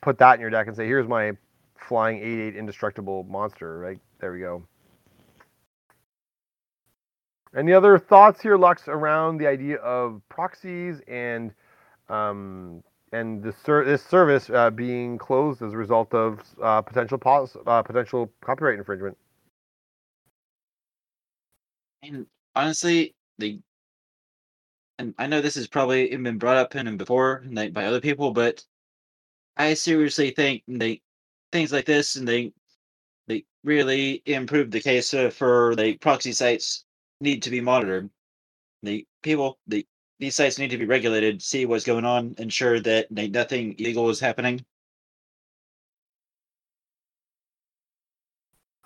put 0.00 0.18
that 0.18 0.34
in 0.34 0.40
your 0.40 0.50
deck 0.50 0.66
and 0.66 0.76
say, 0.76 0.86
here's 0.86 1.08
my 1.08 1.32
flying 1.76 2.20
8-8 2.20 2.56
indestructible 2.56 3.24
monster. 3.24 3.78
Right 3.78 3.98
there 4.20 4.32
we 4.32 4.40
go. 4.40 4.62
Any 7.56 7.72
other 7.72 7.98
thoughts 7.98 8.42
here, 8.42 8.56
Lux, 8.56 8.88
around 8.88 9.38
the 9.38 9.46
idea 9.46 9.76
of 9.76 10.20
proxies 10.28 11.00
and 11.06 11.52
um, 12.08 12.82
and 13.12 13.42
this, 13.42 13.56
ser- 13.64 13.84
this 13.84 14.02
service 14.02 14.50
uh, 14.50 14.70
being 14.70 15.18
closed 15.18 15.62
as 15.62 15.72
a 15.72 15.76
result 15.76 16.12
of 16.12 16.40
uh, 16.60 16.82
potential 16.82 17.16
pos- 17.16 17.56
uh, 17.64 17.82
potential 17.82 18.30
copyright 18.40 18.76
infringement? 18.76 19.16
And 22.02 22.26
honestly, 22.56 23.14
the 23.38 23.60
and 24.98 25.14
I 25.18 25.28
know 25.28 25.40
this 25.40 25.54
has 25.54 25.68
probably 25.68 26.08
been 26.16 26.38
brought 26.38 26.56
up 26.56 26.74
in 26.74 26.88
and 26.88 26.98
before 26.98 27.44
like, 27.50 27.72
by 27.72 27.84
other 27.86 28.00
people, 28.00 28.32
but 28.32 28.64
I 29.56 29.74
seriously 29.74 30.30
think 30.32 30.64
they 30.66 31.00
things 31.52 31.72
like 31.72 31.84
this 31.84 32.16
and 32.16 32.26
they 32.26 32.52
they 33.28 33.44
really 33.62 34.22
improve 34.26 34.72
the 34.72 34.80
case 34.80 35.14
uh, 35.14 35.30
for 35.30 35.76
the 35.76 35.96
proxy 35.98 36.32
sites 36.32 36.83
need 37.20 37.42
to 37.42 37.50
be 37.50 37.60
monitored. 37.60 38.10
The 38.82 39.06
people 39.22 39.58
the 39.66 39.86
these 40.18 40.36
sites 40.36 40.58
need 40.58 40.70
to 40.70 40.78
be 40.78 40.86
regulated, 40.86 41.42
see 41.42 41.66
what's 41.66 41.84
going 41.84 42.04
on, 42.04 42.34
ensure 42.38 42.80
that 42.80 43.10
nothing 43.10 43.74
illegal 43.78 44.08
is 44.10 44.20
happening. 44.20 44.64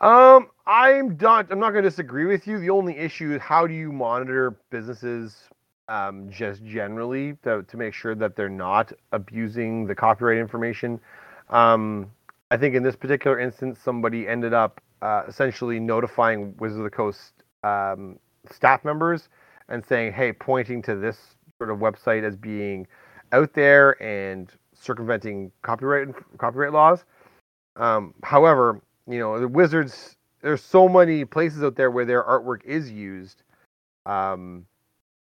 Um, 0.01 0.49
I'm 0.67 1.17
not. 1.21 1.51
I'm 1.51 1.59
not 1.59 1.73
going 1.73 1.83
to 1.83 1.91
disagree 1.91 2.27
with 2.27 2.47
you. 2.47 2.59
The 2.59 2.71
only 2.71 2.97
issue 2.97 3.35
is 3.35 3.43
how 3.43 3.67
do 3.67 3.75
you 3.75 3.91
monitor 3.91 4.57
businesses, 4.71 5.37
um, 5.89 6.31
just 6.31 6.65
generally 6.65 7.37
to 7.43 7.65
to 7.65 7.77
make 7.77 7.95
sure 7.95 8.15
that 8.15 8.37
they're 8.37 8.49
not 8.49 8.93
abusing 9.13 9.87
the 9.87 9.95
copyright 9.95 10.39
information. 10.39 11.01
Um, 11.51 12.11
I 12.51 12.57
think 12.57 12.75
in 12.75 12.83
this 12.83 12.97
particular 12.97 13.41
instance, 13.41 13.81
somebody 13.83 14.29
ended 14.29 14.55
up 14.55 14.81
uh, 15.03 15.25
essentially 15.27 15.81
notifying 15.81 16.57
Wizards 16.59 16.79
of 16.79 16.85
the 16.85 16.91
Coast 16.91 17.38
um, 17.65 18.19
staff 18.51 18.85
members 18.85 19.29
and 19.69 19.85
saying, 19.85 20.13
"Hey, 20.13 20.33
pointing 20.33 20.83
to 20.83 20.95
this 20.95 21.37
sort 21.59 21.71
of 21.71 21.79
website 21.79 22.25
as 22.25 22.37
being 22.37 22.87
out 23.33 23.53
there 23.55 24.01
and 24.03 24.51
circumventing 24.75 25.53
copyright 25.63 26.09
copyright 26.39 26.73
laws." 26.73 27.05
Um, 27.77 28.15
however, 28.23 28.81
you 29.07 29.19
know 29.19 29.39
the 29.39 29.49
Wizards. 29.49 30.17
There's 30.41 30.63
so 30.63 30.89
many 30.89 31.25
places 31.25 31.65
out 31.65 31.75
there 31.75 31.91
where 31.91 32.05
their 32.05 32.23
artwork 32.23 32.65
is 32.65 32.93
used 32.93 33.43
um, 34.07 34.67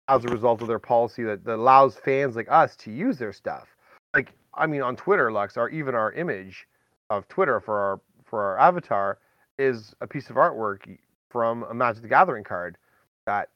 as 0.07 0.23
a 0.23 0.29
result 0.29 0.61
of 0.61 0.69
their 0.69 0.79
policy 0.79 1.23
that, 1.23 1.43
that 1.43 1.55
allows 1.55 1.97
fans 1.97 2.37
like 2.37 2.49
us 2.49 2.75
to 2.77 2.91
use 2.91 3.17
their 3.17 3.33
stuff. 3.33 3.67
Like, 4.13 4.31
I 4.53 4.65
mean, 4.65 4.81
on 4.81 4.95
Twitter, 4.95 5.29
Lux, 5.31 5.57
or 5.57 5.69
even 5.69 5.93
our 5.93 6.13
image 6.13 6.67
of 7.09 7.27
Twitter 7.27 7.59
for 7.59 7.79
our 7.79 7.99
for 8.23 8.43
our 8.43 8.59
avatar 8.59 9.19
is 9.59 9.93
a 10.01 10.07
piece 10.07 10.29
of 10.29 10.37
artwork 10.37 10.97
from 11.33 11.63
a 11.63 11.73
Magic 11.73 12.03
the 12.03 12.07
Gathering 12.07 12.45
card 12.45 12.77
that 13.25 13.49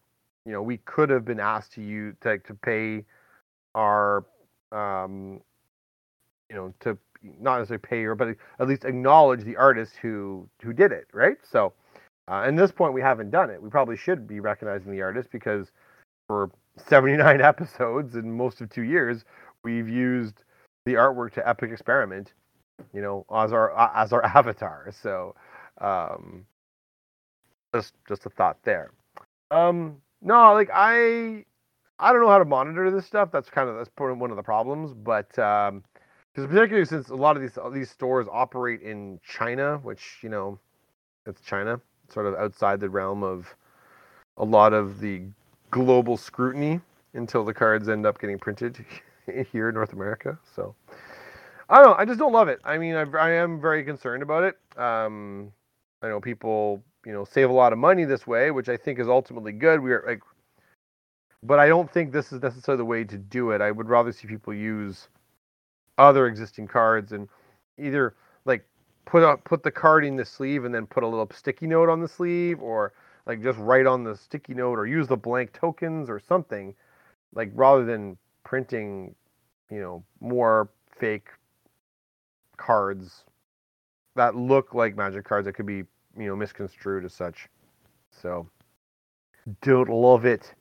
you 0.45 0.51
know 0.51 0.61
we 0.61 0.77
could 0.79 1.09
have 1.09 1.23
been 1.23 1.39
asked 1.39 1.71
to 1.73 1.81
use 1.81 2.15
to, 2.21 2.39
to 2.39 2.53
pay 2.55 3.05
our 3.75 4.25
um, 4.73 5.39
you 6.49 6.55
know 6.55 6.73
to 6.81 6.97
not 7.39 7.59
necessarily 7.59 7.81
pay 7.81 8.03
her, 8.03 8.15
but 8.15 8.35
at 8.59 8.67
least 8.67 8.83
acknowledge 8.83 9.43
the 9.43 9.55
artist 9.55 9.93
who 10.01 10.49
who 10.61 10.73
did 10.73 10.91
it, 10.91 11.07
right? 11.13 11.37
So, 11.49 11.73
uh, 12.27 12.43
at 12.45 12.57
this 12.57 12.71
point, 12.71 12.93
we 12.93 13.01
haven't 13.01 13.29
done 13.29 13.49
it. 13.49 13.61
We 13.61 13.69
probably 13.69 13.95
should 13.95 14.27
be 14.27 14.39
recognizing 14.39 14.91
the 14.91 15.01
artist 15.01 15.29
because 15.31 15.71
for 16.27 16.49
79 16.87 17.41
episodes 17.53 18.15
and 18.15 18.33
most 18.33 18.59
of 18.61 18.69
two 18.69 18.83
years, 18.83 19.23
we've 19.63 19.87
used 19.89 20.43
the 20.85 20.93
artwork 20.93 21.33
to 21.33 21.47
Epic 21.47 21.71
Experiment, 21.71 22.33
you 22.93 23.01
know, 23.01 23.25
as 23.33 23.53
our 23.53 23.77
as 23.95 24.13
our 24.13 24.25
avatar. 24.37 24.91
So, 24.91 25.35
um, 25.79 26.45
just 27.77 27.93
just 28.07 28.25
a 28.25 28.29
thought 28.29 28.57
there. 28.63 28.91
Um, 29.51 29.97
no, 30.21 30.53
like 30.53 30.69
I 30.73 31.45
I 31.99 32.11
don't 32.11 32.21
know 32.21 32.29
how 32.29 32.39
to 32.39 32.45
monitor 32.45 32.89
this 32.91 33.05
stuff. 33.05 33.31
That's 33.31 33.49
kind 33.49 33.69
of 33.69 33.77
that's 33.77 33.89
one 33.97 34.31
of 34.31 34.37
the 34.37 34.43
problems, 34.43 34.93
but 34.93 35.37
um, 35.39 35.83
because 36.33 36.47
particularly 36.49 36.85
since 36.85 37.09
a 37.09 37.15
lot 37.15 37.35
of 37.35 37.41
these 37.41 37.57
these 37.73 37.89
stores 37.89 38.27
operate 38.31 38.81
in 38.81 39.19
China, 39.23 39.77
which 39.83 40.17
you 40.21 40.29
know, 40.29 40.59
it's 41.25 41.41
China, 41.41 41.79
sort 42.09 42.25
of 42.25 42.35
outside 42.35 42.79
the 42.79 42.89
realm 42.89 43.23
of 43.23 43.55
a 44.37 44.45
lot 44.45 44.73
of 44.73 44.99
the 44.99 45.23
global 45.71 46.17
scrutiny 46.17 46.79
until 47.13 47.43
the 47.43 47.53
cards 47.53 47.89
end 47.89 48.05
up 48.05 48.19
getting 48.19 48.37
printed 48.37 48.85
here 49.51 49.69
in 49.69 49.75
North 49.75 49.93
America. 49.93 50.37
So 50.55 50.75
I 51.69 51.77
don't 51.77 51.85
know. 51.85 51.95
I 51.97 52.05
just 52.05 52.19
don't 52.19 52.33
love 52.33 52.47
it. 52.47 52.59
I 52.63 52.77
mean, 52.77 52.95
I, 52.95 53.03
I 53.17 53.31
am 53.31 53.59
very 53.59 53.83
concerned 53.83 54.23
about 54.23 54.43
it. 54.43 54.57
Um, 54.79 55.51
I 56.01 56.09
know 56.09 56.21
people, 56.21 56.83
you 57.07 57.13
know, 57.13 57.23
save 57.23 57.49
a 57.49 57.53
lot 57.53 57.71
of 57.71 57.79
money 57.79 58.03
this 58.03 58.27
way, 58.27 58.51
which 58.51 58.67
I 58.67 58.75
think 58.75 58.99
is 58.99 59.07
ultimately 59.07 59.53
good. 59.53 59.79
We 59.79 59.93
are 59.93 60.03
like, 60.05 60.19
but 61.41 61.57
I 61.57 61.69
don't 61.69 61.89
think 61.89 62.11
this 62.11 62.33
is 62.33 62.41
necessarily 62.41 62.79
the 62.79 62.85
way 62.85 63.05
to 63.05 63.17
do 63.17 63.51
it. 63.51 63.61
I 63.61 63.71
would 63.71 63.87
rather 63.87 64.11
see 64.11 64.27
people 64.27 64.53
use 64.53 65.07
other 65.97 66.27
existing 66.27 66.67
cards 66.67 67.13
and 67.13 67.29
either 67.79 68.13
like 68.43 68.67
put 69.05 69.23
a, 69.23 69.37
put 69.37 69.63
the 69.63 69.71
card 69.71 70.03
in 70.03 70.17
the 70.17 70.25
sleeve 70.25 70.65
and 70.65 70.75
then 70.75 70.85
put 70.85 71.03
a 71.03 71.07
little 71.07 71.29
sticky 71.33 71.65
note 71.65 71.87
on 71.87 72.01
the 72.01 72.09
sleeve 72.09 72.61
or 72.61 72.91
like 73.25 73.41
just 73.41 73.57
write 73.57 73.85
on 73.85 74.03
the 74.03 74.17
sticky 74.17 74.53
note 74.53 74.77
or 74.77 74.85
use 74.85 75.07
the 75.07 75.15
blank 75.15 75.53
tokens 75.53 76.09
or 76.09 76.19
something 76.19 76.75
like 77.33 77.49
rather 77.53 77.85
than 77.85 78.17
printing 78.43 79.15
you 79.71 79.79
know 79.79 80.03
more 80.19 80.67
fake 80.97 81.29
cards 82.57 83.23
that 84.17 84.35
look 84.35 84.73
like 84.73 84.97
magic 84.97 85.23
cards 85.23 85.45
that 85.45 85.53
could 85.53 85.65
be 85.65 85.85
you 86.17 86.27
know 86.27 86.35
misconstrued 86.35 87.05
as 87.05 87.13
such 87.13 87.47
so 88.11 88.47
don't 89.61 89.89
love 89.89 90.25
it 90.25 90.53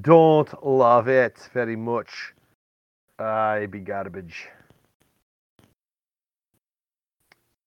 don't 0.00 0.64
love 0.64 1.08
it 1.08 1.48
very 1.52 1.76
much 1.76 2.32
I 3.20 3.66
be 3.66 3.80
garbage. 3.80 4.48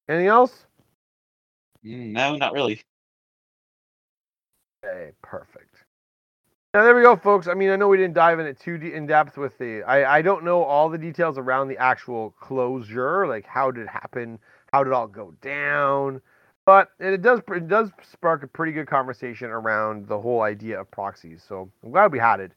Anything 0.10 0.28
else? 0.28 0.66
Mm, 1.86 2.12
no, 2.14 2.36
not 2.36 2.54
really. 2.54 2.82
Okay, 4.84 5.12
perfect. 5.22 5.76
Now 6.74 6.84
there 6.84 6.96
we 6.96 7.04
go, 7.04 7.16
folks. 7.16 7.48
I 7.48 7.54
mean, 7.54 7.70
I 7.70 7.76
know 7.76 7.88
we 7.88 7.98
didn't 7.98 8.16
dive 8.16 8.40
in 8.40 8.48
it 8.48 8.60
too 8.60 8.76
in 8.76 9.06
depth 9.06 9.38
with 9.38 9.58
the. 9.60 9.84
I 9.84 10.18
I 10.18 10.22
don't 10.24 10.44
know 10.44 10.64
all 10.64 10.90
the 10.90 10.98
details 10.98 11.38
around 11.38 11.68
the 11.68 11.78
actual 11.78 12.32
closure, 12.32 13.28
like 13.28 13.46
how 13.46 13.70
did 13.70 13.84
it 13.84 13.90
happen, 13.90 14.40
how 14.72 14.84
did 14.84 14.90
it 14.90 14.94
all 14.94 15.08
go 15.08 15.36
down, 15.42 16.20
but 16.65 16.89
it 16.99 17.21
does 17.21 17.41
it 17.49 17.67
does 17.67 17.89
spark 18.10 18.43
a 18.43 18.47
pretty 18.47 18.71
good 18.71 18.88
conversation 18.88 19.49
around 19.49 20.08
the 20.08 20.19
whole 20.19 20.41
idea 20.41 20.80
of 20.80 20.89
proxies. 20.91 21.43
So 21.47 21.69
I'm 21.84 21.91
glad 21.91 22.12
we 22.12 22.19
had 22.19 22.39
it. 22.39 22.52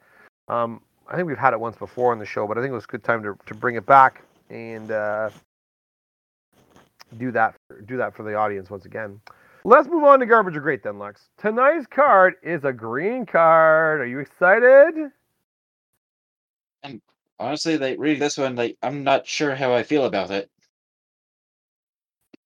Um, 0.48 0.80
I 1.08 1.16
think 1.16 1.26
we've 1.28 1.38
had 1.38 1.52
it 1.52 1.60
once 1.60 1.76
before 1.76 2.12
on 2.12 2.18
the 2.18 2.26
show, 2.26 2.46
but 2.46 2.58
I 2.58 2.60
think 2.60 2.70
it 2.70 2.74
was 2.74 2.84
a 2.84 2.88
good 2.88 3.04
time 3.04 3.22
to, 3.22 3.38
to 3.46 3.54
bring 3.54 3.76
it 3.76 3.86
back 3.86 4.22
and 4.50 4.90
uh, 4.90 5.30
do 7.18 7.30
that 7.32 7.56
do 7.86 7.96
that 7.96 8.14
for 8.14 8.22
the 8.22 8.34
audience 8.34 8.70
once 8.70 8.84
again. 8.84 9.20
Let's 9.64 9.88
move 9.88 10.04
on 10.04 10.20
to 10.20 10.26
garbage 10.26 10.56
or 10.56 10.60
great 10.60 10.84
then, 10.84 10.98
Lex. 10.98 11.28
Tonight's 11.38 11.86
card 11.88 12.34
is 12.42 12.64
a 12.64 12.72
green 12.72 13.26
card. 13.26 14.00
Are 14.00 14.06
you 14.06 14.20
excited? 14.20 15.10
And 16.84 17.00
honestly, 17.40 17.76
like 17.76 17.96
reading 17.98 18.20
this 18.20 18.38
one, 18.38 18.54
like 18.54 18.76
I'm 18.82 19.02
not 19.02 19.26
sure 19.26 19.56
how 19.56 19.72
I 19.72 19.82
feel 19.82 20.04
about 20.04 20.30
it. 20.30 20.50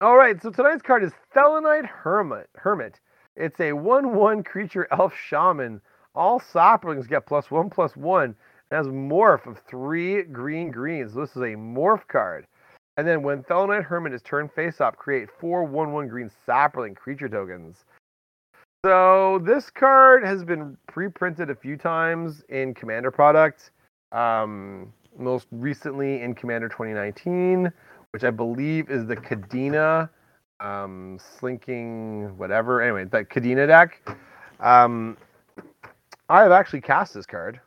All 0.02 0.16
right, 0.16 0.40
so 0.40 0.48
tonight's 0.48 0.80
card 0.80 1.04
is 1.04 1.12
Thelonite 1.36 1.84
Hermit. 1.84 2.48
Hermit. 2.54 2.98
It's 3.36 3.60
a 3.60 3.74
one-one 3.74 4.42
creature 4.42 4.88
elf 4.90 5.14
shaman. 5.14 5.82
All 6.14 6.40
saplings 6.40 7.06
get 7.06 7.26
plus 7.26 7.50
one 7.50 7.68
plus 7.68 7.94
one 7.96 8.34
it 8.70 8.74
has 8.76 8.86
morph 8.86 9.46
of 9.46 9.58
three 9.58 10.22
green 10.22 10.70
greens. 10.70 11.12
So 11.12 11.20
This 11.20 11.30
is 11.30 11.42
a 11.42 11.54
morph 11.54 12.06
card. 12.08 12.46
And 12.96 13.06
then 13.06 13.22
when 13.22 13.42
Thelonite 13.42 13.84
Hermit 13.84 14.14
is 14.14 14.22
turned 14.22 14.50
face 14.52 14.80
up, 14.80 14.96
create 14.96 15.28
four 15.38 15.64
1 15.64 15.92
1 15.92 16.08
green 16.08 16.30
sapling 16.46 16.94
creature 16.94 17.28
tokens. 17.28 17.84
So 18.86 19.38
this 19.44 19.68
card 19.68 20.24
has 20.24 20.44
been 20.44 20.78
pre-printed 20.86 21.50
a 21.50 21.54
few 21.54 21.76
times 21.76 22.42
in 22.48 22.72
Commander 22.72 23.10
product. 23.10 23.70
Um, 24.12 24.94
most 25.18 25.46
recently 25.50 26.22
in 26.22 26.34
Commander 26.34 26.68
2019, 26.68 27.70
which 28.12 28.24
I 28.24 28.30
believe 28.30 28.90
is 28.90 29.06
the 29.06 29.16
Kadena 29.16 30.08
um, 30.60 31.18
slinking 31.38 32.36
whatever. 32.36 32.82
Anyway, 32.82 33.04
that 33.04 33.30
Kadena 33.30 33.66
deck. 33.66 34.02
Um, 34.60 35.16
I 36.28 36.42
have 36.42 36.52
actually 36.52 36.82
cast 36.82 37.14
this 37.14 37.26
card. 37.26 37.60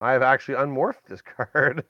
I 0.00 0.12
have 0.12 0.22
actually 0.22 0.54
unmorphed 0.54 1.04
this 1.08 1.22
card. 1.52 1.84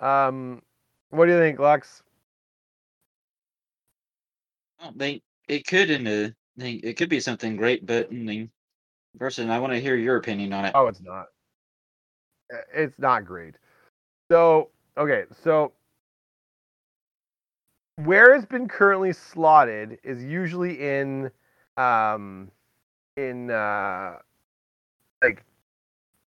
um, 0.00 0.62
what 1.10 1.26
do 1.26 1.32
you 1.32 1.38
think, 1.38 1.58
Lux? 1.58 2.02
I 4.80 4.90
think 4.92 5.22
it 5.48 5.66
could 5.66 5.90
in 5.90 6.06
a 6.06 6.34
it 6.56 6.96
could 6.96 7.08
be 7.08 7.20
something 7.20 7.56
great, 7.56 7.84
but 7.84 8.10
person, 9.18 9.50
I 9.50 9.58
want 9.58 9.72
to 9.72 9.80
hear 9.80 9.96
your 9.96 10.16
opinion 10.16 10.52
on 10.52 10.64
it. 10.64 10.72
Oh, 10.74 10.86
it's 10.86 11.00
not. 11.00 11.26
It's 12.72 12.98
not 12.98 13.24
great. 13.24 13.56
So 14.30 14.70
okay, 14.96 15.24
so 15.42 15.72
where 17.96 18.34
it's 18.34 18.46
been 18.46 18.68
currently 18.68 19.12
slotted 19.12 19.98
is 20.02 20.24
usually 20.24 20.80
in 20.80 21.30
um 21.76 22.50
in 23.16 23.50
uh 23.50 24.16
like 25.22 25.44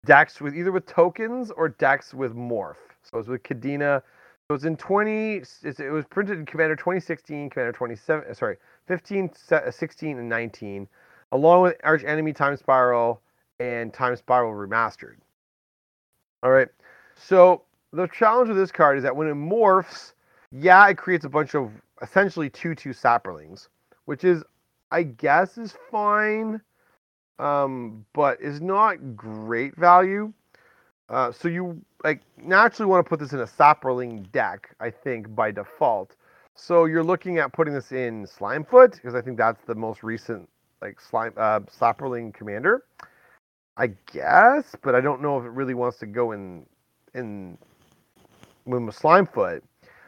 decks 0.05 0.41
with 0.41 0.55
either 0.57 0.73
with 0.73 0.87
tokens 0.87 1.51
or 1.51 1.69
decks 1.69 2.15
with 2.15 2.35
morph. 2.35 2.77
So 3.03 3.19
it's 3.19 3.29
with 3.29 3.43
Kadena. 3.43 4.03
So 4.49 4.55
it's 4.55 4.65
in 4.65 4.77
20. 4.77 5.37
It's, 5.37 5.65
it 5.65 5.91
was 5.91 6.05
printed 6.05 6.39
in 6.39 6.47
Commander 6.47 6.77
2016, 6.77 7.51
Commander 7.51 7.73
27. 7.73 8.25
Uh, 8.31 8.35
sorry, 8.35 8.57
15, 8.89 9.31
uh, 9.53 9.71
16, 9.71 10.19
and 10.19 10.29
19, 10.29 10.87
along 11.33 11.63
with 11.63 11.77
Arch 11.83 12.05
Enemy 12.05 12.35
Time 12.35 12.57
Spiral 12.57 13.23
and 13.59 13.93
Time 13.95 14.17
Spiral 14.17 14.53
Remastered. 14.53 15.17
All 16.43 16.51
right. 16.51 16.69
So 17.17 17.63
the 17.95 18.09
challenge 18.09 18.49
with 18.49 18.59
this 18.59 18.73
card 18.73 18.99
is 18.99 19.05
that 19.05 19.15
when 19.15 19.29
it 19.29 19.35
morphs, 19.35 20.13
yeah, 20.51 20.89
it 20.89 20.99
creates 20.99 21.25
a 21.25 21.29
bunch 21.29 21.55
of 21.55 21.71
essentially 22.03 22.51
two 22.51 22.75
two 22.75 22.91
saprolings, 22.91 23.69
which 24.07 24.25
is, 24.25 24.43
I 24.91 25.05
guess, 25.05 25.57
is 25.59 25.75
fine, 25.91 26.61
um, 27.39 28.05
but 28.13 28.41
is 28.41 28.61
not 28.61 29.17
great 29.17 29.77
value. 29.77 30.33
Uh, 31.09 31.31
so 31.31 31.49
you 31.49 31.81
like 32.03 32.23
naturally 32.37 32.89
want 32.91 33.05
to 33.05 33.09
put 33.09 33.21
this 33.21 33.33
in 33.33 33.41
a 33.41 33.47
saproling 33.47 34.31
deck, 34.33 34.75
I 34.81 34.91
think 34.91 35.35
by 35.35 35.51
default. 35.51 36.17
So 36.57 36.85
you're 36.87 37.05
looking 37.05 37.39
at 37.39 37.53
putting 37.53 37.75
this 37.75 37.93
in 37.93 38.27
Slimefoot 38.27 38.93
because 38.93 39.15
I 39.15 39.21
think 39.21 39.37
that's 39.37 39.65
the 39.67 39.75
most 39.75 40.03
recent 40.03 40.49
like 40.83 41.01
slime 41.01 41.33
uh, 41.37 41.61
saproling 41.61 42.35
commander. 42.35 42.85
I 43.77 43.89
guess, 44.13 44.77
but 44.83 44.95
I 44.95 45.01
don't 45.01 45.21
know 45.21 45.39
if 45.39 45.45
it 45.45 45.51
really 45.51 45.75
wants 45.75 45.99
to 45.99 46.07
go 46.07 46.33
in 46.33 46.65
in 47.15 47.59
with 48.65 48.83
Slimefoot. 48.97 49.63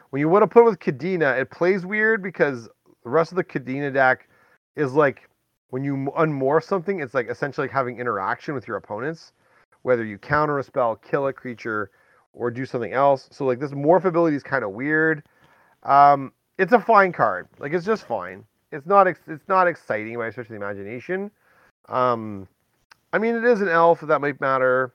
When 0.09 0.19
you 0.19 0.29
want 0.29 0.43
to 0.43 0.47
put 0.47 0.61
it 0.61 0.65
with 0.65 0.79
Kadena, 0.79 1.39
it 1.39 1.51
plays 1.51 1.85
weird 1.85 2.23
because 2.23 2.69
the 3.03 3.09
rest 3.09 3.31
of 3.31 3.35
the 3.35 3.43
Kadena 3.43 3.93
deck 3.93 4.27
is 4.75 4.93
like 4.93 5.29
when 5.69 5.83
you 5.83 6.11
unmorph 6.17 6.63
something, 6.63 7.01
it's 7.01 7.13
like 7.13 7.29
essentially 7.29 7.67
like 7.67 7.73
having 7.73 7.99
interaction 7.99 8.53
with 8.53 8.67
your 8.67 8.77
opponents, 8.77 9.33
whether 9.81 10.05
you 10.05 10.17
counter 10.17 10.59
a 10.59 10.63
spell, 10.63 10.95
kill 10.95 11.27
a 11.27 11.33
creature, 11.33 11.91
or 12.33 12.51
do 12.51 12.65
something 12.65 12.93
else. 12.93 13.27
So 13.31 13.45
like 13.45 13.59
this 13.59 13.71
morph 13.71 14.05
ability 14.05 14.35
is 14.35 14.43
kind 14.43 14.63
of 14.63 14.71
weird. 14.71 15.23
Um, 15.83 16.31
it's 16.57 16.73
a 16.73 16.79
fine 16.79 17.11
card. 17.11 17.47
Like 17.59 17.73
it's 17.73 17.85
just 17.85 18.07
fine. 18.07 18.43
It's 18.71 18.85
not 18.85 19.07
ex- 19.07 19.19
it's 19.27 19.47
not 19.47 19.67
exciting 19.67 20.17
by 20.17 20.29
stretch 20.29 20.47
of 20.47 20.49
the 20.49 20.55
imagination. 20.55 21.31
Um, 21.89 22.47
I 23.13 23.17
mean, 23.17 23.35
it 23.35 23.45
is 23.45 23.61
an 23.61 23.69
elf. 23.69 24.01
That 24.01 24.19
might 24.21 24.39
matter. 24.41 24.93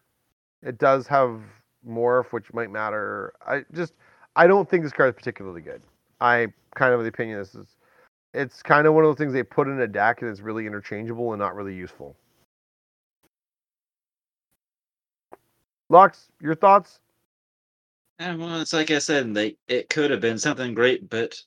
It 0.62 0.78
does 0.78 1.06
have 1.06 1.40
morph, 1.88 2.32
which 2.32 2.52
might 2.52 2.70
matter. 2.70 3.32
I 3.46 3.64
just 3.72 3.94
I 4.36 4.46
don't 4.46 4.68
think 4.68 4.84
this 4.84 4.92
card 4.92 5.10
is 5.10 5.14
particularly 5.14 5.60
good. 5.60 5.82
I 6.20 6.48
kind 6.74 6.92
of 6.92 6.98
have 6.98 7.04
the 7.04 7.08
opinion 7.08 7.38
this 7.38 7.54
is 7.54 7.76
it's 8.34 8.62
kind 8.62 8.86
of 8.86 8.94
one 8.94 9.04
of 9.04 9.08
those 9.08 9.18
things 9.18 9.32
they 9.32 9.42
put 9.42 9.68
in 9.68 9.80
a 9.80 9.86
deck 9.86 10.22
and 10.22 10.30
it's 10.30 10.40
really 10.40 10.66
interchangeable 10.66 11.32
and 11.32 11.40
not 11.40 11.54
really 11.54 11.74
useful. 11.74 12.16
Lux, 15.90 16.28
your 16.40 16.54
thoughts? 16.54 17.00
And 18.18 18.38
well, 18.38 18.60
it's 18.60 18.72
like 18.72 18.90
I 18.90 18.98
said, 18.98 19.34
they 19.34 19.56
it 19.68 19.90
could 19.90 20.10
have 20.10 20.20
been 20.20 20.38
something 20.38 20.74
great, 20.74 21.10
but 21.10 21.38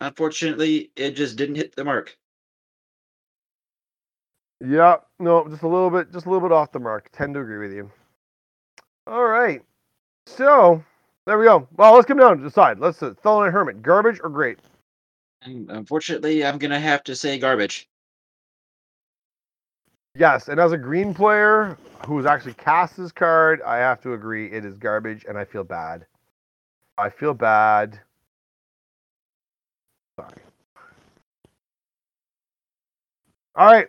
unfortunately, 0.00 0.90
it 0.96 1.12
just 1.12 1.36
didn't 1.36 1.56
hit 1.56 1.76
the 1.76 1.84
mark. 1.84 2.16
Yeah, 4.64 4.96
no, 5.18 5.46
just 5.48 5.62
a 5.62 5.68
little 5.68 5.90
bit, 5.90 6.12
just 6.12 6.26
a 6.26 6.30
little 6.30 6.48
bit 6.48 6.54
off 6.54 6.72
the 6.72 6.80
mark. 6.80 7.10
Tend 7.12 7.34
to 7.34 7.40
agree 7.40 7.58
with 7.58 7.76
you. 7.76 7.90
All 9.06 9.24
right, 9.24 9.62
so 10.26 10.82
there 11.26 11.38
we 11.38 11.44
go. 11.44 11.68
Well, 11.76 11.94
let's 11.94 12.06
come 12.06 12.18
down 12.18 12.38
to 12.38 12.42
decide. 12.42 12.80
Let's 12.80 13.02
uh, 13.02 13.14
Thelonite 13.24 13.52
Hermit, 13.52 13.82
garbage 13.82 14.20
or 14.22 14.28
great? 14.28 14.58
And 15.42 15.70
unfortunately, 15.70 16.44
I'm 16.44 16.58
gonna 16.58 16.80
have 16.80 17.04
to 17.04 17.14
say 17.14 17.38
garbage. 17.38 17.88
Yes, 20.16 20.48
and 20.48 20.58
as 20.58 20.72
a 20.72 20.78
green 20.78 21.14
player 21.14 21.76
who's 22.06 22.26
actually 22.26 22.54
cast 22.54 22.96
this 22.96 23.12
card, 23.12 23.62
I 23.62 23.76
have 23.76 24.00
to 24.02 24.14
agree 24.14 24.50
it 24.50 24.64
is 24.64 24.76
garbage, 24.76 25.24
and 25.28 25.38
I 25.38 25.44
feel 25.44 25.62
bad. 25.62 26.06
I 26.98 27.10
feel 27.10 27.34
bad. 27.34 28.00
Sorry. 30.18 30.42
All 33.54 33.66
right, 33.66 33.88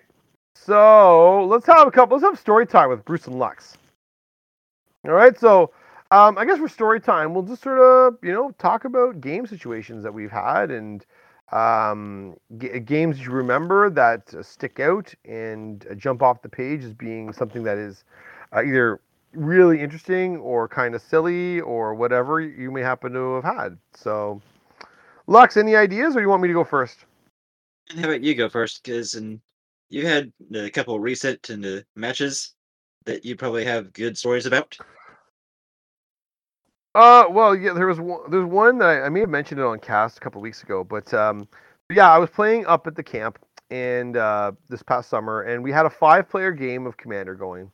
so 0.53 1.45
let's 1.45 1.65
have 1.65 1.87
a 1.87 1.91
couple. 1.91 2.17
Let's 2.17 2.29
have 2.29 2.39
story 2.39 2.67
time 2.67 2.89
with 2.89 3.03
Bruce 3.03 3.25
and 3.25 3.39
Lux. 3.39 3.77
All 5.05 5.13
right, 5.13 5.37
so 5.39 5.71
um, 6.11 6.37
I 6.37 6.45
guess 6.45 6.57
for 6.57 6.67
story 6.67 6.99
time, 6.99 7.33
we'll 7.33 7.43
just 7.43 7.63
sort 7.63 7.79
of 7.79 8.17
you 8.23 8.33
know 8.33 8.51
talk 8.57 8.85
about 8.85 9.21
game 9.21 9.45
situations 9.45 10.03
that 10.03 10.13
we've 10.13 10.31
had 10.31 10.71
and 10.71 11.05
um, 11.51 12.35
g- 12.57 12.79
games 12.79 13.19
you 13.19 13.31
remember 13.31 13.89
that 13.89 14.33
uh, 14.33 14.43
stick 14.43 14.79
out 14.79 15.13
and 15.25 15.85
uh, 15.89 15.95
jump 15.95 16.21
off 16.21 16.41
the 16.41 16.49
page 16.49 16.83
as 16.83 16.93
being 16.93 17.31
something 17.31 17.63
that 17.63 17.77
is 17.77 18.03
uh, 18.53 18.61
either 18.63 18.99
really 19.33 19.79
interesting 19.81 20.37
or 20.37 20.67
kind 20.67 20.95
of 20.95 21.01
silly 21.01 21.61
or 21.61 21.93
whatever 21.93 22.41
you 22.41 22.71
may 22.71 22.81
happen 22.81 23.13
to 23.13 23.35
have 23.35 23.43
had. 23.43 23.77
So, 23.93 24.41
Lux, 25.27 25.57
any 25.57 25.75
ideas, 25.75 26.15
or 26.15 26.21
you 26.21 26.29
want 26.29 26.41
me 26.41 26.47
to 26.49 26.53
go 26.53 26.63
first? 26.63 27.05
And 27.89 27.99
how 27.99 28.07
about 28.07 28.23
you 28.23 28.35
go 28.35 28.49
first? 28.49 28.83
Because 28.83 29.13
and 29.13 29.39
you 29.89 30.05
had 30.05 30.33
a 30.53 30.69
couple 30.69 30.99
recent 30.99 31.49
and 31.49 31.65
uh, 31.65 31.81
matches 31.95 32.55
that 33.07 33.25
you 33.25 33.35
probably 33.35 33.65
have 33.65 33.91
good 33.93 34.17
stories 34.17 34.45
about. 34.45 34.77
Uh, 36.93 37.25
well, 37.29 37.55
yeah, 37.55 37.73
there 37.73 37.87
was 37.87 37.99
one, 37.99 38.29
there's 38.29 38.45
one 38.45 38.77
that 38.79 38.89
I, 38.89 39.01
I 39.03 39.09
may 39.09 39.21
have 39.21 39.29
mentioned 39.29 39.59
it 39.59 39.65
on 39.65 39.79
cast 39.79 40.17
a 40.17 40.19
couple 40.19 40.41
weeks 40.41 40.63
ago, 40.63 40.83
but 40.83 41.13
um, 41.13 41.47
yeah, 41.91 42.11
I 42.11 42.17
was 42.17 42.29
playing 42.29 42.65
up 42.65 42.87
at 42.87 42.95
the 42.95 43.03
camp 43.03 43.39
and 43.69 44.17
uh, 44.17 44.51
this 44.69 44.81
past 44.81 45.09
summer, 45.09 45.43
and 45.43 45.63
we 45.63 45.71
had 45.71 45.85
a 45.85 45.89
five-player 45.89 46.51
game 46.51 46.85
of 46.87 46.97
Commander 46.97 47.35
going, 47.35 47.71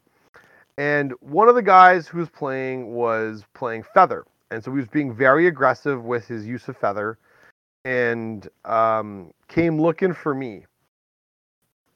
and 0.77 1.13
one 1.21 1.47
of 1.47 1.55
the 1.55 1.61
guys 1.61 2.07
who 2.07 2.17
was 2.17 2.29
playing 2.29 2.93
was 2.93 3.43
playing 3.53 3.83
Feather, 3.93 4.25
and 4.51 4.63
so 4.63 4.71
he 4.71 4.77
was 4.77 4.87
being 4.87 5.13
very 5.13 5.47
aggressive 5.47 6.03
with 6.03 6.27
his 6.27 6.45
use 6.45 6.67
of 6.67 6.75
Feather, 6.77 7.17
and 7.85 8.49
um, 8.65 9.31
came 9.47 9.81
looking 9.81 10.13
for 10.13 10.35
me, 10.35 10.65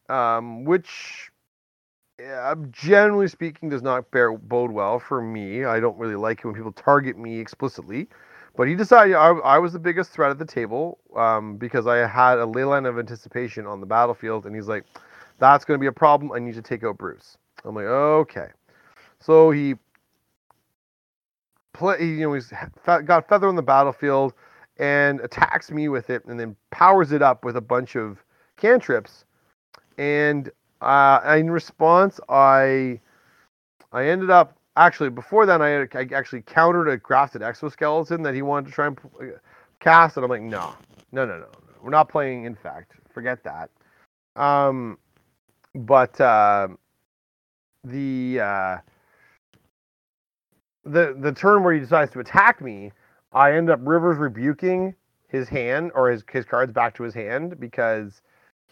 um, 0.07 0.63
which 0.63 1.29
generally 2.71 3.27
speaking, 3.27 3.69
does 3.69 3.83
not 3.83 4.09
bear 4.11 4.31
bode 4.37 4.71
well 4.71 4.99
for 4.99 5.21
me. 5.21 5.65
I 5.65 5.79
don't 5.79 5.97
really 5.97 6.15
like 6.15 6.39
it 6.39 6.45
when 6.45 6.55
people 6.55 6.71
target 6.71 7.17
me 7.17 7.39
explicitly. 7.39 8.07
But 8.55 8.67
he 8.67 8.73
decided 8.73 9.15
I, 9.15 9.29
I 9.29 9.59
was 9.59 9.73
the 9.73 9.79
biggest 9.79 10.09
threat 10.09 10.31
at 10.31 10.39
the 10.39 10.45
table 10.45 10.97
um, 11.15 11.57
because 11.57 11.85
I 11.85 11.97
had 12.07 12.39
a 12.39 12.45
leyline 12.45 12.87
of 12.89 12.97
anticipation 12.97 13.67
on 13.67 13.79
the 13.79 13.85
battlefield, 13.85 14.47
and 14.47 14.55
he's 14.55 14.67
like, 14.67 14.83
"That's 15.37 15.63
going 15.63 15.77
to 15.77 15.81
be 15.81 15.87
a 15.87 15.91
problem. 15.91 16.31
I 16.31 16.39
need 16.39 16.55
to 16.55 16.61
take 16.63 16.83
out 16.83 16.97
Bruce." 16.97 17.37
I'm 17.63 17.75
like, 17.75 17.85
"Okay." 17.85 18.47
So 19.19 19.51
he 19.51 19.75
play, 21.73 22.03
you 22.03 22.21
know, 22.21 22.33
he's 22.33 22.51
got 22.85 23.29
feather 23.29 23.47
on 23.47 23.55
the 23.55 23.61
battlefield 23.61 24.33
and 24.79 25.19
attacks 25.21 25.69
me 25.69 25.87
with 25.87 26.09
it, 26.09 26.25
and 26.25 26.39
then 26.39 26.55
powers 26.71 27.11
it 27.11 27.21
up 27.21 27.45
with 27.45 27.57
a 27.57 27.61
bunch 27.61 27.95
of 27.95 28.23
cantrips, 28.57 29.25
and 29.99 30.51
uh, 30.81 31.35
in 31.37 31.49
response, 31.49 32.19
I 32.29 32.99
I 33.91 34.05
ended 34.05 34.29
up 34.29 34.57
actually 34.75 35.09
before 35.09 35.45
then 35.45 35.61
I, 35.61 35.81
I 35.81 36.07
actually 36.13 36.41
countered 36.43 36.87
a 36.87 36.97
grafted 36.97 37.41
exoskeleton 37.41 38.21
that 38.23 38.35
he 38.35 38.41
wanted 38.41 38.67
to 38.67 38.71
try 38.71 38.87
and 38.87 38.99
uh, 39.19 39.25
cast, 39.79 40.17
and 40.17 40.23
I'm 40.23 40.29
like, 40.29 40.41
no, 40.41 40.75
no, 41.11 41.25
no, 41.25 41.39
no. 41.39 41.47
we're 41.81 41.89
not 41.89 42.09
playing. 42.09 42.45
In 42.45 42.55
fact, 42.55 42.93
forget 43.11 43.43
that. 43.43 43.69
Um, 44.35 44.97
but 45.73 46.19
uh, 46.21 46.67
the 47.83 48.39
uh, 48.39 48.77
the 50.85 51.15
the 51.19 51.31
turn 51.31 51.63
where 51.63 51.73
he 51.73 51.79
decides 51.79 52.11
to 52.13 52.19
attack 52.19 52.61
me, 52.61 52.91
I 53.33 53.53
end 53.53 53.69
up 53.69 53.79
rivers 53.83 54.17
rebuking 54.17 54.95
his 55.27 55.49
hand 55.49 55.91
or 55.95 56.09
his 56.09 56.23
his 56.31 56.45
cards 56.45 56.71
back 56.71 56.95
to 56.95 57.03
his 57.03 57.13
hand 57.13 57.59
because 57.59 58.21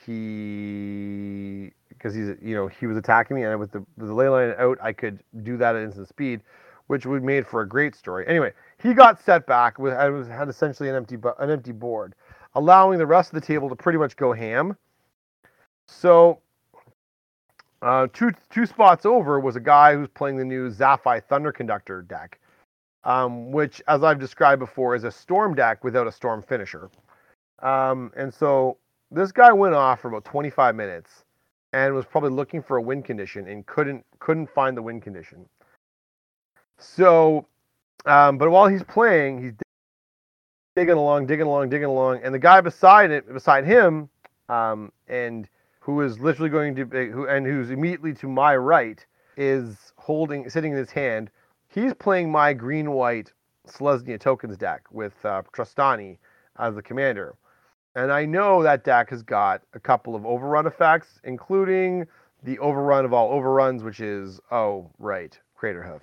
he 0.03 1.71
because 1.89 2.13
he's 2.13 2.29
you 2.41 2.55
know 2.55 2.67
he 2.67 2.87
was 2.87 2.97
attacking 2.97 3.35
me 3.35 3.43
and 3.43 3.59
with 3.59 3.71
the 3.71 3.79
with 3.97 4.07
the 4.07 4.13
ley 4.13 4.27
line 4.27 4.53
out 4.57 4.77
I 4.81 4.93
could 4.93 5.23
do 5.43 5.57
that 5.57 5.75
at 5.75 5.83
instant 5.83 6.07
speed, 6.07 6.41
which 6.87 7.05
would 7.05 7.23
made 7.23 7.47
for 7.47 7.61
a 7.61 7.67
great 7.67 7.95
story. 7.95 8.27
Anyway, 8.27 8.51
he 8.81 8.93
got 8.93 9.23
set 9.23 9.45
back 9.47 9.79
with 9.79 9.93
I 9.93 10.09
was 10.09 10.27
had 10.27 10.49
essentially 10.49 10.89
an 10.89 10.95
empty 10.95 11.17
an 11.39 11.49
empty 11.49 11.71
board, 11.71 12.13
allowing 12.55 12.99
the 12.99 13.05
rest 13.05 13.33
of 13.33 13.39
the 13.39 13.45
table 13.45 13.69
to 13.69 13.75
pretty 13.75 13.99
much 13.99 14.15
go 14.15 14.33
ham. 14.33 14.77
So. 15.87 16.39
Uh, 17.81 18.07
two 18.13 18.31
two 18.49 18.65
spots 18.65 19.05
over 19.05 19.39
was 19.39 19.55
a 19.55 19.59
guy 19.59 19.93
who's 19.93 20.07
playing 20.07 20.37
the 20.37 20.45
new 20.45 20.71
Zaffai 20.71 21.21
Thunder 21.23 21.51
Conductor 21.51 22.01
deck, 22.01 22.39
um, 23.03 23.51
which, 23.51 23.79
as 23.87 24.01
I've 24.03 24.17
described 24.17 24.59
before, 24.59 24.95
is 24.95 25.03
a 25.03 25.11
storm 25.11 25.53
deck 25.53 25.83
without 25.83 26.07
a 26.07 26.11
storm 26.11 26.41
finisher. 26.41 26.89
Um, 27.61 28.11
and 28.15 28.33
so 28.33 28.77
this 29.11 29.31
guy 29.31 29.51
went 29.53 29.75
off 29.75 30.01
for 30.01 30.09
about 30.09 30.25
25 30.25 30.75
minutes, 30.75 31.23
and 31.73 31.93
was 31.93 32.05
probably 32.05 32.29
looking 32.29 32.63
for 32.63 32.77
a 32.77 32.81
win 32.81 33.03
condition 33.03 33.47
and 33.47 33.65
couldn't 33.65 34.05
couldn't 34.19 34.49
find 34.49 34.77
the 34.77 34.81
win 34.81 35.01
condition. 35.01 35.45
So, 36.77 37.45
um, 38.05 38.37
but 38.37 38.49
while 38.49 38.67
he's 38.67 38.83
playing, 38.83 39.43
he's 39.43 39.53
digging 40.75 40.95
along, 40.95 41.25
digging 41.25 41.47
along, 41.47 41.69
digging 41.69 41.87
along, 41.87 42.21
and 42.23 42.33
the 42.33 42.39
guy 42.39 42.61
beside 42.61 43.11
it, 43.11 43.31
beside 43.31 43.65
him, 43.65 44.09
um, 44.49 44.91
and 45.07 45.49
who 45.79 46.01
is 46.01 46.19
literally 46.19 46.49
going 46.49 46.75
to 46.75 46.85
be, 46.85 47.07
who 47.07 47.27
and 47.27 47.45
who's 47.45 47.69
immediately 47.69 48.13
to 48.13 48.27
my 48.27 48.55
right 48.55 49.05
is 49.37 49.93
holding, 49.97 50.49
sitting 50.49 50.71
in 50.71 50.77
his 50.77 50.91
hand. 50.91 51.29
He's 51.67 51.93
playing 51.93 52.31
my 52.31 52.53
green 52.53 52.91
white 52.91 53.33
Selesnya 53.67 54.19
tokens 54.19 54.57
deck 54.57 54.83
with 54.91 55.13
uh, 55.25 55.41
as 56.57 56.75
the 56.75 56.81
commander. 56.81 57.35
And 57.95 58.11
I 58.11 58.25
know 58.25 58.61
that 58.61 58.83
deck 58.83 59.09
has 59.09 59.23
got 59.23 59.61
a 59.73 59.79
couple 59.79 60.15
of 60.15 60.25
overrun 60.25 60.67
effects, 60.67 61.19
including 61.23 62.05
the 62.43 62.59
overrun 62.59 63.05
of 63.05 63.13
all 63.13 63.31
overruns, 63.31 63.83
which 63.83 64.01
is, 64.01 64.39
oh, 64.51 64.89
right, 64.99 65.37
Craterhoof. 65.59 66.01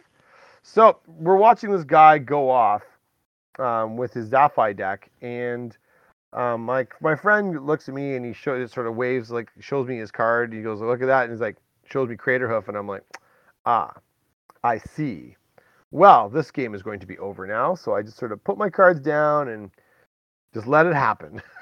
So 0.62 0.98
we're 1.06 1.36
watching 1.36 1.70
this 1.70 1.84
guy 1.84 2.18
go 2.18 2.50
off 2.50 2.82
um, 3.58 3.96
with 3.96 4.14
his 4.14 4.30
Zaffai 4.30 4.74
deck, 4.76 5.10
and 5.20 5.76
um, 6.32 6.64
my 6.64 6.86
my 7.00 7.14
friend 7.14 7.66
looks 7.66 7.88
at 7.88 7.94
me 7.94 8.14
and 8.14 8.24
he 8.24 8.32
sort 8.32 8.86
of 8.86 8.94
waves 8.94 9.30
like 9.30 9.50
shows 9.60 9.86
me 9.86 9.98
his 9.98 10.10
card. 10.10 10.52
He 10.52 10.62
goes, 10.62 10.80
"Look 10.80 11.02
at 11.02 11.06
that," 11.06 11.24
and 11.24 11.32
he's 11.32 11.40
like, 11.40 11.56
shows 11.90 12.08
me 12.08 12.16
Craterhoof, 12.16 12.68
and 12.68 12.76
I'm 12.76 12.86
like, 12.86 13.02
"Ah, 13.66 13.92
I 14.64 14.78
see." 14.78 15.36
Well, 15.90 16.30
this 16.30 16.50
game 16.50 16.74
is 16.74 16.82
going 16.82 17.00
to 17.00 17.06
be 17.06 17.18
over 17.18 17.46
now, 17.46 17.74
so 17.74 17.94
I 17.94 18.02
just 18.02 18.16
sort 18.16 18.32
of 18.32 18.42
put 18.44 18.56
my 18.56 18.70
cards 18.70 19.00
down 19.00 19.48
and 19.48 19.70
just 20.54 20.66
let 20.66 20.86
it 20.86 20.94
happen. 20.94 21.42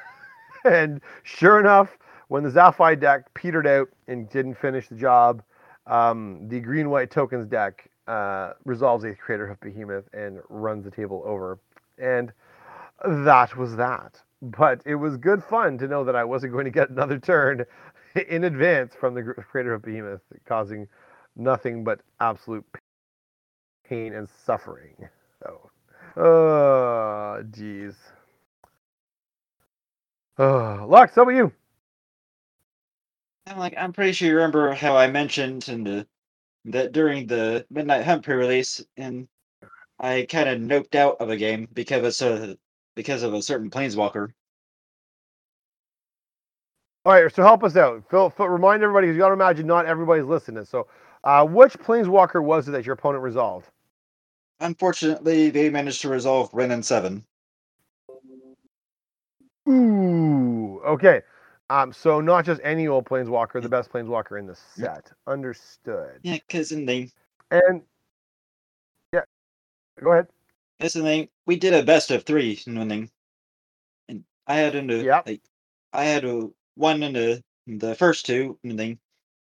and 0.64 1.00
sure 1.22 1.60
enough, 1.60 1.98
when 2.28 2.42
the 2.42 2.50
Zaffai 2.50 2.98
deck 2.98 3.32
petered 3.34 3.66
out 3.66 3.88
and 4.08 4.28
didn't 4.30 4.54
finish 4.54 4.88
the 4.88 4.94
job, 4.94 5.42
um, 5.86 6.48
the 6.48 6.60
green 6.60 6.90
white 6.90 7.10
tokens 7.10 7.46
deck 7.46 7.88
uh, 8.06 8.52
resolves 8.64 9.04
a 9.04 9.14
of 9.50 9.60
Behemoth 9.60 10.08
and 10.12 10.40
runs 10.48 10.84
the 10.84 10.90
table 10.90 11.22
over. 11.24 11.58
And 11.98 12.32
that 13.06 13.56
was 13.56 13.76
that. 13.76 14.20
But 14.42 14.82
it 14.86 14.94
was 14.94 15.16
good 15.16 15.42
fun 15.44 15.78
to 15.78 15.88
know 15.88 16.04
that 16.04 16.16
I 16.16 16.24
wasn't 16.24 16.52
going 16.52 16.64
to 16.64 16.70
get 16.70 16.90
another 16.90 17.18
turn 17.18 17.64
in 18.28 18.44
advance 18.44 18.94
from 18.94 19.14
the 19.14 19.22
creator 19.22 19.74
of 19.74 19.82
Behemoth, 19.82 20.22
causing 20.46 20.88
nothing 21.36 21.84
but 21.84 22.00
absolute 22.20 22.64
pain 23.88 24.14
and 24.14 24.28
suffering. 24.28 25.08
So, 25.42 25.70
oh, 26.16 27.42
jeez. 27.50 27.94
Oh, 30.40 30.86
Lux, 30.88 31.14
how 31.14 31.22
about 31.24 31.32
you? 31.32 31.52
I'm 33.46 33.58
like, 33.58 33.74
I'm 33.76 33.92
pretty 33.92 34.12
sure 34.12 34.26
you 34.26 34.36
remember 34.36 34.72
how 34.72 34.96
I 34.96 35.06
mentioned 35.06 35.68
in 35.68 35.84
the 35.84 36.06
that 36.64 36.92
during 36.92 37.26
the 37.26 37.66
Midnight 37.68 38.04
Hunt 38.04 38.24
pre-release, 38.24 38.82
and 38.96 39.28
I 39.98 40.26
kind 40.30 40.48
of 40.48 40.58
noped 40.58 40.94
out 40.94 41.18
of 41.20 41.28
a 41.28 41.36
game 41.36 41.68
because 41.74 42.22
of 42.22 42.42
a, 42.42 42.58
because 42.96 43.22
of 43.22 43.34
a 43.34 43.42
certain 43.42 43.68
planeswalker. 43.68 44.32
All 47.04 47.12
right, 47.12 47.30
so 47.34 47.42
help 47.42 47.62
us 47.62 47.76
out. 47.76 48.02
Phil, 48.08 48.30
Phil 48.30 48.48
remind 48.48 48.82
everybody 48.82 49.08
because 49.08 49.16
you 49.16 49.20
got 49.20 49.28
to 49.28 49.34
imagine 49.34 49.66
not 49.66 49.84
everybody's 49.84 50.24
listening. 50.24 50.64
So, 50.64 50.86
uh, 51.22 51.44
which 51.44 51.74
planeswalker 51.74 52.42
was 52.42 52.66
it 52.66 52.70
that 52.70 52.86
your 52.86 52.94
opponent 52.94 53.22
resolved? 53.22 53.66
Unfortunately, 54.60 55.50
they 55.50 55.68
managed 55.68 56.00
to 56.00 56.08
resolve 56.08 56.48
Wrenn 56.54 56.70
and 56.70 56.84
Seven. 56.84 57.26
Ooh, 59.68 60.80
okay. 60.84 61.22
Um, 61.68 61.92
so 61.92 62.20
not 62.20 62.44
just 62.44 62.60
any 62.64 62.88
old 62.88 63.04
planeswalker, 63.04 63.62
the 63.62 63.68
best 63.68 63.92
planeswalker 63.92 64.38
in 64.38 64.46
the 64.46 64.56
set. 64.56 65.12
Understood. 65.26 66.20
Yeah, 66.22 66.38
because 66.46 66.72
in 66.72 66.86
the 66.86 67.08
And 67.50 67.82
yeah, 69.12 69.22
go 70.02 70.12
ahead. 70.12 70.26
that's 70.80 70.94
the 70.94 71.02
thing. 71.02 71.28
We 71.46 71.56
did 71.56 71.74
a 71.74 71.82
best 71.82 72.10
of 72.10 72.24
three 72.24 72.60
winning, 72.66 73.10
and 74.08 74.24
I 74.46 74.56
had 74.56 74.74
in 74.74 74.88
the 74.88 75.04
Yep. 75.04 75.26
like, 75.26 75.42
I 75.92 76.04
had 76.04 76.24
a 76.24 76.48
one 76.74 77.02
in 77.02 77.12
the 77.12 77.42
the 77.66 77.94
first 77.94 78.26
two, 78.26 78.58
and 78.64 78.78
then 78.78 78.98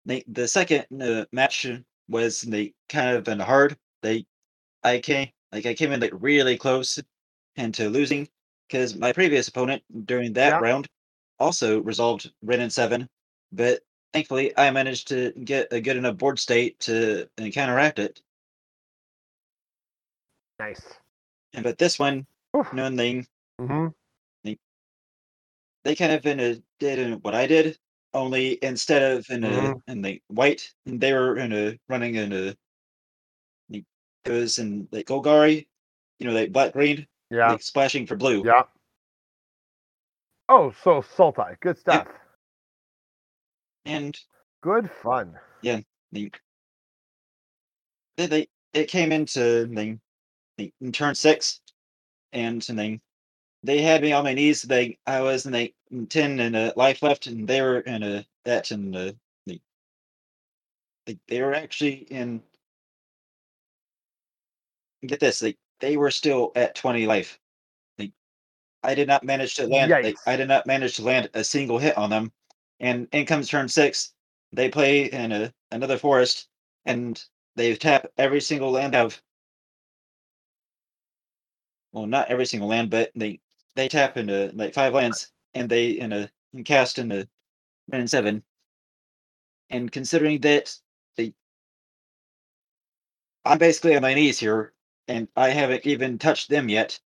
the 0.06 0.24
the 0.26 0.48
second 0.48 0.86
uh, 1.02 1.26
match 1.32 1.66
was 2.08 2.40
the 2.40 2.74
kind 2.88 3.16
of 3.16 3.28
in 3.28 3.38
hard. 3.38 3.76
They 4.02 4.26
I 4.82 4.98
came 5.00 5.30
like 5.52 5.66
I 5.66 5.74
came 5.74 5.92
in 5.92 6.00
like 6.00 6.12
really 6.14 6.56
close 6.58 6.98
into 7.56 7.88
losing 7.88 8.28
because 8.70 8.94
my 8.94 9.12
previous 9.12 9.48
opponent 9.48 9.82
during 10.06 10.32
that 10.34 10.50
Yeah. 10.50 10.60
round 10.60 10.88
also 11.40 11.80
resolved 11.80 12.30
Wrenn 12.42 12.60
and 12.60 12.72
Seven, 12.72 13.08
but 13.52 13.80
thankfully 14.12 14.56
I 14.56 14.70
managed 14.70 15.08
to 15.08 15.32
get 15.32 15.72
a 15.72 15.80
good 15.80 15.96
enough 15.96 16.16
board 16.18 16.38
state 16.38 16.78
to 16.80 17.28
counteract 17.52 17.98
it. 17.98 18.22
Nice. 20.60 20.82
And 21.54 21.64
but 21.64 21.78
this 21.78 21.98
one, 21.98 22.26
Oof. 22.56 22.72
knowing 22.72 22.94
they 22.96 23.26
Mm-hmm. 23.60 23.88
they 25.82 25.94
kind 25.94 26.12
of 26.12 26.24
in 26.26 26.38
a 26.40 26.62
did 26.78 26.98
in 26.98 27.14
what 27.22 27.34
I 27.34 27.46
did, 27.46 27.78
only 28.14 28.62
instead 28.62 29.02
of 29.02 29.28
in 29.30 29.42
a 29.44 29.48
Mhm. 29.48 29.82
in 29.88 30.02
the 30.02 30.22
white, 30.28 30.72
they 30.86 31.12
were 31.12 31.38
in 31.38 31.52
a 31.52 31.78
running 31.88 32.14
in 32.14 32.32
a 32.32 32.56
it 33.72 34.30
was 34.30 34.58
in 34.58 34.86
like 34.92 35.06
Golgari, 35.06 35.66
you 36.18 36.26
know, 36.26 36.34
like 36.34 36.52
black 36.52 36.74
green, 36.74 37.06
Yeah. 37.30 37.52
like 37.52 37.62
splashing 37.62 38.06
for 38.06 38.16
blue. 38.16 38.42
Yeah. 38.44 38.62
Oh, 40.48 40.72
so 40.82 41.00
Sultai. 41.02 41.58
Good 41.60 41.78
stuff. 41.78 42.08
And 43.84 44.18
Good 44.62 44.90
fun. 44.90 45.38
Yeah. 45.62 45.80
they, 48.16 48.26
they 48.26 48.48
it 48.74 48.86
came 48.88 49.12
into 49.12 49.66
the, 49.66 49.98
the 50.58 50.72
in 50.80 50.92
turn 50.92 51.14
six, 51.14 51.60
and 52.32 52.62
then 52.62 53.00
they 53.62 53.82
had 53.82 54.02
me 54.02 54.12
on 54.12 54.24
my 54.24 54.34
knees. 54.34 54.62
They 54.62 54.98
I 55.06 55.20
was 55.22 55.46
in 55.46 55.52
the 55.52 55.72
ten 56.08 56.40
and 56.40 56.56
a 56.56 56.72
life 56.76 57.02
left, 57.02 57.26
and 57.26 57.48
they 57.48 57.62
were 57.62 57.80
in 57.80 58.02
a 58.02 58.26
that 58.44 58.70
and 58.70 58.94
the, 58.94 59.16
the 59.46 59.60
they, 61.06 61.18
they 61.28 61.42
were 61.42 61.54
actually 61.54 62.06
in. 62.10 62.42
Get 65.06 65.20
this, 65.20 65.40
they 65.40 65.56
they 65.80 65.96
were 65.96 66.10
still 66.10 66.52
at 66.54 66.74
twenty 66.74 67.06
life. 67.06 67.38
Like 67.98 68.12
I 68.82 68.94
did 68.94 69.08
not 69.08 69.24
manage 69.24 69.56
to 69.56 69.66
land. 69.66 69.90
Like, 69.90 70.16
I 70.26 70.36
did 70.36 70.48
not 70.48 70.66
manage 70.66 70.96
to 70.96 71.02
land 71.02 71.30
a 71.34 71.44
single 71.44 71.78
hit 71.78 71.96
on 71.98 72.10
them. 72.10 72.32
And 72.80 73.08
in 73.12 73.26
comes 73.26 73.48
turn 73.48 73.68
six, 73.68 74.14
they 74.52 74.68
play 74.68 75.10
in 75.10 75.32
a 75.32 75.52
another 75.70 75.98
forest, 75.98 76.48
and 76.86 77.22
they 77.56 77.74
tap 77.76 78.06
every 78.16 78.40
single 78.40 78.70
land 78.70 78.94
of. 78.94 79.20
Well, 81.92 82.06
not 82.06 82.28
every 82.28 82.46
single 82.46 82.68
land, 82.68 82.90
but 82.90 83.10
they 83.14 83.40
they 83.74 83.88
tap 83.88 84.16
into 84.16 84.50
like 84.54 84.74
five 84.74 84.94
lands, 84.94 85.32
and 85.54 85.68
they 85.68 85.90
in 85.90 86.12
a 86.12 86.30
and 86.54 86.64
cast 86.64 86.98
into 86.98 87.28
Wrenn 87.90 88.00
and 88.00 88.10
seven. 88.10 88.42
And 89.70 89.90
considering 89.92 90.40
that 90.40 90.74
they, 91.16 91.32
I'm 93.44 93.58
basically 93.58 93.94
on 93.94 94.02
my 94.02 94.14
knees 94.14 94.38
here, 94.38 94.72
and 95.10 95.28
I 95.36 95.50
haven't 95.50 95.84
even 95.86 96.18
touched 96.18 96.48
them 96.48 96.68
yet. 96.68 96.98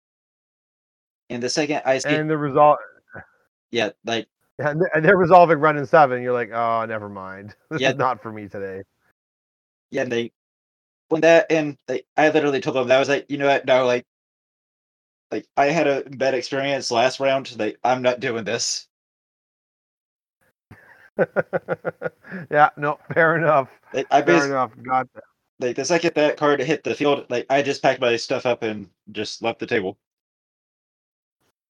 And 1.31 1.43
the 1.43 1.49
second 1.49 1.83
I 1.87 1.99
see, 1.99 2.09
And 2.09 2.29
the 2.29 2.37
result, 2.37 2.79
yeah, 3.71 3.91
like 4.05 4.29
and 4.59 4.81
they're- 4.81 4.91
and 4.95 5.05
they're 5.05 5.17
resolving 5.17 5.59
Wrenn 5.59 5.77
and 5.79 5.89
Seven. 5.89 6.23
You're 6.23 6.33
like, 6.33 6.51
oh, 6.53 6.85
never 6.85 7.09
mind. 7.09 7.55
This 7.71 7.81
Yeah. 7.81 7.91
is 7.91 7.97
not 7.97 8.21
for 8.23 8.33
me 8.33 8.49
today. 8.49 8.83
yeah, 9.91 10.03
and 10.03 10.13
they 10.13 10.33
when 11.09 11.21
that 11.23 11.47
and 11.51 11.79
like 11.89 12.07
I 12.17 12.29
literally 12.31 12.61
told 12.61 12.77
them 12.77 12.89
that 12.89 12.97
I 12.97 12.99
was 12.99 13.09
like, 13.09 13.27
you 13.31 13.39
know 13.39 13.47
what, 13.47 13.65
no, 13.67 13.87
like, 13.87 14.05
like 15.31 15.47
I 15.57 15.67
had 15.67 15.87
a 15.87 16.03
bad 16.11 16.35
experience 16.35 16.91
last 16.91 17.21
round. 17.21 17.57
Like 17.59 17.79
I'm 17.85 18.03
not 18.03 18.21
doing 18.21 18.45
this. 18.45 18.89
yeah, 22.51 22.71
no, 22.77 22.99
fair 23.15 23.37
enough. 23.37 23.69
Like, 23.93 24.07
I 24.11 24.23
Fair 24.23 24.47
enough. 24.47 24.73
Got 24.83 25.13
that. 25.15 25.25
Like 25.63 25.77
the 25.77 25.85
second 25.85 26.15
that 26.15 26.37
card 26.37 26.61
hit 26.61 26.85
the 26.85 26.95
field, 26.95 27.27
like 27.31 27.47
I 27.49 27.63
just 27.63 27.83
packed 27.83 28.01
my 28.01 28.17
stuff 28.17 28.47
up 28.47 28.63
and 28.63 28.89
just 29.13 29.43
left 29.43 29.61
the 29.61 29.67
table. 29.67 29.97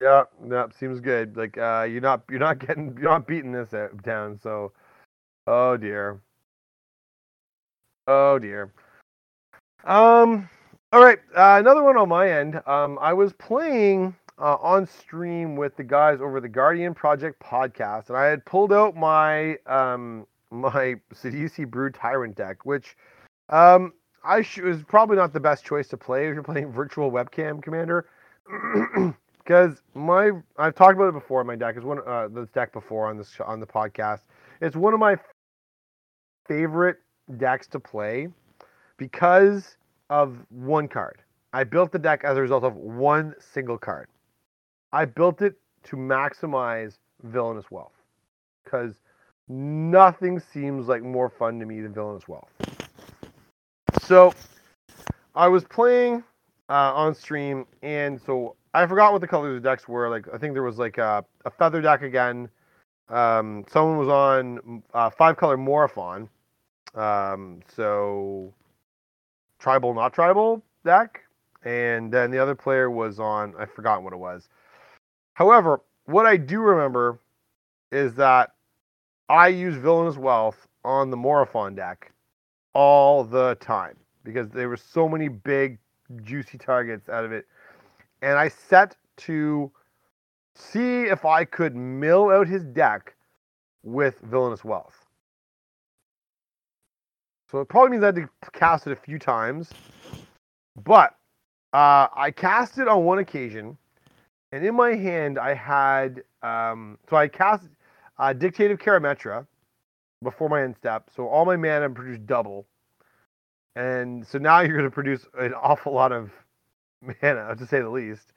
Yeah, 0.01 0.25
that 0.47 0.75
seems 0.75 0.99
good. 0.99 1.37
Like 1.37 1.57
uh, 1.59 1.87
you're 1.89 2.01
not 2.01 2.23
you're 2.29 2.41
not 2.41 2.59
getting 2.59 2.97
you're 3.01 3.11
not 3.11 3.27
beating 3.27 3.53
this 3.53 3.73
down. 4.03 4.39
So, 4.43 4.73
oh 5.47 5.77
dear. 5.77 6.21
Oh 8.09 8.39
dear. 8.39 8.73
Um. 9.85 10.49
All 10.93 11.03
right. 11.03 11.19
Uh, 11.37 11.57
another 11.61 11.83
one 11.83 11.97
on 11.97 12.09
my 12.09 12.31
end. 12.31 12.61
Um, 12.67 12.99
I 13.01 13.13
was 13.13 13.33
playing 13.33 14.15
uh, 14.39 14.57
on 14.57 14.87
stream 14.87 15.55
with 15.55 15.77
the 15.77 15.85
guys 15.85 16.21
over 16.21 16.41
the 16.41 16.49
Guardian 16.49 16.95
Project 16.95 17.41
podcast, 17.41 18.09
and 18.09 18.17
I 18.17 18.25
had 18.25 18.45
pulled 18.45 18.73
out 18.73 18.97
my 18.97 19.57
um 19.67 20.27
my 20.51 20.97
Sidisi 21.15 21.67
Brood 21.67 21.95
Tyrant 21.95 22.35
deck, 22.35 22.67
which 22.67 22.97
um 23.49 23.93
I 24.25 24.43
sh- 24.43 24.59
was 24.59 24.83
probably 24.85 25.17
not 25.17 25.33
the 25.33 25.41
best 25.41 25.65
choice 25.65 25.89
to 25.89 25.97
play 25.97 26.29
if 26.29 26.35
you're 26.35 26.43
playing 26.43 26.73
Virtual 26.73 27.11
Webcam 27.11 27.63
Commander. 27.63 28.07
because 29.45 29.83
my 29.95 30.31
I've 30.59 30.75
talked 30.75 30.95
about 30.95 31.09
it 31.09 31.15
before. 31.15 31.45
My 31.45 31.57
deck 31.57 31.77
is 31.77 31.85
one 31.85 32.01
uh, 32.07 32.29
this 32.29 32.49
deck 32.51 32.73
before 32.73 33.09
on 33.09 33.17
this 33.17 33.39
on 33.45 33.61
the 33.61 33.67
podcast. 33.67 34.21
It's 34.61 34.77
one 34.77 34.95
of 34.95 35.01
my 35.01 35.17
favorite 36.47 36.99
decks 37.39 37.67
to 37.69 37.81
play 37.81 38.29
because 38.97 39.77
of 40.11 40.39
one 40.51 40.89
card. 40.89 41.23
I 41.53 41.65
built 41.65 41.93
the 41.93 41.99
deck 41.99 42.25
as 42.25 42.37
a 42.37 42.41
result 42.41 42.65
of 42.65 42.77
one 42.77 43.35
single 43.39 43.79
card. 43.79 44.09
I 44.93 45.05
built 45.05 45.43
it 45.43 45.57
to 45.85 45.97
maximize 45.97 46.99
villainous 47.23 47.71
wealth 47.71 47.95
because 48.65 49.01
nothing 49.49 50.39
seems 50.39 50.89
like 50.89 51.03
more 51.03 51.29
fun 51.29 51.59
to 51.61 51.67
me 51.67 51.81
than 51.81 51.93
villainous 51.93 52.29
wealth. 52.29 52.51
So 54.13 54.35
I 55.35 55.49
was 55.49 55.65
playing 55.65 56.23
uh, 56.69 56.93
on 56.93 57.15
stream, 57.15 57.65
and 57.81 58.21
so 58.21 58.57
I 58.75 58.87
forgot 58.87 59.11
what 59.11 59.23
the 59.23 59.27
colors 59.27 59.57
of 59.57 59.63
the 59.63 59.67
decks 59.67 59.89
were. 59.89 60.11
Like 60.11 60.27
I 60.35 60.37
think 60.37 60.53
there 60.53 60.63
was 60.63 60.77
like 60.77 60.99
a, 60.99 61.25
a 61.47 61.51
feather 61.51 61.81
deck 61.81 62.03
again. 62.03 62.51
Um, 63.09 63.65
someone 63.73 63.97
was 63.97 64.09
on 64.09 64.83
uh, 64.93 65.09
five 65.09 65.39
color 65.39 65.57
Morophon. 65.57 66.29
Um, 66.95 67.63
so 67.75 68.53
tribal 69.59 69.95
not 69.95 70.13
tribal 70.13 70.63
deck, 70.85 71.23
and 71.65 72.13
then 72.13 72.31
the 72.31 72.39
other 72.39 72.55
player 72.55 72.91
was 72.91 73.19
on 73.19 73.55
I 73.59 73.65
forgot 73.65 74.03
what 74.03 74.13
it 74.13 74.19
was. 74.19 74.51
However, 75.33 75.81
what 76.05 76.27
I 76.27 76.37
do 76.37 76.61
remember 76.61 77.19
is 77.91 78.13
that 78.17 78.53
I 79.31 79.49
use 79.49 79.75
Villainous 79.77 80.19
Wealth 80.19 80.69
on 80.85 81.09
the 81.09 81.17
Morophon 81.17 81.75
deck 81.75 82.13
all 82.75 83.25
the 83.25 83.57
time 83.59 83.97
because 84.25 84.49
there 84.51 84.69
were 84.69 84.77
so 84.77 85.09
many 85.09 85.29
big 85.29 85.79
juicy 86.23 86.59
targets 86.59 87.09
out 87.09 87.25
of 87.25 87.33
it, 87.33 87.47
and 88.21 88.39
I 88.39 88.49
set 88.49 88.97
to 89.19 89.71
see 90.55 91.03
if 91.03 91.25
I 91.25 91.45
could 91.45 91.75
mill 91.75 92.31
out 92.31 92.47
his 92.47 92.65
deck 92.65 93.15
with 93.83 94.21
Villainous 94.21 94.65
Wealth. 94.65 95.05
So 97.51 97.61
it 97.61 97.69
probably 97.69 97.91
means 97.91 98.03
I 98.03 98.07
had 98.07 98.17
to 98.17 98.29
cast 98.53 98.87
it 98.87 98.93
a 98.93 98.97
few 98.97 99.19
times. 99.19 99.71
But 100.85 101.15
uh, 101.73 102.09
I 102.15 102.33
cast 102.35 102.79
it 102.79 102.89
on 102.89 103.05
one 103.05 103.19
occasion, 103.19 103.77
and 104.53 104.65
in 104.65 104.75
my 104.75 104.95
hand 104.95 105.39
I 105.39 105.55
had 105.55 106.23
um, 106.43 106.99
so 107.09 107.17
I 107.17 107.29
cast 107.29 107.69
uh, 108.19 108.33
Dictate 108.33 108.71
of 108.71 108.79
Karametra 108.79 109.47
before 110.23 110.49
my 110.49 110.63
end 110.63 110.77
step, 110.77 111.11
so 111.15 111.27
all 111.29 111.45
my 111.45 111.57
mana 111.57 111.91
produced 111.91 112.27
double, 112.27 112.67
and 113.77 114.27
so 114.27 114.39
now 114.39 114.61
you're 114.63 114.77
going 114.77 114.89
to 114.89 114.91
produce 114.91 115.27
an 115.39 115.55
awful 115.55 115.93
lot 115.93 116.13
of 116.13 116.31
mana, 117.03 117.55
to 117.57 117.67
say 117.67 117.81
the 117.81 117.89
least. 117.91 118.33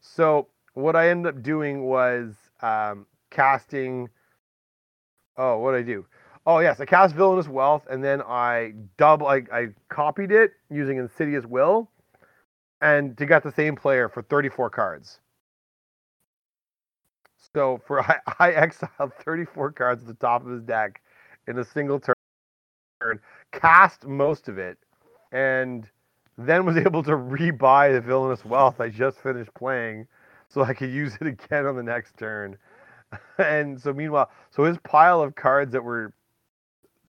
So 0.00 0.48
what 0.74 0.96
I 0.96 1.08
ended 1.10 1.34
up 1.34 1.42
doing 1.42 1.84
was 1.84 2.34
um, 2.60 3.06
casting. 3.30 4.08
Oh, 5.36 5.58
what 5.58 5.72
did 5.72 5.80
I 5.80 5.82
do? 5.82 6.06
Oh 6.44 6.58
yes, 6.58 6.80
I 6.80 6.84
cast 6.84 7.14
Villainous 7.14 7.48
Wealth, 7.48 7.86
and 7.88 8.02
then 8.02 8.20
I 8.22 8.74
double. 8.96 9.26
I, 9.28 9.42
I 9.52 9.68
copied 9.88 10.32
it 10.32 10.52
using 10.70 10.98
Insidious 10.98 11.44
Will, 11.46 11.88
and 12.80 13.16
to 13.16 13.26
get 13.26 13.42
the 13.44 13.52
same 13.52 13.76
player 13.76 14.08
for 14.08 14.22
34 14.22 14.70
cards. 14.70 15.20
So 17.54 17.80
for 17.86 18.00
I, 18.10 18.18
I 18.38 18.52
exiled 18.52 19.12
34 19.24 19.72
cards 19.72 20.02
at 20.02 20.08
the 20.08 20.14
top 20.14 20.44
of 20.44 20.50
his 20.50 20.62
deck 20.62 21.00
in 21.46 21.58
a 21.58 21.64
single 21.64 22.00
turn, 22.00 23.20
cast 23.52 24.06
most 24.06 24.48
of 24.48 24.58
it, 24.58 24.78
and 25.32 25.88
then 26.38 26.66
was 26.66 26.76
able 26.78 27.02
to 27.04 27.12
rebuy 27.12 27.92
the 27.92 28.00
Villainous 28.00 28.44
Wealth 28.44 28.80
I 28.80 28.88
just 28.88 29.18
finished 29.18 29.54
playing, 29.54 30.06
so 30.48 30.62
I 30.62 30.74
could 30.74 30.90
use 30.90 31.16
it 31.20 31.26
again 31.28 31.66
on 31.66 31.76
the 31.76 31.82
next 31.82 32.16
turn. 32.18 32.58
And 33.38 33.80
so 33.80 33.92
meanwhile, 33.92 34.30
so 34.50 34.64
his 34.64 34.78
pile 34.84 35.22
of 35.22 35.34
cards 35.34 35.72
that 35.72 35.84
were 35.84 36.14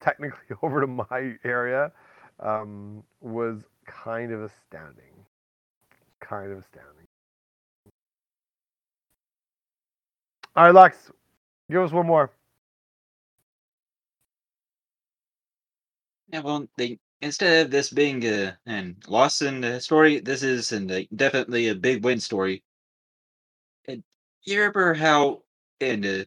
technically 0.02 0.56
over 0.64 0.82
to 0.82 0.88
my 0.88 1.36
area 1.44 1.92
um, 2.40 3.04
was 3.22 3.64
kind 3.88 4.32
of 4.32 4.44
astounding. 4.44 5.14
Kind 6.22 6.52
of 6.52 6.60
astounding. 6.60 7.06
All 10.56 10.66
right, 10.66 10.74
Lux, 10.74 11.12
give 11.72 11.82
us 11.82 11.92
one 11.92 12.08
more. 12.08 12.32
Yeah, 16.34 16.40
well, 16.40 16.68
they 16.78 16.98
instead 17.22 17.68
of 17.68 17.72
this 17.72 17.92
being 17.92 18.26
a 18.26 18.58
an 18.66 18.98
loss 19.08 19.44
in 19.44 19.62
the 19.62 19.80
story, 19.80 20.20
this 20.20 20.42
is 20.42 20.72
an, 20.72 20.90
a, 20.90 21.08
definitely 21.16 21.68
a 21.68 21.76
big 21.76 22.04
win 22.04 22.20
story. 22.20 22.64
And 23.88 24.04
you 24.44 24.58
remember 24.58 24.96
how 24.96 25.44
in 25.80 26.04
uh, 26.04 26.24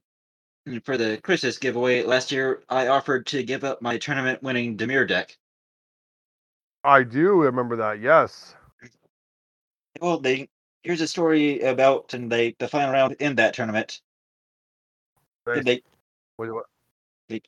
and 0.64 0.84
for 0.84 0.96
the 0.96 1.18
Christmas 1.24 1.58
giveaway 1.58 2.04
last 2.04 2.30
year, 2.30 2.62
I 2.68 2.86
offered 2.86 3.26
to 3.26 3.42
give 3.42 3.64
up 3.64 3.82
my 3.82 3.98
tournament 3.98 4.44
winning 4.44 4.76
Dimir 4.76 5.08
deck. 5.08 5.36
I 6.84 7.02
do 7.02 7.42
remember 7.42 7.74
that. 7.74 8.00
Yes. 8.00 8.54
Well, 10.00 10.20
they 10.20 10.48
here's 10.84 11.00
a 11.00 11.08
story 11.08 11.62
about 11.62 12.14
and 12.14 12.30
they 12.30 12.54
the 12.60 12.68
final 12.68 12.92
round 12.92 13.16
in 13.18 13.34
that 13.36 13.54
tournament. 13.54 14.00
Right. 15.44 15.64
They, 15.64 15.82
Wait, 16.38 16.52
what? 16.52 16.66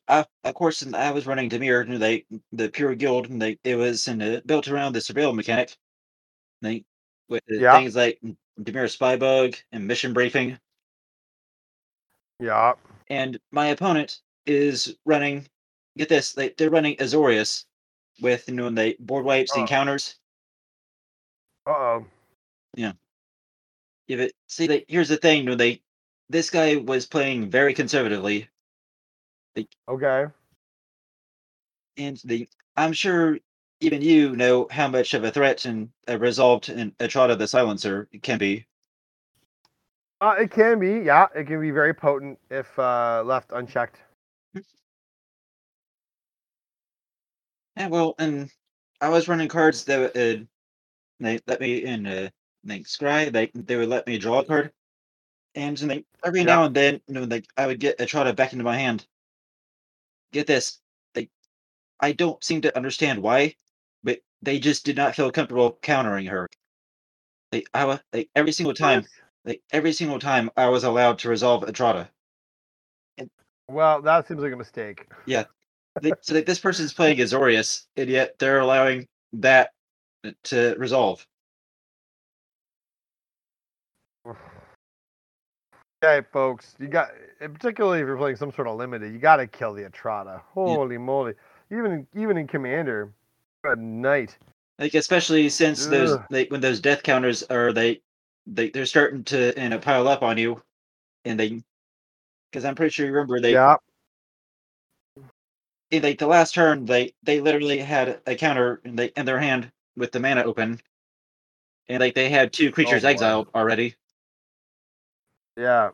I, 0.07 0.25
of 0.43 0.53
course, 0.55 0.85
I 0.93 1.11
was 1.11 1.25
running 1.25 1.49
Dimir, 1.49 1.81
and 1.81 2.01
they 2.01 2.25
the 2.51 2.69
pure 2.69 2.95
guild, 2.95 3.29
and 3.29 3.41
they 3.41 3.57
it 3.63 3.75
was 3.75 4.07
in 4.07 4.21
uh, 4.21 4.41
built 4.45 4.67
around 4.67 4.93
the 4.93 4.99
surveil 4.99 5.33
mechanic. 5.33 5.77
They 6.61 6.83
with 7.29 7.43
uh, 7.51 7.55
Yeah. 7.55 7.77
things 7.77 7.95
like 7.95 8.19
Dimir 8.61 8.85
Spybug 8.89 9.61
and 9.71 9.87
Mission 9.87 10.13
Briefing. 10.13 10.59
Yeah. 12.39 12.73
and 13.09 13.39
my 13.51 13.67
opponent 13.67 14.21
is 14.45 14.95
running. 15.05 15.47
Get 15.97 16.09
this, 16.09 16.33
they 16.33 16.49
they're 16.49 16.69
running 16.69 16.95
Azorius 16.97 17.65
with 18.21 18.47
you 18.49 18.55
know 18.55 18.69
they 18.69 18.93
board 18.99 19.25
wipes 19.25 19.51
Oh. 19.55 19.59
and 19.59 19.67
counters. 19.69 20.15
Uh 21.65 21.71
oh. 21.71 22.05
Give 24.07 24.19
it. 24.21 24.33
See, 24.47 24.65
they, 24.65 24.85
here's 24.87 25.09
the 25.09 25.17
thing. 25.17 25.39
You 25.43 25.49
know, 25.51 25.55
they 25.55 25.81
this 26.29 26.49
guy 26.49 26.77
was 26.77 27.05
playing 27.05 27.49
very 27.51 27.73
conservatively, 27.75 28.49
Okay. 29.89 30.27
and 31.97 32.21
the 32.25 32.47
I'm 32.77 32.93
sure 32.93 33.37
even 33.81 34.01
you 34.01 34.35
know 34.35 34.67
how 34.71 34.87
much 34.87 35.13
of 35.13 35.23
a 35.23 35.31
threat 35.31 35.65
and 35.65 35.89
a 36.07 36.17
resolved 36.17 36.69
and 36.69 36.93
a 36.99 37.09
shot 37.09 37.31
of 37.31 37.39
the 37.39 37.47
Silencer 37.47 38.07
can 38.21 38.37
be. 38.37 38.65
Uh, 40.21 40.35
it 40.39 40.51
can 40.51 40.79
be. 40.79 40.99
Yeah, 41.05 41.27
it 41.35 41.45
can 41.47 41.61
be 41.61 41.71
very 41.71 41.93
potent 41.93 42.39
if 42.49 42.77
uh, 42.79 43.23
left 43.25 43.51
unchecked. 43.53 43.97
Yeah, 47.77 47.87
well, 47.87 48.15
and 48.19 48.51
I 49.01 49.09
was 49.09 49.27
running 49.27 49.47
cards 49.47 49.85
that 49.85 50.15
uh, 50.15 50.43
they 51.19 51.39
let 51.47 51.61
me 51.61 51.83
in 51.85 52.07
uh, 52.07 52.29
like 52.65 52.83
scry. 52.83 53.31
They 53.31 53.51
they 53.55 53.77
would 53.77 53.89
let 53.89 54.07
me 54.07 54.17
draw 54.17 54.39
a 54.39 54.45
card, 54.45 54.71
and 55.55 55.77
they, 55.77 56.05
every 56.25 56.43
Yeah. 56.43 56.45
now 56.45 56.65
and 56.65 56.75
then, 56.75 57.01
you 57.07 57.15
know, 57.15 57.23
like 57.23 57.47
I 57.57 57.67
would 57.67 57.79
get 57.79 57.99
Etrata 57.99 58.35
back 58.35 58.53
into 58.53 58.65
my 58.65 58.77
hand. 58.77 59.07
Get 60.31 60.47
this, 60.47 60.79
they, 61.13 61.29
I 61.99 62.11
don't 62.13 62.43
seem 62.43 62.61
to 62.61 62.75
understand 62.75 63.21
why, 63.21 63.55
but 64.03 64.19
they 64.41 64.59
just 64.59 64.85
did 64.85 64.95
not 64.97 65.15
feel 65.15 65.31
comfortable 65.31 65.77
countering 65.81 66.27
her. 66.27 66.47
They, 67.51 67.65
I 67.73 67.85
wa- 67.85 67.99
like 68.13 68.29
every 68.35 68.51
single 68.51 68.73
time, 68.73 69.05
like 69.45 69.61
every 69.71 69.93
single 69.93 70.19
time, 70.19 70.51
I 70.57 70.69
was 70.69 70.83
allowed 70.83 71.19
to 71.19 71.29
resolve 71.29 71.63
Etrata. 71.63 72.09
Well, 73.67 74.01
that 74.01 74.27
seems 74.27 74.41
like 74.41 74.53
a 74.53 74.57
mistake. 74.57 75.07
They, 76.01 76.13
so 76.21 76.35
like 76.35 76.45
this 76.45 76.59
person's 76.59 76.93
playing 76.95 77.17
Azorius, 77.19 77.85
and 77.97 78.09
yet 78.09 78.37
they're 78.39 78.59
allowing 78.59 79.07
that 79.33 79.71
uh, 80.25 80.31
to 80.45 80.75
resolve. 80.77 81.25
Okay, 86.01 86.25
folks, 86.31 86.75
you 86.79 86.87
got, 86.87 87.09
particularly 87.39 87.99
if 87.99 88.05
you're 88.05 88.17
playing 88.17 88.37
some 88.37 88.53
sort 88.53 88.67
of 88.67 88.77
limited, 88.77 89.11
you 89.11 89.19
got 89.19 89.37
to 89.37 89.47
kill 89.47 89.73
the 89.73 89.83
Etrata. 89.83 90.41
Holy 90.53 90.97
moly! 90.97 91.33
Even 91.71 92.07
even 92.15 92.37
in 92.37 92.47
Commander, 92.47 93.11
good 93.63 93.79
night. 93.79 94.37
like 94.77 94.93
especially 94.93 95.49
since 95.49 95.85
those 95.85 96.17
like 96.29 96.49
when 96.51 96.61
those 96.61 96.79
death 96.79 97.03
counters 97.03 97.43
are 97.43 97.73
they 97.73 98.01
they 98.47 98.69
they're 98.69 98.85
starting 98.85 99.23
to 99.25 99.53
you 99.61 99.69
know 99.69 99.79
pile 99.79 100.07
up 100.07 100.23
on 100.23 100.37
you 100.37 100.61
and 101.25 101.39
they 101.39 101.61
because 102.51 102.65
i'm 102.65 102.75
pretty 102.75 102.91
sure 102.91 103.05
you 103.05 103.11
remember 103.11 103.39
they 103.39 103.53
yeah. 103.53 103.75
in 105.91 106.01
like 106.01 106.17
the 106.17 106.27
last 106.27 106.53
turn 106.53 106.85
they 106.85 107.13
they 107.23 107.41
literally 107.41 107.79
had 107.79 108.21
a 108.25 108.35
counter 108.35 108.81
in, 108.85 108.95
they, 108.95 109.07
in 109.17 109.25
their 109.25 109.39
hand 109.39 109.71
with 109.95 110.11
the 110.11 110.19
mana 110.19 110.43
open 110.43 110.79
and 111.89 111.99
like 111.99 112.15
they 112.15 112.29
had 112.29 112.53
two 112.53 112.69
oh, 112.69 112.71
creatures 112.71 113.03
boy. 113.03 113.09
exiled 113.09 113.47
already 113.53 113.95
Yeah. 115.59 115.91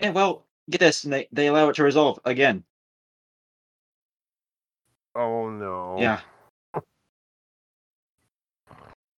and 0.00 0.14
well 0.14 0.46
get 0.70 0.80
this 0.80 1.04
and 1.04 1.12
they, 1.12 1.28
they 1.32 1.48
allow 1.48 1.68
it 1.70 1.76
to 1.76 1.84
resolve 1.84 2.20
again 2.24 2.64
Oh 5.14 5.50
no. 5.50 5.96
yeah 5.96 6.20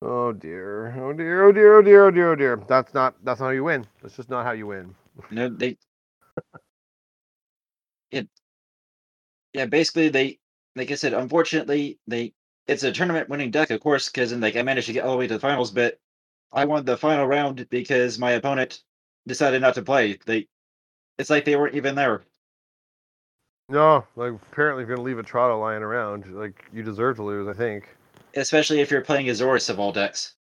Oh 0.03 0.33
dear. 0.33 0.95
Oh 1.01 1.13
dear. 1.13 1.45
Oh 1.47 1.53
dear. 1.53 1.77
Oh 1.77 1.83
dear. 1.83 2.07
Oh 2.07 2.11
dear. 2.11 2.33
Oh 2.33 2.37
dear. 2.37 2.63
That's 2.69 2.95
not. 2.95 3.17
That's 3.25 3.41
not 3.41 3.47
how 3.47 3.53
you 3.53 3.65
win. 3.65 3.87
That's 4.03 4.17
just 4.17 4.31
not 4.31 4.45
how 4.47 4.53
you 4.53 4.67
win. 4.69 4.95
know 5.31 5.49
they 5.49 5.79
it 8.13 8.29
yeah 9.55 9.67
basically 9.67 10.09
they 10.11 10.39
like 10.77 10.91
i 10.91 10.95
said 10.95 11.15
unfortunately 11.15 11.99
they 12.07 12.33
it's 12.69 12.83
a 12.85 12.93
tournament 12.93 13.29
winning 13.29 13.51
deck 13.51 13.71
of 13.71 13.81
course 13.81 14.09
because 14.09 14.33
like 14.35 14.57
i 14.57 14.63
managed 14.63 14.89
to 14.89 14.93
get 14.93 15.05
all 15.05 15.13
the 15.13 15.19
way 15.19 15.27
to 15.29 15.35
the 15.35 15.41
finals 15.41 15.71
but 15.73 15.99
i 16.53 16.65
won 16.65 16.85
the 16.85 16.97
final 16.97 17.27
round 17.27 17.69
because 17.71 18.19
my 18.19 18.33
opponent 18.33 18.83
decided 19.27 19.61
not 19.61 19.75
to 19.75 19.83
play 19.83 20.19
they 20.27 20.47
it's 21.19 21.31
like 21.31 21.45
they 21.45 21.57
weren't 21.57 21.75
even 21.75 21.95
there 21.95 22.23
No, 23.69 24.05
like 24.17 24.33
apparently 24.33 24.83
if 24.83 24.89
you're 24.89 24.97
gonna 24.97 25.07
leave 25.07 25.19
a 25.19 25.23
Etrata 25.23 25.59
lying 25.59 25.83
around, 25.83 26.27
like 26.35 26.65
you 26.73 26.83
deserve 26.83 27.17
to 27.17 27.23
lose. 27.23 27.47
I 27.49 27.53
think. 27.53 27.89
especially 28.35 28.81
if 28.81 28.91
you're 28.91 29.01
playing 29.03 29.27
Azorius 29.27 29.71
of 29.71 29.79
all 29.79 29.93
decks 29.93 30.35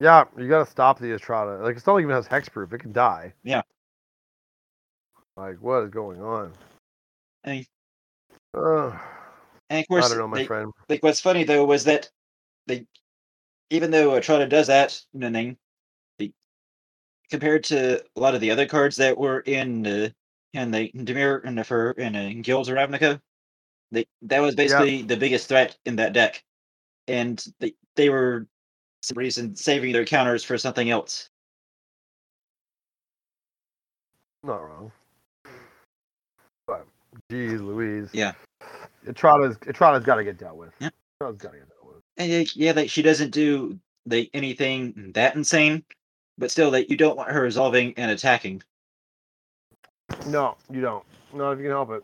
Yeah, 0.00 0.24
you 0.36 0.48
gotta 0.48 0.68
stop 0.68 0.98
the 0.98 1.06
Etrata. 1.12 1.62
Like 1.62 1.76
it's 1.76 1.86
not 1.86 1.98
even 1.98 2.10
has 2.10 2.26
hexproof. 2.26 2.72
It 2.72 2.78
can 2.78 2.92
die. 2.92 3.32
Yeah. 3.44 3.62
Like 5.36 5.56
what 5.60 5.84
is 5.84 5.90
going 5.90 6.20
on? 6.20 6.52
I 7.44 7.50
mean, 7.50 7.66
Ugh. 8.56 8.94
And 9.70 9.80
of 9.80 9.88
course, 9.88 10.06
I 10.06 10.08
don't 10.08 10.18
know, 10.18 10.28
my 10.28 10.38
they, 10.38 10.46
friend. 10.46 10.72
like 10.88 11.02
what's 11.02 11.20
funny 11.20 11.44
though 11.44 11.64
was 11.64 11.84
that 11.84 12.10
they, 12.66 12.86
even 13.70 13.90
though 13.90 14.14
a 14.14 14.20
Etrata 14.20 14.48
does 14.48 14.66
that, 14.68 15.00
you 15.12 15.20
know, 15.20 15.30
thing, 15.32 15.56
compared 17.30 17.64
to 17.64 18.02
a 18.16 18.20
lot 18.20 18.34
of 18.34 18.40
the 18.40 18.50
other 18.50 18.66
cards 18.66 18.96
that 18.96 19.16
were 19.16 19.40
in 19.40 19.86
uh, 19.86 20.08
in 20.52 20.70
the 20.70 20.90
Dimir 20.94 21.42
and 21.44 21.58
the 21.58 21.64
for 21.64 21.92
in 21.92 22.16
uh, 22.16 22.32
Guilds 22.42 22.68
of 22.68 22.76
Ravnica, 22.76 23.20
they 23.90 24.06
that 24.22 24.40
was 24.40 24.54
basically 24.54 25.02
the 25.02 25.16
biggest 25.16 25.48
threat 25.48 25.76
in 25.84 25.96
that 25.96 26.12
deck, 26.12 26.42
and 27.08 27.44
they 27.60 27.74
they 27.96 28.08
were 28.08 28.46
for 29.02 29.06
some 29.08 29.18
reason 29.18 29.56
saving 29.56 29.92
their 29.92 30.04
counters 30.04 30.44
for 30.44 30.58
something 30.58 30.90
else. 30.90 31.28
Not 34.42 34.56
wrong. 34.56 34.92
But 36.66 36.86
geez, 37.30 37.60
Louise. 37.60 38.10
Yeah. 38.12 38.32
Etrata's 39.06 39.56
Etrata's 39.66 40.04
got 40.04 40.16
to 40.16 40.24
get 40.24 40.38
dealt 40.38 40.56
with. 40.56 40.72
Yeah. 40.80 40.90
Etrata's 41.20 41.40
got 41.40 41.52
to 41.52 41.58
get 41.58 41.68
dealt 41.68 41.94
with. 41.94 42.02
And 42.16 42.30
yeah, 42.30 42.44
yeah, 42.54 42.72
like 42.72 42.90
she 42.90 43.02
doesn't 43.02 43.30
do 43.30 43.78
like 44.06 44.30
anything 44.34 45.12
that 45.14 45.34
insane, 45.34 45.84
but 46.38 46.50
still, 46.50 46.70
that 46.72 46.90
you 46.90 46.96
don't 46.96 47.16
want 47.16 47.30
her 47.30 47.42
resolving 47.42 47.94
and 47.96 48.10
attacking. 48.10 48.62
No, 50.26 50.56
you 50.70 50.80
don't. 50.80 51.04
Not 51.32 51.52
if 51.52 51.58
you 51.58 51.64
can 51.64 51.72
help 51.72 51.90
it. 51.90 52.02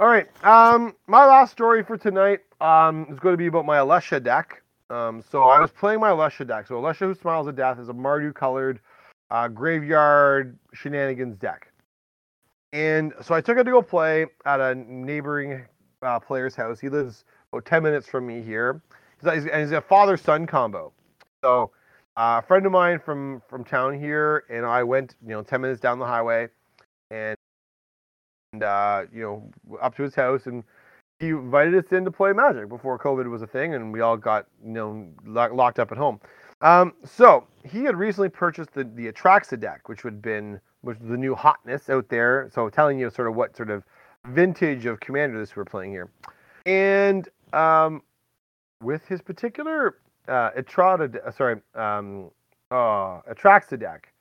All 0.00 0.08
right. 0.08 0.26
Um, 0.44 0.94
my 1.06 1.24
last 1.24 1.52
story 1.52 1.82
for 1.84 1.96
tonight 1.96 2.40
um 2.60 3.06
is 3.10 3.18
going 3.18 3.32
to 3.32 3.36
be 3.38 3.46
about 3.46 3.66
my 3.66 3.78
Alesha 3.78 4.22
deck. 4.22 4.62
Um, 4.90 5.22
so 5.30 5.42
I 5.44 5.60
was 5.60 5.70
playing 5.70 6.00
my 6.00 6.10
Alesha 6.10 6.46
deck. 6.46 6.66
So 6.66 6.74
Alesha 6.74 7.00
Who 7.00 7.14
Smiles 7.14 7.48
at 7.48 7.56
Death 7.56 7.78
is 7.78 7.88
a 7.88 7.92
Mardu 7.92 8.34
colored 8.34 8.80
uh, 9.30 9.48
graveyard 9.48 10.58
shenanigans 10.72 11.36
deck. 11.36 11.68
And 12.72 13.12
so 13.22 13.34
I 13.34 13.40
took 13.40 13.56
it 13.56 13.64
to 13.64 13.70
go 13.70 13.82
play 13.82 14.26
at 14.44 14.60
a 14.60 14.74
neighboring 14.74 15.64
uh, 16.02 16.18
player's 16.18 16.54
house. 16.54 16.80
He 16.80 16.88
lives 16.88 17.24
about 17.52 17.64
10 17.64 17.82
minutes 17.82 18.08
from 18.08 18.26
me 18.26 18.42
here. 18.42 18.82
He's, 19.20 19.46
and 19.46 19.60
he's 19.60 19.72
a 19.72 19.80
father 19.80 20.16
son 20.16 20.46
combo. 20.46 20.92
So 21.42 21.70
uh, 22.16 22.40
a 22.42 22.46
friend 22.46 22.66
of 22.66 22.72
mine 22.72 22.98
from, 22.98 23.42
from 23.48 23.64
town 23.64 23.98
here 23.98 24.44
and 24.50 24.64
I 24.64 24.82
went, 24.82 25.16
you 25.22 25.30
know, 25.30 25.42
10 25.42 25.60
minutes 25.60 25.80
down 25.80 25.98
the 25.98 26.06
highway 26.06 26.48
and, 27.10 27.36
and 28.52 28.62
uh, 28.62 29.04
you 29.12 29.22
know, 29.22 29.78
up 29.80 29.96
to 29.96 30.02
his 30.02 30.14
house 30.14 30.46
and 30.46 30.64
he 31.20 31.28
invited 31.28 31.74
us 31.74 31.92
in 31.92 32.04
to 32.04 32.10
play 32.10 32.32
Magic 32.32 32.68
before 32.68 32.98
COVID 32.98 33.28
was 33.30 33.42
a 33.42 33.46
thing, 33.46 33.74
and 33.74 33.92
we 33.92 34.00
all 34.00 34.16
got 34.16 34.46
you 34.64 34.72
know 34.72 35.06
lo- 35.24 35.54
locked 35.54 35.78
up 35.78 35.92
at 35.92 35.98
home. 35.98 36.20
Um, 36.60 36.94
so 37.04 37.46
he 37.64 37.84
had 37.84 37.96
recently 37.96 38.28
purchased 38.28 38.72
the 38.72 38.84
the 38.84 39.10
Atraxa 39.10 39.58
deck, 39.58 39.88
which 39.88 40.02
had 40.02 40.20
been 40.20 40.60
which 40.82 40.98
was 40.98 41.08
the 41.10 41.16
new 41.16 41.34
hotness 41.34 41.88
out 41.88 42.08
there. 42.08 42.50
So 42.52 42.68
telling 42.68 42.98
you 42.98 43.10
sort 43.10 43.28
of 43.28 43.34
what 43.34 43.56
sort 43.56 43.70
of 43.70 43.84
vintage 44.26 44.86
of 44.86 45.00
commander 45.00 45.38
this 45.38 45.54
we're 45.54 45.64
playing 45.64 45.92
here, 45.92 46.10
and 46.66 47.28
um, 47.52 48.02
with 48.82 49.06
his 49.06 49.22
particular 49.22 49.98
uh, 50.28 50.50
Etrata, 50.52 51.10
de- 51.10 51.26
uh, 51.26 51.30
sorry, 51.30 51.60
um, 51.74 52.30
uh, 52.70 53.20
Atraxa 53.30 53.78
deck, 53.78 54.12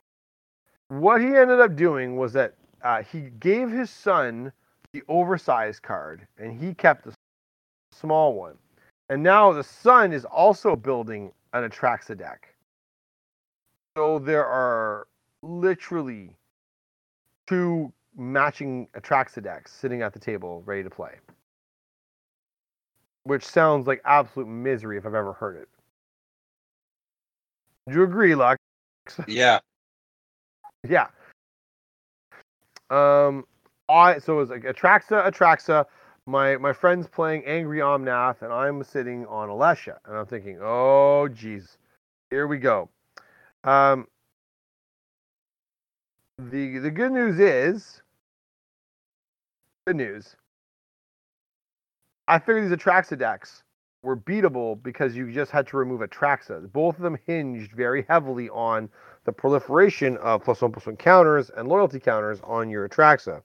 what 0.90 1.22
he 1.22 1.28
ended 1.28 1.60
up 1.60 1.76
doing 1.76 2.18
was 2.18 2.34
that 2.34 2.56
uh, 2.84 3.02
he 3.02 3.30
gave 3.40 3.72
his 3.72 3.90
son 3.90 4.52
the 4.92 5.02
oversized 5.08 5.82
card 5.82 6.28
and 6.38 6.60
he 6.60 6.74
kept 6.74 7.06
the 7.06 7.14
small 7.92 8.34
one. 8.34 8.56
And 9.10 9.24
now 9.24 9.52
the 9.52 9.64
son 9.64 10.14
is 10.14 10.26
also 10.26 10.76
building 10.76 11.32
an 11.54 11.70
Atraxa 11.70 12.18
deck. 12.18 12.54
So 13.98 14.20
there 14.20 14.46
are 14.46 15.08
literally 15.42 16.36
two 17.48 17.92
matching 18.16 18.88
Atraxa 18.96 19.42
decks 19.42 19.72
sitting 19.72 20.02
at 20.02 20.14
the 20.14 20.20
table 20.20 20.64
ready 20.66 20.84
to 20.84 20.90
play. 20.90 21.16
Which 23.24 23.46
sounds 23.46 23.88
like 23.88 24.02
absolute 24.06 24.48
misery 24.48 24.98
if 24.98 25.06
I've 25.06 25.14
ever 25.14 25.34
heard 25.34 25.58
it. 25.58 25.70
Do 27.88 27.96
you 27.96 28.04
agree, 28.04 28.36
Lux? 28.36 28.60
Yeah. 29.28 29.60
Yeah. 30.86 31.08
Um, 32.90 33.46
I 33.88 34.18
so 34.20 34.34
it 34.34 34.38
was 34.38 34.50
like 34.50 34.64
Atraxa, 34.64 35.26
Atraxa. 35.26 35.86
My 36.26 36.58
my 36.58 36.74
friend's 36.74 37.08
playing 37.08 37.46
Angry 37.46 37.80
Omnath, 37.80 38.42
and 38.42 38.52
I'm 38.52 38.84
sitting 38.84 39.26
on 39.28 39.48
Alesha, 39.48 39.98
and 40.06 40.18
I'm 40.18 40.26
thinking, 40.26 40.60
oh 40.62 41.30
geez, 41.30 41.78
here 42.30 42.48
we 42.48 42.58
go. 42.58 42.90
Um, 43.64 44.08
the 46.38 46.80
the 46.80 46.92
good 46.92 47.14
news 47.14 47.40
is, 47.40 48.02
good 49.88 49.96
news. 49.96 50.36
I 52.28 52.40
figured 52.40 52.70
these 52.70 52.78
Atraxa 52.78 53.18
decks 53.18 53.64
were 54.04 54.18
beatable 54.18 54.82
because 54.84 55.16
you 55.16 55.32
just 55.32 55.50
had 55.50 55.66
to 55.68 55.78
remove 55.78 56.02
Atraxa. 56.02 56.72
Both 56.72 56.98
of 56.98 57.02
them 57.02 57.18
hinged 57.26 57.72
very 57.72 58.06
heavily 58.08 58.50
on 58.50 58.90
the 59.24 59.32
proliferation 59.32 60.18
of 60.18 60.44
plus 60.44 60.62
one 60.62 60.74
plus 60.74 60.86
one 60.86 60.98
counters 60.98 61.50
and 61.56 61.68
loyalty 61.68 62.00
counters 62.00 62.40
on 62.44 62.70
your 62.70 62.88
Atraxa. 62.88 63.42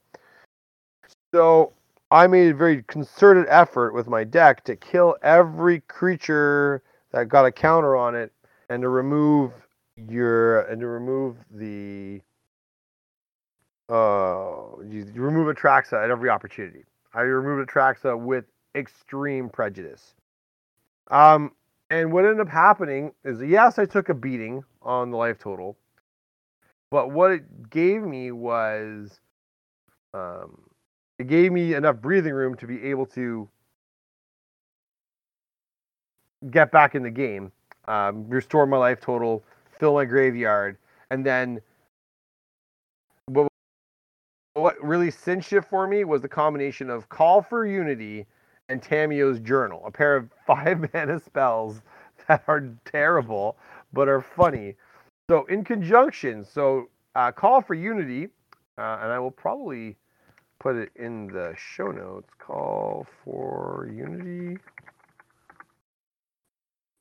So 1.33 1.73
I 2.11 2.27
made 2.27 2.51
a 2.51 2.55
very 2.55 2.83
concerted 2.83 3.47
effort 3.49 3.95
with 3.95 4.09
my 4.09 4.25
deck 4.25 4.65
to 4.65 4.75
kill 4.77 5.17
every 5.23 5.81
creature 5.81 6.83
that 7.13 7.29
got 7.29 7.47
a 7.47 7.53
counter 7.53 7.97
on 7.97 8.15
it 8.15 8.33
and 8.69 8.83
to 8.83 8.89
remove 8.89 9.53
your 9.97 10.63
and 10.63 10.81
to 10.81 10.87
remove 10.87 11.37
the 11.51 12.21
uh 13.89 14.77
you, 14.87 15.05
remove 15.15 15.55
Atraxa 15.55 16.03
at 16.03 16.11
every 16.11 16.29
opportunity. 16.29 16.85
I 17.15 17.21
removed 17.21 17.69
Atraxa 17.69 18.19
with 18.19 18.45
extreme 18.75 19.49
prejudice. 19.49 20.15
Um 21.11 21.53
and 21.91 22.13
what 22.13 22.25
ended 22.25 22.41
up 22.41 22.49
happening 22.49 23.13
is 23.25 23.41
yes, 23.41 23.79
I 23.79 23.87
took 23.87 24.09
a 24.09 24.15
beating 24.15 24.65
on 24.83 25.11
the 25.11 25.17
life 25.17 25.39
total, 25.39 25.77
but 26.91 27.11
what 27.11 27.31
it 27.31 27.71
gave 27.71 28.03
me 28.03 28.33
was 28.33 29.21
um 30.15 30.63
it 31.19 31.27
gave 31.29 31.53
me 31.53 31.75
enough 31.75 31.97
breathing 31.97 32.33
room 32.35 32.57
to 32.57 32.67
be 32.67 32.83
able 32.85 33.07
to 33.07 33.49
get 36.51 36.71
back 36.71 36.95
in 36.95 37.03
the 37.03 37.11
game, 37.11 37.51
um, 37.89 38.29
restore 38.29 38.67
my 38.67 38.77
life 38.77 39.01
total, 39.01 39.45
fill 39.79 39.95
my 39.95 40.05
graveyard, 40.05 40.77
and 41.11 41.25
then 41.27 41.61
what 43.27 43.49
what 44.55 44.83
really 44.83 45.11
cinched 45.11 45.53
it 45.53 45.63
for 45.65 45.87
me 45.87 46.05
was 46.05 46.23
the 46.23 46.29
combination 46.29 46.91
of 46.91 47.09
Call 47.09 47.43
for 47.43 47.67
Unity 47.67 48.27
and 48.69 48.83
Tamiyo's 48.83 49.41
Journal, 49.41 49.83
a 49.87 49.91
pair 49.91 50.17
of 50.17 50.29
five 50.47 50.93
mana 50.93 51.19
spells 51.21 51.83
that 52.27 52.45
are 52.47 52.69
terrible 52.85 53.57
but 53.93 54.09
are 54.09 54.21
funny. 54.21 54.75
So 55.31 55.45
in 55.47 55.65
conjunction, 55.65 56.45
so 56.45 56.89
uh, 57.15 57.33
Call 57.33 57.61
for 57.61 57.75
Unity, 57.75 58.29
uh, 58.79 58.99
and 59.03 59.13
I 59.13 59.19
will 59.19 59.31
probably 59.31 59.97
put 60.59 60.77
it 60.77 60.91
in 60.97 61.29
the 61.29 61.55
show 61.57 61.91
notes. 61.91 62.29
Call 62.39 63.07
for 63.25 63.89
Unity. 63.93 64.59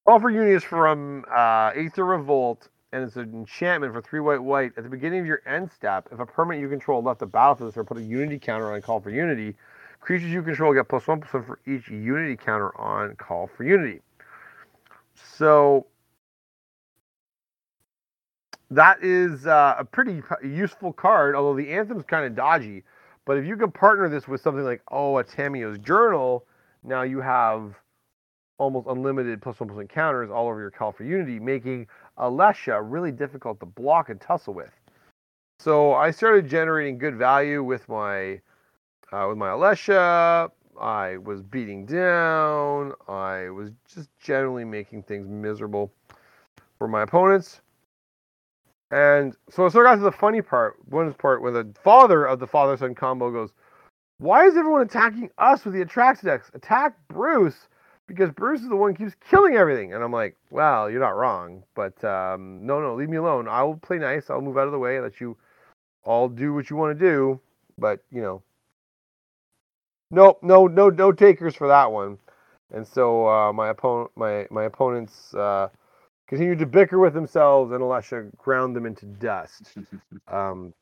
Call 0.05 0.19
for 0.19 0.29
Unity 0.29 0.53
is 0.53 0.63
from 0.63 1.25
uh, 1.29 1.71
Aether 1.75 2.05
Revolt, 2.05 2.69
and 2.93 3.03
it's 3.03 3.17
an 3.17 3.33
enchantment 3.33 3.93
for 3.93 4.01
three 4.01 4.19
white 4.19 4.41
white. 4.41 4.71
At 4.77 4.83
the 4.83 4.89
beginning 4.89 5.19
of 5.19 5.25
your 5.25 5.41
end 5.45 5.71
step, 5.71 6.07
if 6.11 6.19
a 6.19 6.25
permanent 6.25 6.61
you 6.61 6.69
control 6.69 7.01
left 7.01 7.19
the 7.19 7.25
battlefield 7.25 7.77
or 7.77 7.83
put 7.83 7.97
a 7.97 8.03
Unity 8.03 8.39
counter 8.39 8.71
on 8.71 8.81
Call 8.81 9.01
for 9.01 9.09
Unity, 9.09 9.55
creatures 9.99 10.29
you 10.29 10.41
control 10.41 10.73
get 10.73 10.87
plus 10.87 11.07
one 11.07 11.21
plus 11.21 11.33
one 11.33 11.43
for 11.43 11.59
each 11.65 11.89
Unity 11.89 12.35
counter 12.35 12.75
on 12.79 13.15
Call 13.15 13.47
for 13.47 13.63
Unity. 13.63 14.01
So 15.15 15.87
that 18.69 19.03
is 19.03 19.47
uh, 19.47 19.75
a 19.77 19.85
pretty 19.85 20.21
useful 20.43 20.93
card, 20.93 21.35
although 21.35 21.55
the 21.55 21.71
anthem's 21.71 22.03
kind 22.03 22.25
of 22.25 22.35
dodgy. 22.35 22.83
But 23.25 23.37
if 23.37 23.45
you 23.45 23.57
can 23.57 23.71
partner 23.71 24.07
this 24.09 24.27
with 24.27 24.41
something 24.41 24.63
like, 24.63 24.81
oh, 24.89 25.17
a 25.17 25.23
Tamiyo's 25.23 25.77
Journal, 25.79 26.45
now 26.83 27.01
you 27.01 27.19
have 27.19 27.75
almost 28.57 28.87
unlimited 28.87 29.41
plus 29.41 29.59
one 29.59 29.69
plus 29.69 29.77
one 29.77 29.87
counters 29.87 30.29
all 30.31 30.47
over 30.47 30.59
your 30.59 30.71
Call 30.71 30.91
for 30.91 31.03
Unity, 31.03 31.39
making 31.39 31.87
Alesha 32.17 32.81
really 32.83 33.11
difficult 33.11 33.59
to 33.59 33.65
block 33.65 34.09
and 34.09 34.19
tussle 34.19 34.53
with. 34.53 34.71
So 35.59 35.93
I 35.93 36.11
started 36.11 36.47
generating 36.47 36.97
good 36.97 37.15
value 37.15 37.63
with 37.63 37.87
my 37.89 38.39
uh, 39.11 39.25
with 39.29 39.37
my 39.37 39.49
Alesha. 39.49 40.49
I 40.79 41.17
was 41.17 41.41
beating 41.41 41.85
down. 41.85 42.93
I 43.07 43.49
was 43.49 43.71
just 43.93 44.09
generally 44.19 44.63
making 44.63 45.03
things 45.03 45.27
miserable 45.27 45.91
for 46.77 46.87
my 46.87 47.01
opponents. 47.01 47.61
And 48.91 49.35
so, 49.49 49.65
I 49.65 49.69
got 49.69 49.95
to 49.95 50.01
the 50.01 50.11
funny 50.11 50.41
part. 50.41 50.77
One 50.87 51.11
part 51.13 51.41
where 51.41 51.51
the 51.51 51.67
father 51.83 52.25
of 52.25 52.39
the 52.39 52.47
father 52.47 52.77
son 52.77 52.95
combo 52.95 53.31
goes, 53.31 53.51
"Why 54.19 54.45
is 54.45 54.55
everyone 54.55 54.81
attacking 54.81 55.29
us 55.37 55.65
with 55.65 55.73
the 55.73 55.83
Atraxa 55.83 56.23
decks? 56.23 56.51
Attack 56.53 56.95
Bruce 57.09 57.67
because 58.07 58.31
Bruce 58.31 58.61
is 58.61 58.69
the 58.69 58.75
one 58.77 58.91
who 58.95 59.05
keeps 59.05 59.15
killing 59.29 59.55
everything." 59.55 59.93
And 59.93 60.03
I'm 60.03 60.13
like, 60.13 60.37
"Well, 60.51 60.89
you're 60.89 61.01
not 61.01 61.17
wrong, 61.17 61.63
but 61.75 62.01
um, 62.05 62.65
no, 62.65 62.79
no, 62.79 62.95
leave 62.95 63.09
me 63.09 63.17
alone. 63.17 63.49
I 63.49 63.63
will 63.63 63.75
play 63.77 63.97
nice. 63.97 64.29
I'll 64.29 64.41
move 64.41 64.57
out 64.57 64.67
of 64.67 64.71
the 64.71 64.79
way 64.79 64.95
and 64.95 65.03
let 65.03 65.19
you 65.19 65.35
all 66.03 66.29
do 66.29 66.53
what 66.53 66.69
you 66.69 66.77
want 66.77 66.97
to 66.97 67.05
do. 67.05 67.41
But 67.77 68.01
you 68.09 68.21
know, 68.21 68.41
Nope, 70.11 70.39
no, 70.41 70.67
no, 70.67 70.89
no 70.89 71.11
takers 71.11 71.55
for 71.55 71.67
that 71.67 71.91
one. 71.91 72.17
And 72.73 72.87
so 72.87 73.27
uh, 73.27 73.53
my 73.53 73.69
opponent, 73.69 74.11
my 74.15 74.47
my 74.51 74.65
opponents 74.65 75.33
uh, 75.35 75.69
continued 76.27 76.59
to 76.59 76.65
bicker 76.65 76.99
with 76.99 77.13
themselves, 77.13 77.71
and 77.71 77.81
Alesha 77.81 78.35
ground 78.37 78.75
them 78.75 78.85
into 78.85 79.05
dust. 79.05 79.77
um, 80.27 80.73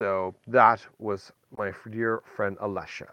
so 0.00 0.34
that 0.48 0.84
was 0.98 1.32
my 1.56 1.72
dear 1.90 2.22
friend 2.36 2.58
Alesha. 2.58 3.08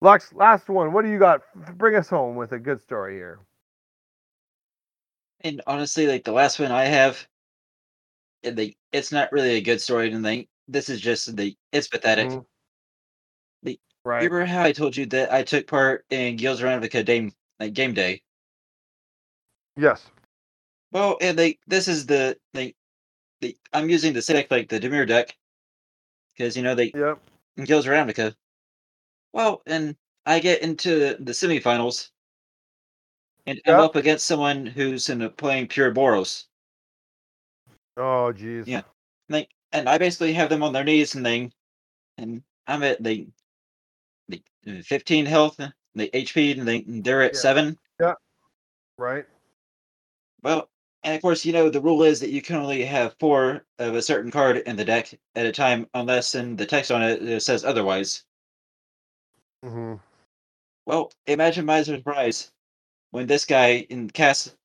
Lux, 0.00 0.32
last 0.34 0.68
one. 0.68 0.92
What 0.92 1.04
do 1.04 1.10
you 1.10 1.18
got? 1.18 1.42
Bring 1.78 1.96
us 1.96 2.08
home 2.08 2.36
with 2.36 2.52
a 2.52 2.58
good 2.58 2.82
story 2.82 3.14
here. 3.14 3.40
And 5.42 5.62
honestly, 5.66 6.06
like 6.06 6.24
the 6.24 6.32
last 6.32 6.58
one 6.60 6.72
I 6.72 6.84
have, 6.84 7.26
and 8.44 8.56
the 8.56 8.76
it's 8.92 9.12
not 9.12 9.32
really 9.32 9.56
a 9.56 9.60
good 9.62 9.80
story. 9.80 10.12
And 10.12 10.24
they 10.24 10.48
this 10.68 10.88
is 10.88 11.00
just 11.00 11.36
the 11.36 11.56
it's 11.72 11.88
pathetic. 11.88 12.30
Mhm. 12.30 12.46
The- 13.64 13.80
Right. 14.04 14.22
Remember 14.24 14.44
how 14.44 14.62
I 14.62 14.72
told 14.72 14.96
you 14.96 15.06
that 15.06 15.32
I 15.32 15.42
took 15.42 15.66
part 15.66 16.04
in 16.10 16.36
Guilds 16.36 16.60
Ravnica 16.60 17.04
game 17.04 17.32
like 17.58 17.72
game 17.72 17.94
day? 17.94 18.22
Yes. 19.76 20.10
Well, 20.92 21.16
and 21.20 21.38
they 21.38 21.58
this 21.66 21.88
is 21.88 22.06
the 22.06 22.38
the, 22.52 22.74
the 23.40 23.56
I'm 23.72 23.88
using 23.88 24.12
the 24.12 24.20
deck 24.20 24.50
like 24.50 24.68
the 24.68 24.78
Dimir 24.78 25.08
deck 25.08 25.36
because 26.32 26.56
you 26.56 26.62
know 26.62 26.74
they 26.74 26.92
Yep. 26.94 27.18
in 27.56 27.64
Guilds 27.64 27.86
Ravnica. 27.86 28.34
Well, 29.32 29.62
and 29.66 29.96
I 30.26 30.38
get 30.38 30.62
into 30.62 31.16
the 31.18 31.32
semifinals, 31.32 32.10
and 33.46 33.60
I'm 33.66 33.80
up 33.80 33.96
against 33.96 34.26
someone 34.26 34.66
who's 34.66 35.08
in 35.08 35.28
playing 35.30 35.68
pure 35.68 35.92
Boros. 35.92 36.46
Oh, 37.96 38.32
jeez. 38.34 38.66
Yeah. 38.66 38.82
Like, 39.28 39.50
and 39.72 39.88
I 39.88 39.98
basically 39.98 40.32
have 40.34 40.50
them 40.50 40.62
on 40.62 40.72
their 40.72 40.84
knees 40.84 41.14
and 41.14 41.24
thing, 41.24 41.52
and 42.18 42.42
I'm 42.66 42.82
at 42.82 43.02
the 43.02 43.26
the 44.28 44.42
uh, 44.66 44.82
15 44.82 45.26
health, 45.26 45.56
the 45.94 46.10
HP, 46.12 46.58
and 46.58 46.66
they 46.66 46.84
they're 46.86 47.22
at 47.22 47.34
Yeah. 47.34 47.40
seven. 47.40 47.78
Right. 48.96 49.26
Well, 50.42 50.70
and 51.02 51.16
of 51.16 51.22
course, 51.22 51.44
you 51.44 51.52
know 51.52 51.68
the 51.68 51.80
rule 51.80 52.02
is 52.02 52.20
that 52.20 52.30
you 52.30 52.42
can 52.42 52.56
only 52.56 52.84
have 52.84 53.16
four 53.18 53.66
of 53.78 53.94
a 53.94 54.02
certain 54.02 54.30
card 54.30 54.58
in 54.58 54.76
the 54.76 54.84
deck 54.84 55.12
at 55.34 55.46
a 55.46 55.52
time, 55.52 55.88
unless 55.94 56.34
in 56.34 56.56
the 56.56 56.66
text 56.66 56.90
on 56.90 57.02
it, 57.02 57.22
it 57.22 57.40
says 57.42 57.64
otherwise. 57.64 58.24
hmm 59.62 59.94
Well, 60.86 61.12
imagine 61.26 61.64
my 61.64 61.82
surprise 61.82 62.52
when 63.10 63.26
this 63.26 63.44
guy 63.44 63.86
in 63.90 64.10
cast 64.10 64.56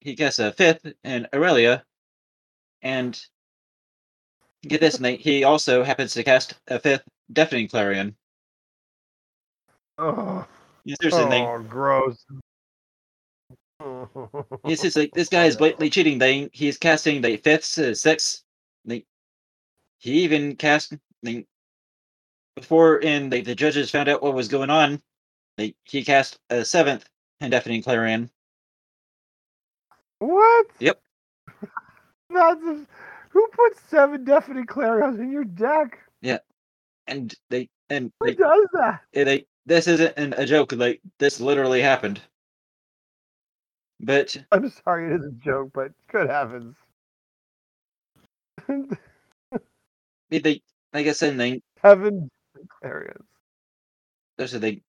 he 0.00 0.14
casts 0.14 0.38
a 0.38 0.52
fifth 0.52 0.86
in 1.02 1.26
Aurelia, 1.34 1.84
and 2.82 3.20
get 4.62 4.80
this, 4.80 5.00
Nate, 5.00 5.20
he 5.20 5.44
also 5.44 5.82
happens 5.82 6.14
to 6.14 6.22
cast 6.22 6.54
a 6.68 6.78
fifth 6.78 7.04
Deafening 7.32 7.68
Clarion. 7.68 8.16
Oh, 9.98 10.46
Yeah, 10.84 10.96
seriously, 11.00 11.38
oh 11.38 11.64
gross. 11.68 12.24
It's 14.64 14.82
just 14.82 14.96
like 14.96 15.10
this 15.12 15.28
guy 15.28 15.46
is 15.46 15.56
blatantly 15.56 15.90
cheating. 15.90 16.18
They 16.18 16.48
he's 16.52 16.78
casting 16.78 17.20
the 17.20 17.36
fifths, 17.36 17.78
uh, 17.78 17.94
sixths. 17.94 18.44
They, 18.84 19.04
he 19.98 20.22
even 20.22 20.54
cast 20.54 20.94
they, 21.22 21.46
before 22.54 22.98
in 22.98 23.28
the, 23.30 23.40
the 23.40 23.56
judges 23.56 23.90
found 23.90 24.08
out 24.08 24.22
what 24.22 24.34
was 24.34 24.48
going 24.48 24.70
on. 24.70 25.02
They, 25.56 25.74
he 25.84 26.04
cast 26.04 26.38
a 26.48 26.64
seventh 26.64 27.08
and 27.40 27.50
deafening 27.50 27.82
clarion. 27.82 28.30
What? 30.20 30.66
Yep. 30.78 31.00
That's 32.30 32.62
a, 32.62 32.86
who 33.30 33.48
put 33.48 33.78
seven 33.88 34.24
deafening 34.24 34.66
clarions 34.66 35.18
in 35.18 35.32
your 35.32 35.44
deck? 35.44 35.98
And 37.06 37.34
they 37.50 37.68
and 37.90 38.12
Who 38.20 38.26
they, 38.26 38.34
does 38.34 38.68
that? 38.74 39.00
eh, 39.14 39.24
they 39.24 39.46
this 39.66 39.88
isn't 39.88 40.14
an, 40.16 40.34
a 40.36 40.46
joke. 40.46 40.72
Like 40.72 41.00
this 41.18 41.40
literally 41.40 41.82
happened. 41.82 42.20
But 44.00 44.36
I'm 44.52 44.68
sorry, 44.70 45.06
it 45.14 45.20
is 45.20 45.26
a 45.26 45.30
joke, 45.32 45.70
but 45.74 45.92
good 46.10 46.28
heavens. 46.28 46.76
they, 50.30 50.38
they 50.38 50.62
like 50.92 51.06
I 51.06 51.12
said, 51.12 51.38
they 51.38 51.62
Seven 51.80 52.30
clarions. 52.68 53.26
there's 54.38 54.54
a 54.54 54.60
thing. 54.60 54.82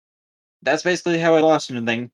That's 0.64 0.84
basically 0.84 1.20
how 1.20 1.36
I 1.36 1.42
lost 1.42 1.70
in 1.70 1.78
the 1.78 1.92
thing. 1.92 2.12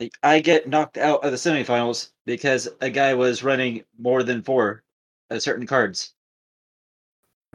Like, 0.00 0.12
I 0.22 0.40
get 0.40 0.68
knocked 0.68 0.98
out 0.98 1.24
of 1.24 1.32
the 1.32 1.38
semifinals 1.38 2.12
because 2.26 2.68
a 2.82 2.90
guy 2.90 3.14
was 3.14 3.44
running 3.44 3.84
more 3.98 4.24
than 4.24 4.42
four 4.42 4.84
uh, 5.30 5.38
certain 5.40 5.66
cards. 5.68 6.14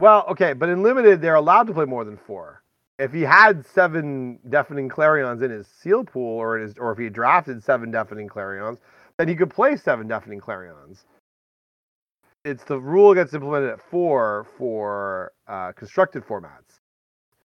Well, 0.02 0.24
okay, 0.30 0.52
but 0.52 0.68
in 0.68 0.82
limited, 0.82 1.20
they're 1.20 1.36
allowed 1.36 1.68
to 1.68 1.72
play 1.72 1.84
more 1.84 2.04
than 2.04 2.16
four. 2.16 2.64
If 2.98 3.12
he 3.12 3.22
had 3.22 3.64
seven 3.64 4.40
deafening 4.48 4.88
clarions 4.88 5.42
in 5.42 5.52
his 5.52 5.68
seal 5.68 6.02
pool, 6.02 6.38
or 6.38 6.56
in 6.56 6.64
his, 6.64 6.74
or 6.76 6.90
if 6.90 6.98
he 6.98 7.08
drafted 7.08 7.62
seven 7.62 7.92
deafening 7.92 8.26
clarions, 8.26 8.80
then 9.16 9.28
he 9.28 9.36
could 9.36 9.50
play 9.50 9.76
seven 9.76 10.08
deafening 10.08 10.40
clarions. 10.40 11.04
It's 12.44 12.64
the 12.64 12.80
rule 12.80 13.14
gets 13.14 13.32
implemented 13.32 13.70
at 13.70 13.80
four 13.80 14.48
for 14.58 15.30
uh, 15.46 15.70
constructed 15.70 16.24
formats. 16.24 16.80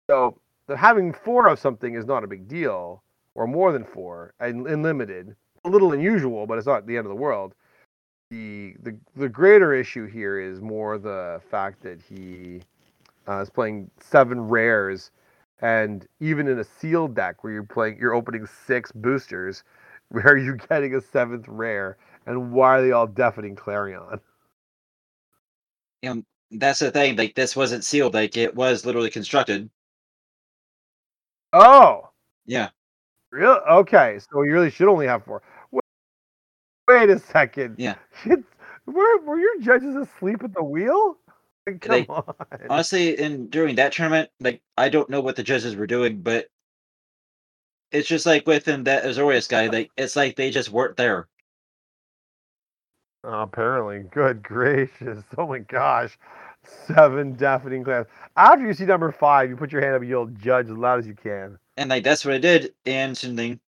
So 0.09 0.39
having 0.75 1.13
four 1.13 1.49
of 1.49 1.59
something 1.59 1.93
is 1.93 2.07
not 2.07 2.23
a 2.23 2.27
big 2.27 2.47
deal, 2.47 3.03
or 3.35 3.45
more 3.45 3.71
than 3.71 3.83
four, 3.83 4.33
and 4.39 4.65
in 4.65 4.81
limited. 4.81 5.35
A 5.65 5.69
little 5.69 5.93
unusual, 5.93 6.47
but 6.47 6.57
it's 6.57 6.65
not 6.65 6.87
the 6.87 6.97
end 6.97 7.05
of 7.05 7.11
the 7.11 7.15
world 7.15 7.53
the 8.29 8.75
the 8.83 8.97
the 9.15 9.29
greater 9.29 9.73
issue 9.73 10.05
here 10.05 10.39
is 10.39 10.61
more 10.61 10.97
the 10.97 11.41
fact 11.49 11.81
that 11.83 12.01
he 12.01 12.61
uh, 13.27 13.41
is 13.41 13.49
playing 13.49 13.89
seven 13.99 14.41
rares, 14.49 15.11
and 15.61 16.07
even 16.19 16.47
in 16.47 16.59
a 16.59 16.63
sealed 16.63 17.15
deck 17.15 17.43
where 17.43 17.53
you're 17.53 17.63
playing, 17.63 17.97
you're 17.99 18.13
opening 18.15 18.45
six 18.45 18.91
boosters, 18.91 19.63
where 20.09 20.27
are 20.27 20.37
you 20.37 20.57
getting 20.57 20.95
a 20.95 21.01
seventh 21.01 21.47
rare, 21.47 21.97
and 22.25 22.51
why 22.51 22.77
are 22.79 22.81
they 22.81 22.91
all 22.91 23.07
deafening 23.07 23.55
Clarion? 23.55 24.19
Know, 26.03 26.23
that's 26.51 26.79
the 26.79 26.91
thing. 26.91 27.15
Like 27.15 27.35
this 27.35 27.55
wasn't 27.55 27.83
sealed. 27.85 28.13
Like 28.13 28.35
it 28.37 28.55
was 28.55 28.85
literally 28.85 29.09
constructed. 29.09 29.69
Oh, 31.53 32.09
Yeah. 32.45 32.69
really? 33.31 33.59
Okay, 33.69 34.19
so 34.19 34.43
you 34.43 34.53
really 34.53 34.69
should 34.71 34.87
only 34.89 35.07
have 35.07 35.23
four. 35.25 35.41
Wait, 36.89 37.09
a 37.09 37.19
second. 37.19 37.75
Yeah. 37.77 37.95
Were 38.87 39.19
were 39.21 39.39
your 39.39 39.59
judges 39.61 39.95
asleep 39.95 40.43
at 40.43 40.53
the 40.55 40.63
wheel? 40.63 41.17
Come 41.67 41.77
They- 41.91 42.07
on. 42.07 42.23
Honestly, 42.69 43.19
in 43.19 43.49
during 43.49 43.75
that 43.75 43.93
tournament, 43.93 44.31
like 44.39 44.61
I 44.77 44.89
don't 44.89 45.09
know 45.09 45.21
what 45.21 45.35
the 45.35 45.43
judges 45.43 45.75
were 45.75 45.87
doing, 45.87 46.21
but 46.23 46.47
it's 47.91 48.07
just 48.07 48.25
like 48.25 48.47
within 48.47 48.83
that 48.85 49.03
Azorius 49.03 49.47
guy. 49.49 49.67
Like 49.67 49.91
it's 49.97 50.15
like 50.15 50.35
they 50.35 50.49
just 50.51 50.69
weren't 50.71 50.97
there. 50.97 51.27
Oh, 53.23 53.41
apparently, 53.43 53.99
good 54.11 54.41
gracious! 54.43 55.23
Oh 55.37 55.47
my 55.47 55.59
gosh, 55.59 56.17
seven 56.63 57.33
deafening 57.35 57.83
class. 57.83 58.05
After 58.37 58.65
you 58.65 58.73
see 58.73 58.85
number 58.85 59.11
five, 59.11 59.49
you 59.49 59.57
put 59.57 59.71
your 59.71 59.81
hand 59.81 59.95
up, 59.95 60.01
and 60.01 60.09
you'll 60.09 60.27
judge 60.27 60.67
as 60.69 60.77
loud 60.77 60.99
as 60.99 61.07
you 61.07 61.15
can. 61.15 61.59
and 61.77 61.89
like 61.89 62.03
that's 62.03 62.25
what 62.25 62.33
I 62.33 62.39
did. 62.39 62.73
And 62.85 63.17
something 63.17 63.59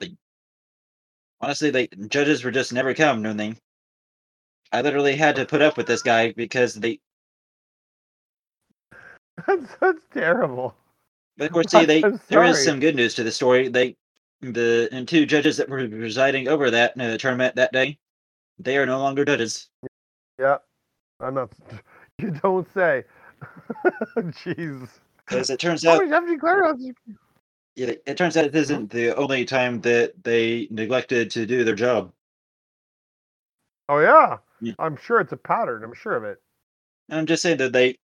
like 0.00 0.12
honestly, 1.40 1.72
like 1.72 1.94
judges 2.08 2.44
were 2.44 2.50
just 2.50 2.72
never 2.72 2.94
come. 2.94 3.22
No 3.22 3.34
thing. 3.34 3.56
I 4.72 4.82
literally 4.82 5.16
had 5.16 5.36
to 5.36 5.46
put 5.46 5.62
up 5.62 5.76
with 5.76 5.86
this 5.86 6.02
guy 6.02 6.32
because 6.32 6.74
they. 6.74 7.00
That's 9.46 9.74
that's 9.80 10.04
terrible. 10.12 10.74
But 11.38 11.46
of 11.46 11.52
course, 11.52 11.70
see, 11.70 11.86
they 11.86 12.02
there 12.28 12.44
is 12.44 12.62
some 12.62 12.78
good 12.78 12.94
news 12.94 13.14
to 13.14 13.24
the 13.24 13.32
story. 13.32 13.68
They 13.68 13.96
the 14.42 14.88
and 14.92 15.08
two 15.08 15.24
judges 15.24 15.56
that 15.56 15.68
were 15.68 15.88
presiding 15.88 16.48
over 16.48 16.70
that 16.70 17.00
uh, 17.00 17.16
tournament 17.16 17.56
that 17.56 17.72
day, 17.72 17.98
they 18.58 18.76
are 18.76 18.84
no 18.84 18.98
longer 18.98 19.24
judges. 19.24 19.70
Yeah, 20.38 20.58
I'm 21.20 21.34
not. 21.34 21.52
You 22.18 22.32
don't 22.32 22.70
say. 22.74 23.04
Jeez. 24.18 24.90
As 25.30 25.48
it 25.48 25.58
turns 25.58 25.86
out, 25.86 25.96
many 26.00 26.10
deafening 26.10 26.38
clarions? 26.38 26.92
It, 27.76 28.02
it 28.06 28.16
turns 28.16 28.36
out 28.36 28.44
it 28.44 28.54
isn't 28.54 28.90
the 28.90 29.14
only 29.16 29.44
time 29.44 29.80
that 29.82 30.22
they 30.22 30.68
neglected 30.70 31.30
to 31.32 31.46
do 31.46 31.64
their 31.64 31.74
job. 31.74 32.12
Oh 33.88 33.98
yeah. 34.00 34.38
Yeah. 34.60 34.74
I'm 34.78 34.96
sure 34.96 35.20
it's 35.20 35.32
a 35.32 35.36
pattern. 35.36 35.82
I'm 35.84 35.94
sure 35.94 36.16
of 36.16 36.24
it. 36.24 36.40
And 37.08 37.18
I'm 37.18 37.26
just 37.26 37.42
saying 37.42 37.58
that 37.58 37.72
they, 37.72 37.98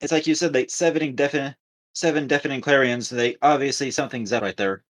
it's 0.00 0.12
like 0.12 0.26
you 0.26 0.34
said, 0.34 0.52
they 0.52 0.66
seven 0.66 1.14
definite, 1.14 1.56
seven 1.94 2.26
definite 2.26 2.62
clarions. 2.62 3.08
They 3.10 3.36
obviously 3.42 3.90
something's 3.90 4.32
up 4.32 4.42
right 4.42 4.56
there. 4.56 4.84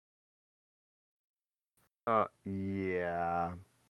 Uh, 2.08 2.26
yeah. 2.46 3.52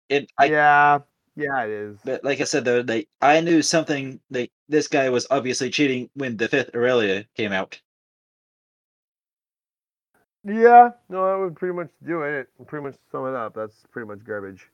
It, 0.08 0.30
I, 0.38 0.44
yeah. 0.46 0.98
Yeah, 1.34 1.64
it 1.64 1.70
is. 1.70 1.98
but 2.02 2.24
like 2.24 2.40
I 2.40 2.44
said 2.44 2.64
though, 2.64 2.82
they, 2.82 3.06
I 3.20 3.40
knew 3.40 3.60
something. 3.60 4.20
They, 4.30 4.50
this 4.68 4.88
guy 4.88 5.10
was 5.10 5.26
obviously 5.30 5.68
cheating 5.68 6.08
when 6.14 6.38
the 6.38 6.48
fifth 6.48 6.74
Aurelia 6.74 7.26
came 7.36 7.52
out. 7.52 7.78
Yeah. 10.46 10.90
No, 11.08 11.26
that 11.26 11.38
would 11.38 11.56
pretty 11.56 11.74
much 11.74 11.90
do 12.06 12.22
it. 12.22 12.48
Pretty 12.66 12.84
much 12.84 12.96
sum 13.10 13.26
it 13.26 13.34
up. 13.34 13.54
That's 13.54 13.84
pretty 13.90 14.06
much 14.08 14.24
garbage. 14.24 14.70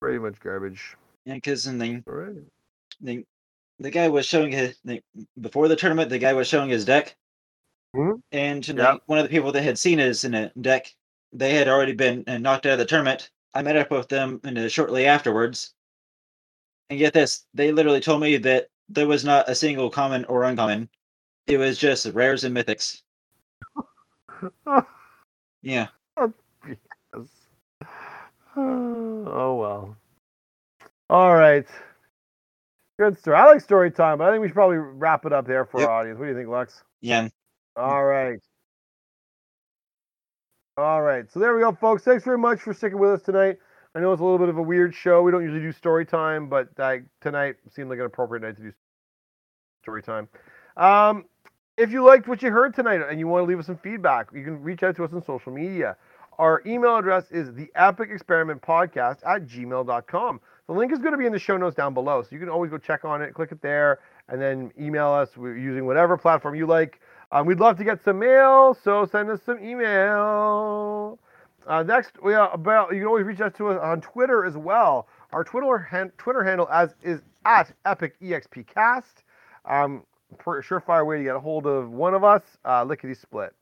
Pretty 0.00 0.18
much 0.18 0.38
garbage. 0.40 0.96
Yeah, 1.24 1.34
because 1.34 1.64
then 1.64 1.78
they, 1.78 2.02
All 2.06 2.14
right. 2.14 3.26
the 3.78 3.90
guy 3.90 4.08
was 4.08 4.26
showing 4.26 4.52
his 4.52 4.78
the, 4.84 5.02
before 5.40 5.68
the 5.68 5.76
tournament. 5.76 6.10
The 6.10 6.18
guy 6.18 6.34
was 6.34 6.46
showing 6.46 6.68
his 6.70 6.84
deck, 6.84 7.16
Mhm. 7.96 8.22
and 8.32 8.62
tonight, 8.62 9.00
one 9.06 9.18
of 9.18 9.24
the 9.24 9.30
people 9.30 9.52
that 9.52 9.62
had 9.62 9.78
seen 9.78 9.98
his 9.98 10.24
in 10.24 10.34
a 10.34 10.50
deck, 10.60 10.94
they 11.32 11.54
had 11.54 11.68
already 11.68 11.94
been 11.94 12.24
uh, 12.26 12.38
knocked 12.38 12.66
out 12.66 12.74
of 12.74 12.78
the 12.80 12.84
tournament. 12.86 13.30
I 13.54 13.62
met 13.62 13.76
up 13.76 13.90
with 13.90 14.08
them 14.08 14.40
and 14.44 14.58
uh, 14.58 14.68
shortly 14.68 15.06
afterwards, 15.06 15.74
and 16.90 16.98
get 16.98 17.14
this, 17.14 17.46
they 17.54 17.72
literally 17.72 18.00
told 18.00 18.20
me 18.20 18.36
that 18.38 18.68
there 18.90 19.06
was 19.08 19.24
not 19.24 19.48
a 19.48 19.54
single 19.54 19.88
common 19.90 20.26
or 20.26 20.44
uncommon. 20.44 20.90
It 21.46 21.56
was 21.58 21.78
just 21.78 22.06
rares 22.06 22.44
and 22.44 22.54
mythics. 22.54 23.03
Yeah. 25.62 25.88
Yes. 26.66 27.28
Oh 28.56 29.56
well. 29.56 29.96
All 31.10 31.34
right. 31.34 31.66
Good 32.98 33.18
story. 33.18 33.36
I 33.36 33.46
like 33.46 33.60
story 33.60 33.90
time, 33.90 34.18
but 34.18 34.28
I 34.28 34.32
think 34.32 34.42
we 34.42 34.48
should 34.48 34.54
probably 34.54 34.76
wrap 34.78 35.26
it 35.26 35.32
up 35.32 35.46
there 35.46 35.64
for 35.64 35.80
Yep. 35.80 35.88
our 35.88 36.00
audience. 36.00 36.18
What 36.18 36.26
do 36.26 36.30
you 36.30 36.36
think, 36.36 36.48
Lux? 36.48 36.82
Yeah. 37.00 37.28
All 37.76 38.04
right. 38.04 38.38
All 40.76 41.02
right. 41.02 41.30
So 41.30 41.40
there 41.40 41.54
we 41.54 41.60
go, 41.62 41.72
folks. 41.72 42.02
Thanks 42.04 42.24
very 42.24 42.38
much 42.38 42.60
for 42.60 42.72
sticking 42.74 42.98
with 42.98 43.10
us 43.10 43.22
tonight. 43.22 43.58
I 43.94 44.00
know 44.00 44.12
it's 44.12 44.20
a 44.20 44.24
little 44.24 44.38
bit 44.38 44.48
of 44.48 44.58
a 44.58 44.62
weird 44.62 44.94
show. 44.94 45.22
We 45.22 45.30
don't 45.30 45.42
usually 45.42 45.60
do 45.60 45.72
story 45.72 46.04
time, 46.06 46.48
but 46.48 46.68
uh, 46.78 46.96
tonight 47.20 47.56
seemed 47.70 47.90
like 47.90 47.98
an 48.00 48.06
appropriate 48.06 48.42
night 48.42 48.56
to 48.56 48.62
do 48.62 48.72
story 49.82 50.02
time. 50.02 50.28
Um, 50.76 51.26
if 51.76 51.90
you 51.90 52.04
liked 52.04 52.28
what 52.28 52.42
you 52.42 52.50
heard 52.50 52.74
tonight 52.74 53.00
and 53.08 53.18
you 53.18 53.26
want 53.26 53.42
to 53.42 53.48
leave 53.48 53.58
us 53.58 53.66
some 53.66 53.76
feedback, 53.76 54.28
you 54.32 54.44
can 54.44 54.62
reach 54.62 54.82
out 54.82 54.96
to 54.96 55.04
us 55.04 55.12
on 55.12 55.24
social 55.24 55.52
media. 55.52 55.96
Our 56.38 56.62
email 56.66 56.96
address 56.96 57.30
is 57.30 57.52
the 57.54 57.70
epic 57.74 58.10
experiment 58.10 58.60
podcast 58.62 59.18
at 59.26 59.46
gmail.com. 59.46 60.40
The 60.66 60.72
link 60.72 60.92
is 60.92 60.98
going 60.98 61.12
to 61.12 61.18
be 61.18 61.26
in 61.26 61.32
the 61.32 61.38
show 61.38 61.56
notes 61.56 61.76
down 61.76 61.94
below. 61.94 62.22
So 62.22 62.28
you 62.32 62.38
can 62.38 62.48
always 62.48 62.70
go 62.70 62.78
check 62.78 63.04
on 63.04 63.22
it, 63.22 63.34
click 63.34 63.52
it 63.52 63.60
there, 63.60 64.00
and 64.28 64.40
then 64.40 64.72
email 64.80 65.08
us 65.08 65.30
using 65.36 65.84
whatever 65.86 66.16
platform 66.16 66.54
you 66.54 66.66
like. 66.66 67.00
Um, 67.32 67.46
we'd 67.46 67.60
love 67.60 67.76
to 67.78 67.84
get 67.84 68.02
some 68.02 68.18
mail, 68.18 68.76
so 68.82 69.04
send 69.04 69.30
us 69.30 69.40
some 69.44 69.62
email. 69.62 71.18
Uh, 71.66 71.82
next, 71.82 72.22
we 72.22 72.34
are 72.34 72.52
about 72.52 72.92
you 72.92 73.00
can 73.00 73.06
always 73.06 73.24
reach 73.24 73.40
out 73.40 73.54
to 73.56 73.68
us 73.68 73.80
on 73.82 74.00
Twitter 74.00 74.44
as 74.44 74.56
well. 74.56 75.08
Our 75.32 75.44
Twitter 75.44 76.12
Twitter 76.18 76.44
handle 76.44 76.68
as 76.70 76.94
is 77.02 77.22
at 77.44 77.72
epicexpcast. 77.84 79.02
Um, 79.64 80.02
per- 80.04 80.13
surefire 80.38 81.06
way 81.06 81.18
to 81.18 81.24
get 81.24 81.36
a 81.36 81.40
hold 81.40 81.66
of 81.66 81.90
one 81.90 82.14
of 82.14 82.24
us, 82.24 82.42
uh, 82.64 82.84
lickety 82.84 83.14
split. 83.14 83.54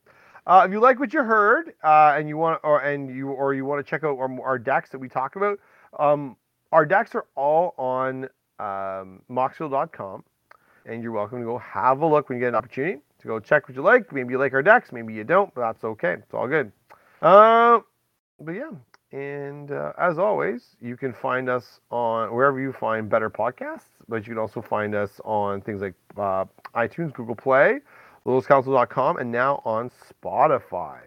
Uh, 0.46 0.64
if 0.66 0.72
you 0.72 0.80
like 0.80 0.98
what 0.98 1.12
you 1.12 1.22
heard 1.22 1.74
uh, 1.84 2.14
and 2.16 2.28
you 2.28 2.36
want 2.36 2.60
or 2.64 2.80
and 2.80 3.14
you 3.14 3.28
or 3.28 3.54
you 3.54 3.64
want 3.64 3.84
to 3.84 3.88
check 3.88 4.02
out 4.02 4.18
our, 4.18 4.40
our 4.42 4.58
decks 4.58 4.90
that 4.90 4.98
we 4.98 5.08
talk 5.08 5.36
about, 5.36 5.58
um, 5.98 6.36
our 6.72 6.84
decks 6.84 7.14
are 7.14 7.26
all 7.36 7.74
on 7.78 8.24
um, 8.58 9.22
Moxfield.com, 9.30 10.24
and 10.86 11.02
you're 11.02 11.12
welcome 11.12 11.38
to 11.38 11.44
go 11.44 11.58
have 11.58 12.00
a 12.00 12.06
look 12.06 12.28
when 12.28 12.38
you 12.38 12.40
get 12.40 12.48
an 12.48 12.54
opportunity 12.56 13.00
to 13.20 13.28
go 13.28 13.38
check 13.38 13.68
what 13.68 13.76
you 13.76 13.82
like. 13.82 14.12
Maybe 14.12 14.32
you 14.32 14.38
like 14.38 14.52
our 14.52 14.62
decks, 14.62 14.90
maybe 14.90 15.14
you 15.14 15.22
don't, 15.22 15.54
but 15.54 15.60
that's 15.60 15.84
okay. 15.84 16.14
It's 16.14 16.34
all 16.34 16.48
good. 16.48 16.72
Uh, 17.20 17.80
but 18.40 18.52
yeah, 18.52 18.70
and 19.12 19.70
uh, 19.70 19.92
as 19.98 20.18
always, 20.18 20.74
you 20.80 20.96
can 20.96 21.12
find 21.12 21.48
us 21.48 21.80
on 21.90 22.34
wherever 22.34 22.58
you 22.58 22.72
find 22.72 23.08
better 23.08 23.28
podcasts, 23.28 23.90
but 24.08 24.26
you 24.26 24.32
can 24.32 24.38
also 24.38 24.62
find 24.62 24.94
us 24.94 25.20
on 25.24 25.60
things 25.60 25.82
like 25.82 25.94
uh, 26.16 26.46
iTunes, 26.74 27.12
Google 27.12 27.36
Play, 27.36 27.80
LotusCouncil.com, 28.26 29.18
and 29.18 29.30
now 29.30 29.60
on 29.66 29.90
Spotify. 29.90 31.00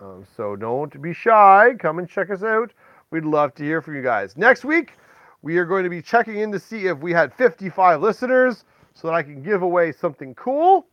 Um, 0.00 0.26
so 0.36 0.56
don't 0.56 1.00
be 1.00 1.14
shy. 1.14 1.74
Come 1.78 2.00
and 2.00 2.08
check 2.08 2.30
us 2.30 2.42
out. 2.42 2.72
We'd 3.12 3.24
love 3.24 3.54
to 3.54 3.62
hear 3.62 3.80
from 3.80 3.94
you 3.94 4.02
guys. 4.02 4.36
Next 4.36 4.64
week, 4.64 4.94
we 5.42 5.56
are 5.58 5.64
going 5.64 5.84
to 5.84 5.90
be 5.90 6.02
checking 6.02 6.38
in 6.38 6.50
to 6.50 6.58
see 6.58 6.86
if 6.86 6.98
we 6.98 7.12
had 7.12 7.32
55 7.34 8.00
listeners 8.00 8.64
so 8.94 9.06
that 9.08 9.14
I 9.14 9.22
can 9.22 9.42
give 9.42 9.62
away 9.62 9.92
something 9.92 10.34
cool. 10.34 10.86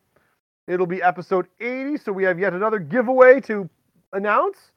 It'll 0.68 0.86
be 0.86 1.02
episode 1.02 1.48
80, 1.60 1.98
so 1.98 2.12
we 2.12 2.24
have 2.26 2.38
yet 2.38 2.54
another 2.54 2.78
giveaway 2.78 3.42
to 3.42 3.68
announce. 4.14 4.72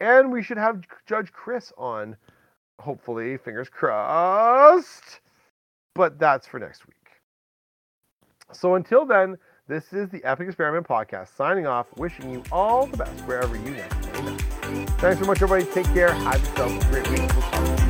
And 0.00 0.32
we 0.32 0.42
should 0.42 0.58
have 0.58 0.84
Judge 1.06 1.32
Chris 1.32 1.72
on, 1.76 2.16
hopefully, 2.78 3.36
fingers 3.36 3.68
crossed. 3.68 5.20
But 5.94 6.18
that's 6.18 6.46
for 6.46 6.60
next 6.60 6.86
week. 6.86 6.94
So 8.52 8.76
until 8.76 9.04
then, 9.04 9.36
this 9.66 9.92
is 9.92 10.08
the 10.08 10.24
Epic 10.24 10.46
Experiment 10.48 10.86
Podcast 10.86 11.36
signing 11.36 11.66
off, 11.66 11.86
wishing 11.96 12.30
you 12.30 12.42
all 12.50 12.86
the 12.86 12.96
best 12.96 13.20
wherever 13.22 13.56
you 13.56 13.70
next. 13.70 13.94
Thanks 14.98 15.20
so 15.20 15.26
much, 15.26 15.42
everybody. 15.42 15.70
Take 15.72 15.92
care. 15.92 16.12
Have 16.12 16.40
yourself 16.40 16.82
a 16.82 16.90
great 16.90 17.08
week. 17.10 17.30
We'll 17.34 17.87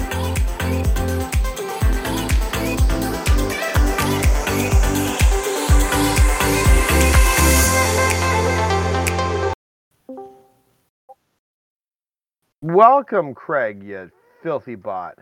Welcome, 12.61 13.34
Craig, 13.34 13.84
you 13.84 14.11
filthy 14.42 14.74
bot. 14.74 15.16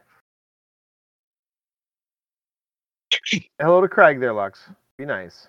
Hello 3.59 3.82
to 3.82 3.89
Craig 3.89 4.20
there, 4.20 4.32
Lux. 4.32 4.61
Be 4.97 5.05
nice. 5.05 5.49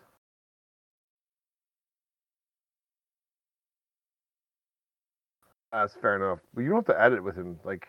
That's 5.71 5.93
fair 6.01 6.17
enough. 6.17 6.39
But 6.53 6.61
you 6.61 6.69
don't 6.69 6.85
have 6.85 6.95
to 6.95 7.01
edit 7.01 7.23
with 7.23 7.35
him. 7.37 7.57
Like, 7.63 7.87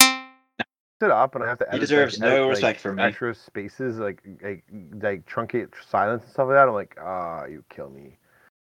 sit 0.00 1.10
up, 1.10 1.36
and 1.36 1.44
I 1.44 1.48
have 1.48 1.58
to 1.58 1.68
edit. 1.68 1.74
like, 1.74 1.80
deserves 1.80 2.18
no 2.18 2.26
edit, 2.26 2.40
like, 2.40 2.50
respect 2.50 2.80
from 2.80 2.96
me. 2.96 3.02
Extra 3.04 3.34
spaces, 3.34 3.98
like, 3.98 4.22
like, 4.42 4.64
like 5.00 5.26
truncate 5.26 5.68
silence 5.88 6.24
and 6.24 6.32
stuff 6.32 6.48
like 6.48 6.56
that. 6.56 6.66
I'm 6.66 6.74
like, 6.74 6.96
ah, 7.00 7.44
you 7.44 7.62
kill 7.68 7.90
me. 7.90 8.18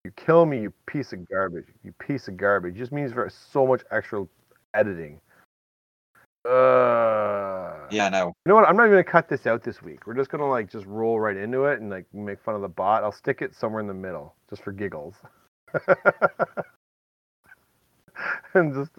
You 0.07 0.13
kill 0.13 0.47
me, 0.47 0.61
you 0.61 0.73
piece 0.87 1.13
of 1.13 1.29
garbage. 1.29 1.67
You 1.83 1.91
piece 1.95 2.29
of 2.29 2.37
garbage. 2.37 2.77
It 2.77 2.79
just 2.79 2.93
means 2.93 3.13
for 3.13 3.29
so 3.29 3.67
much 3.67 3.83
extra 3.91 4.25
editing. 4.73 5.21
Uh, 6.45 7.89
Yeah, 7.91 8.09
no. 8.09 8.29
you 8.29 8.51
know 8.51 8.55
what? 8.55 8.69
I'm 8.69 8.77
not 8.77 8.85
even 8.85 8.93
gonna 8.93 9.03
cut 9.03 9.29
this 9.29 9.49
out 9.49 9.65
this 9.65 9.83
week. 9.83 10.07
We're 10.07 10.15
just 10.15 10.31
gonna 10.31 10.49
like 10.49 10.71
just 10.71 10.87
roll 10.87 11.19
right 11.19 11.37
into 11.37 11.65
it 11.65 11.81
and 11.81 11.91
like 11.91 12.07
make 12.15 12.41
fun 12.41 12.55
of 12.55 12.61
the 12.61 12.69
bot. 12.69 13.03
I'll 13.03 13.11
stick 13.11 13.43
it 13.43 13.53
somewhere 13.53 13.81
in 13.81 13.89
the 13.89 13.95
middle 13.95 14.37
just 14.49 14.63
for 14.63 14.71
giggles. 14.71 15.17
and 18.55 18.75
just 18.75 18.93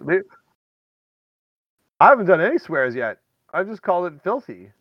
I 2.00 2.06
haven't 2.08 2.26
done 2.26 2.42
any 2.42 2.58
swears 2.58 2.94
yet. 2.94 3.20
I've 3.54 3.66
just 3.66 3.80
called 3.80 4.12
it 4.12 4.22
filthy. 4.22 4.72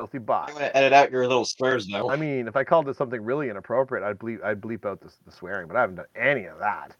Filthy 0.00 0.16
bot. 0.16 0.48
I'm 0.48 0.54
gonna 0.54 0.70
edit 0.72 0.94
out 0.94 1.10
your 1.10 1.28
little 1.28 1.44
swears 1.44 1.86
though. 1.86 2.10
I 2.10 2.16
mean, 2.16 2.48
if 2.48 2.56
I 2.56 2.64
called 2.64 2.88
it 2.88 2.96
something 2.96 3.22
really 3.22 3.50
inappropriate, 3.50 4.02
I'd 4.02 4.18
bleep 4.18 4.42
I'd 4.42 4.58
bleep 4.58 4.86
out 4.86 4.98
the, 5.02 5.12
the 5.26 5.30
swearing, 5.30 5.68
but 5.68 5.76
I 5.76 5.82
haven't 5.82 5.96
done 5.96 6.06
any 6.16 6.46
of 6.46 6.58
that. 6.58 6.96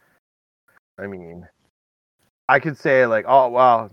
I 0.98 1.06
mean, 1.06 1.48
I 2.50 2.60
could 2.60 2.76
say 2.76 3.06
like, 3.06 3.24
"Oh, 3.26 3.48
wow, 3.48 3.90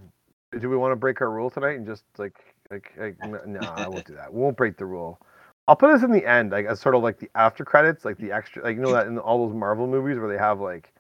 do 0.60 0.70
we 0.70 0.76
want 0.76 0.92
to 0.92 0.98
break 0.98 1.22
our 1.22 1.32
rule 1.32 1.50
tonight?" 1.50 1.78
and 1.78 1.86
just 1.88 2.04
like, 2.18 2.36
like, 2.70 2.92
like 2.98 3.16
no, 3.48 3.62
I 3.62 3.88
won't 3.88 4.06
do 4.06 4.16
that. 4.16 4.34
We 4.34 4.42
won't 4.42 4.58
break 4.58 4.76
the 4.76 4.86
rule. 4.86 5.22
I'll 5.70 5.78
put 5.78 5.94
this 5.94 6.04
in 6.04 6.12
the 6.12 6.26
end, 6.26 6.52
like 6.52 6.66
as 6.66 6.82
sort 6.82 6.94
of 6.94 7.02
like 7.02 7.18
the 7.18 7.30
after 7.34 7.64
credits, 7.64 8.04
like 8.04 8.18
the 8.18 8.34
extra, 8.34 8.62
like 8.62 8.76
you 8.76 8.82
know 8.82 8.92
that 8.92 9.08
in 9.08 9.18
all 9.20 9.48
those 9.48 9.56
Marvel 9.56 9.88
movies 9.88 10.20
where 10.20 10.30
they 10.30 10.38
have 10.38 10.60
like, 10.60 10.92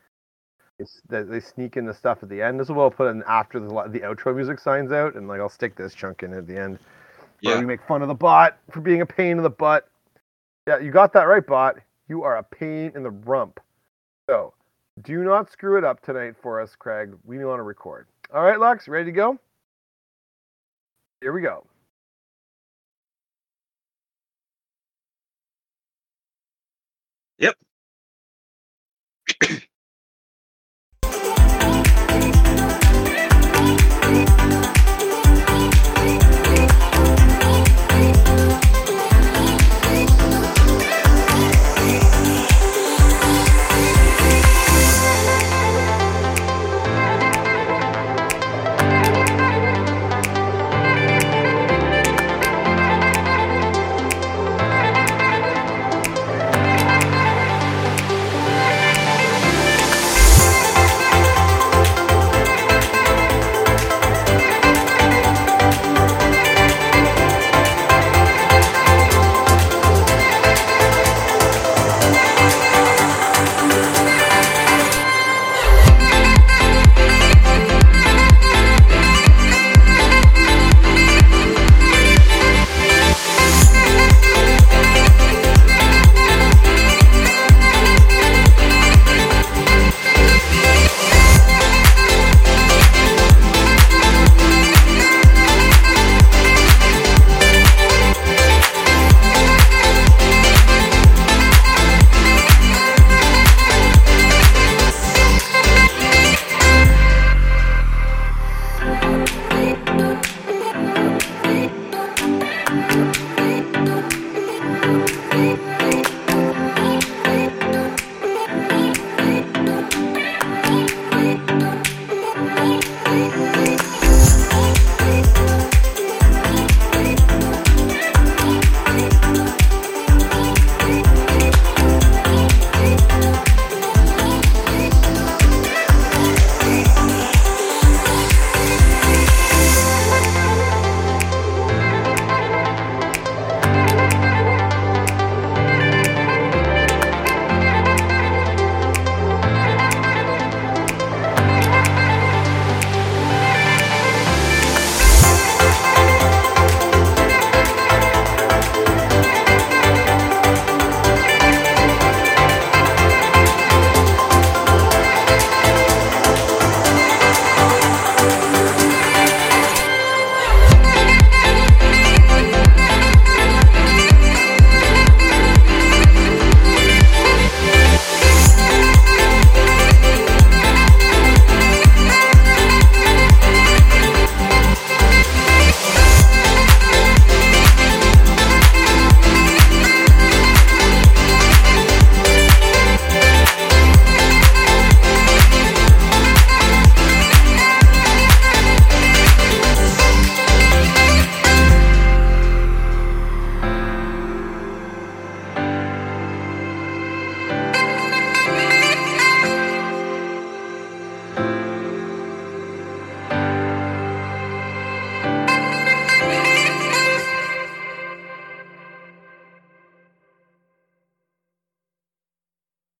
it's 0.79 1.01
that 1.09 1.29
they 1.29 1.41
sneak 1.41 1.75
in 1.75 1.85
the 1.85 1.93
stuff 1.93 2.23
at 2.23 2.29
the 2.29 2.41
end. 2.41 2.57
This 2.57 2.67
is 2.67 2.71
what 2.71 2.83
I'll 2.83 2.91
put 2.91 3.11
in 3.11 3.21
after 3.27 3.59
the 3.59 3.67
the 3.67 3.99
outro 3.99 4.33
music 4.33 4.59
signs 4.59 4.93
out, 4.93 5.15
and 5.15 5.27
like 5.27 5.41
I'll 5.41 5.49
stick 5.49 5.75
this 5.75 5.93
chunk 5.93 6.23
in 6.23 6.33
at 6.33 6.47
the 6.47 6.57
end. 6.57 6.79
Yeah. 7.41 7.59
we 7.59 7.65
make 7.65 7.81
fun 7.87 8.01
of 8.01 8.07
the 8.07 8.15
bot 8.15 8.57
for 8.71 8.81
being 8.81 9.01
a 9.01 9.05
pain 9.05 9.37
in 9.37 9.43
the 9.43 9.49
butt. 9.49 9.89
Yeah, 10.67 10.79
you 10.79 10.91
got 10.91 11.13
that 11.13 11.23
right, 11.23 11.45
bot. 11.45 11.77
You 12.09 12.23
are 12.23 12.37
a 12.37 12.43
pain 12.43 12.91
in 12.95 13.03
the 13.03 13.11
rump. 13.11 13.59
So, 14.29 14.53
do 15.03 15.23
not 15.23 15.51
screw 15.51 15.77
it 15.77 15.83
up 15.83 16.01
tonight 16.01 16.35
for 16.41 16.59
us, 16.61 16.75
Craig. 16.75 17.13
We 17.23 17.43
want 17.45 17.59
to 17.59 17.63
record. 17.63 18.07
All 18.33 18.43
right, 18.43 18.59
Lux, 18.59 18.87
ready 18.87 19.05
to 19.05 19.11
go? 19.11 19.39
Here 21.21 21.33
we 21.33 21.41
go. 21.41 21.65
Yep. 27.39 27.55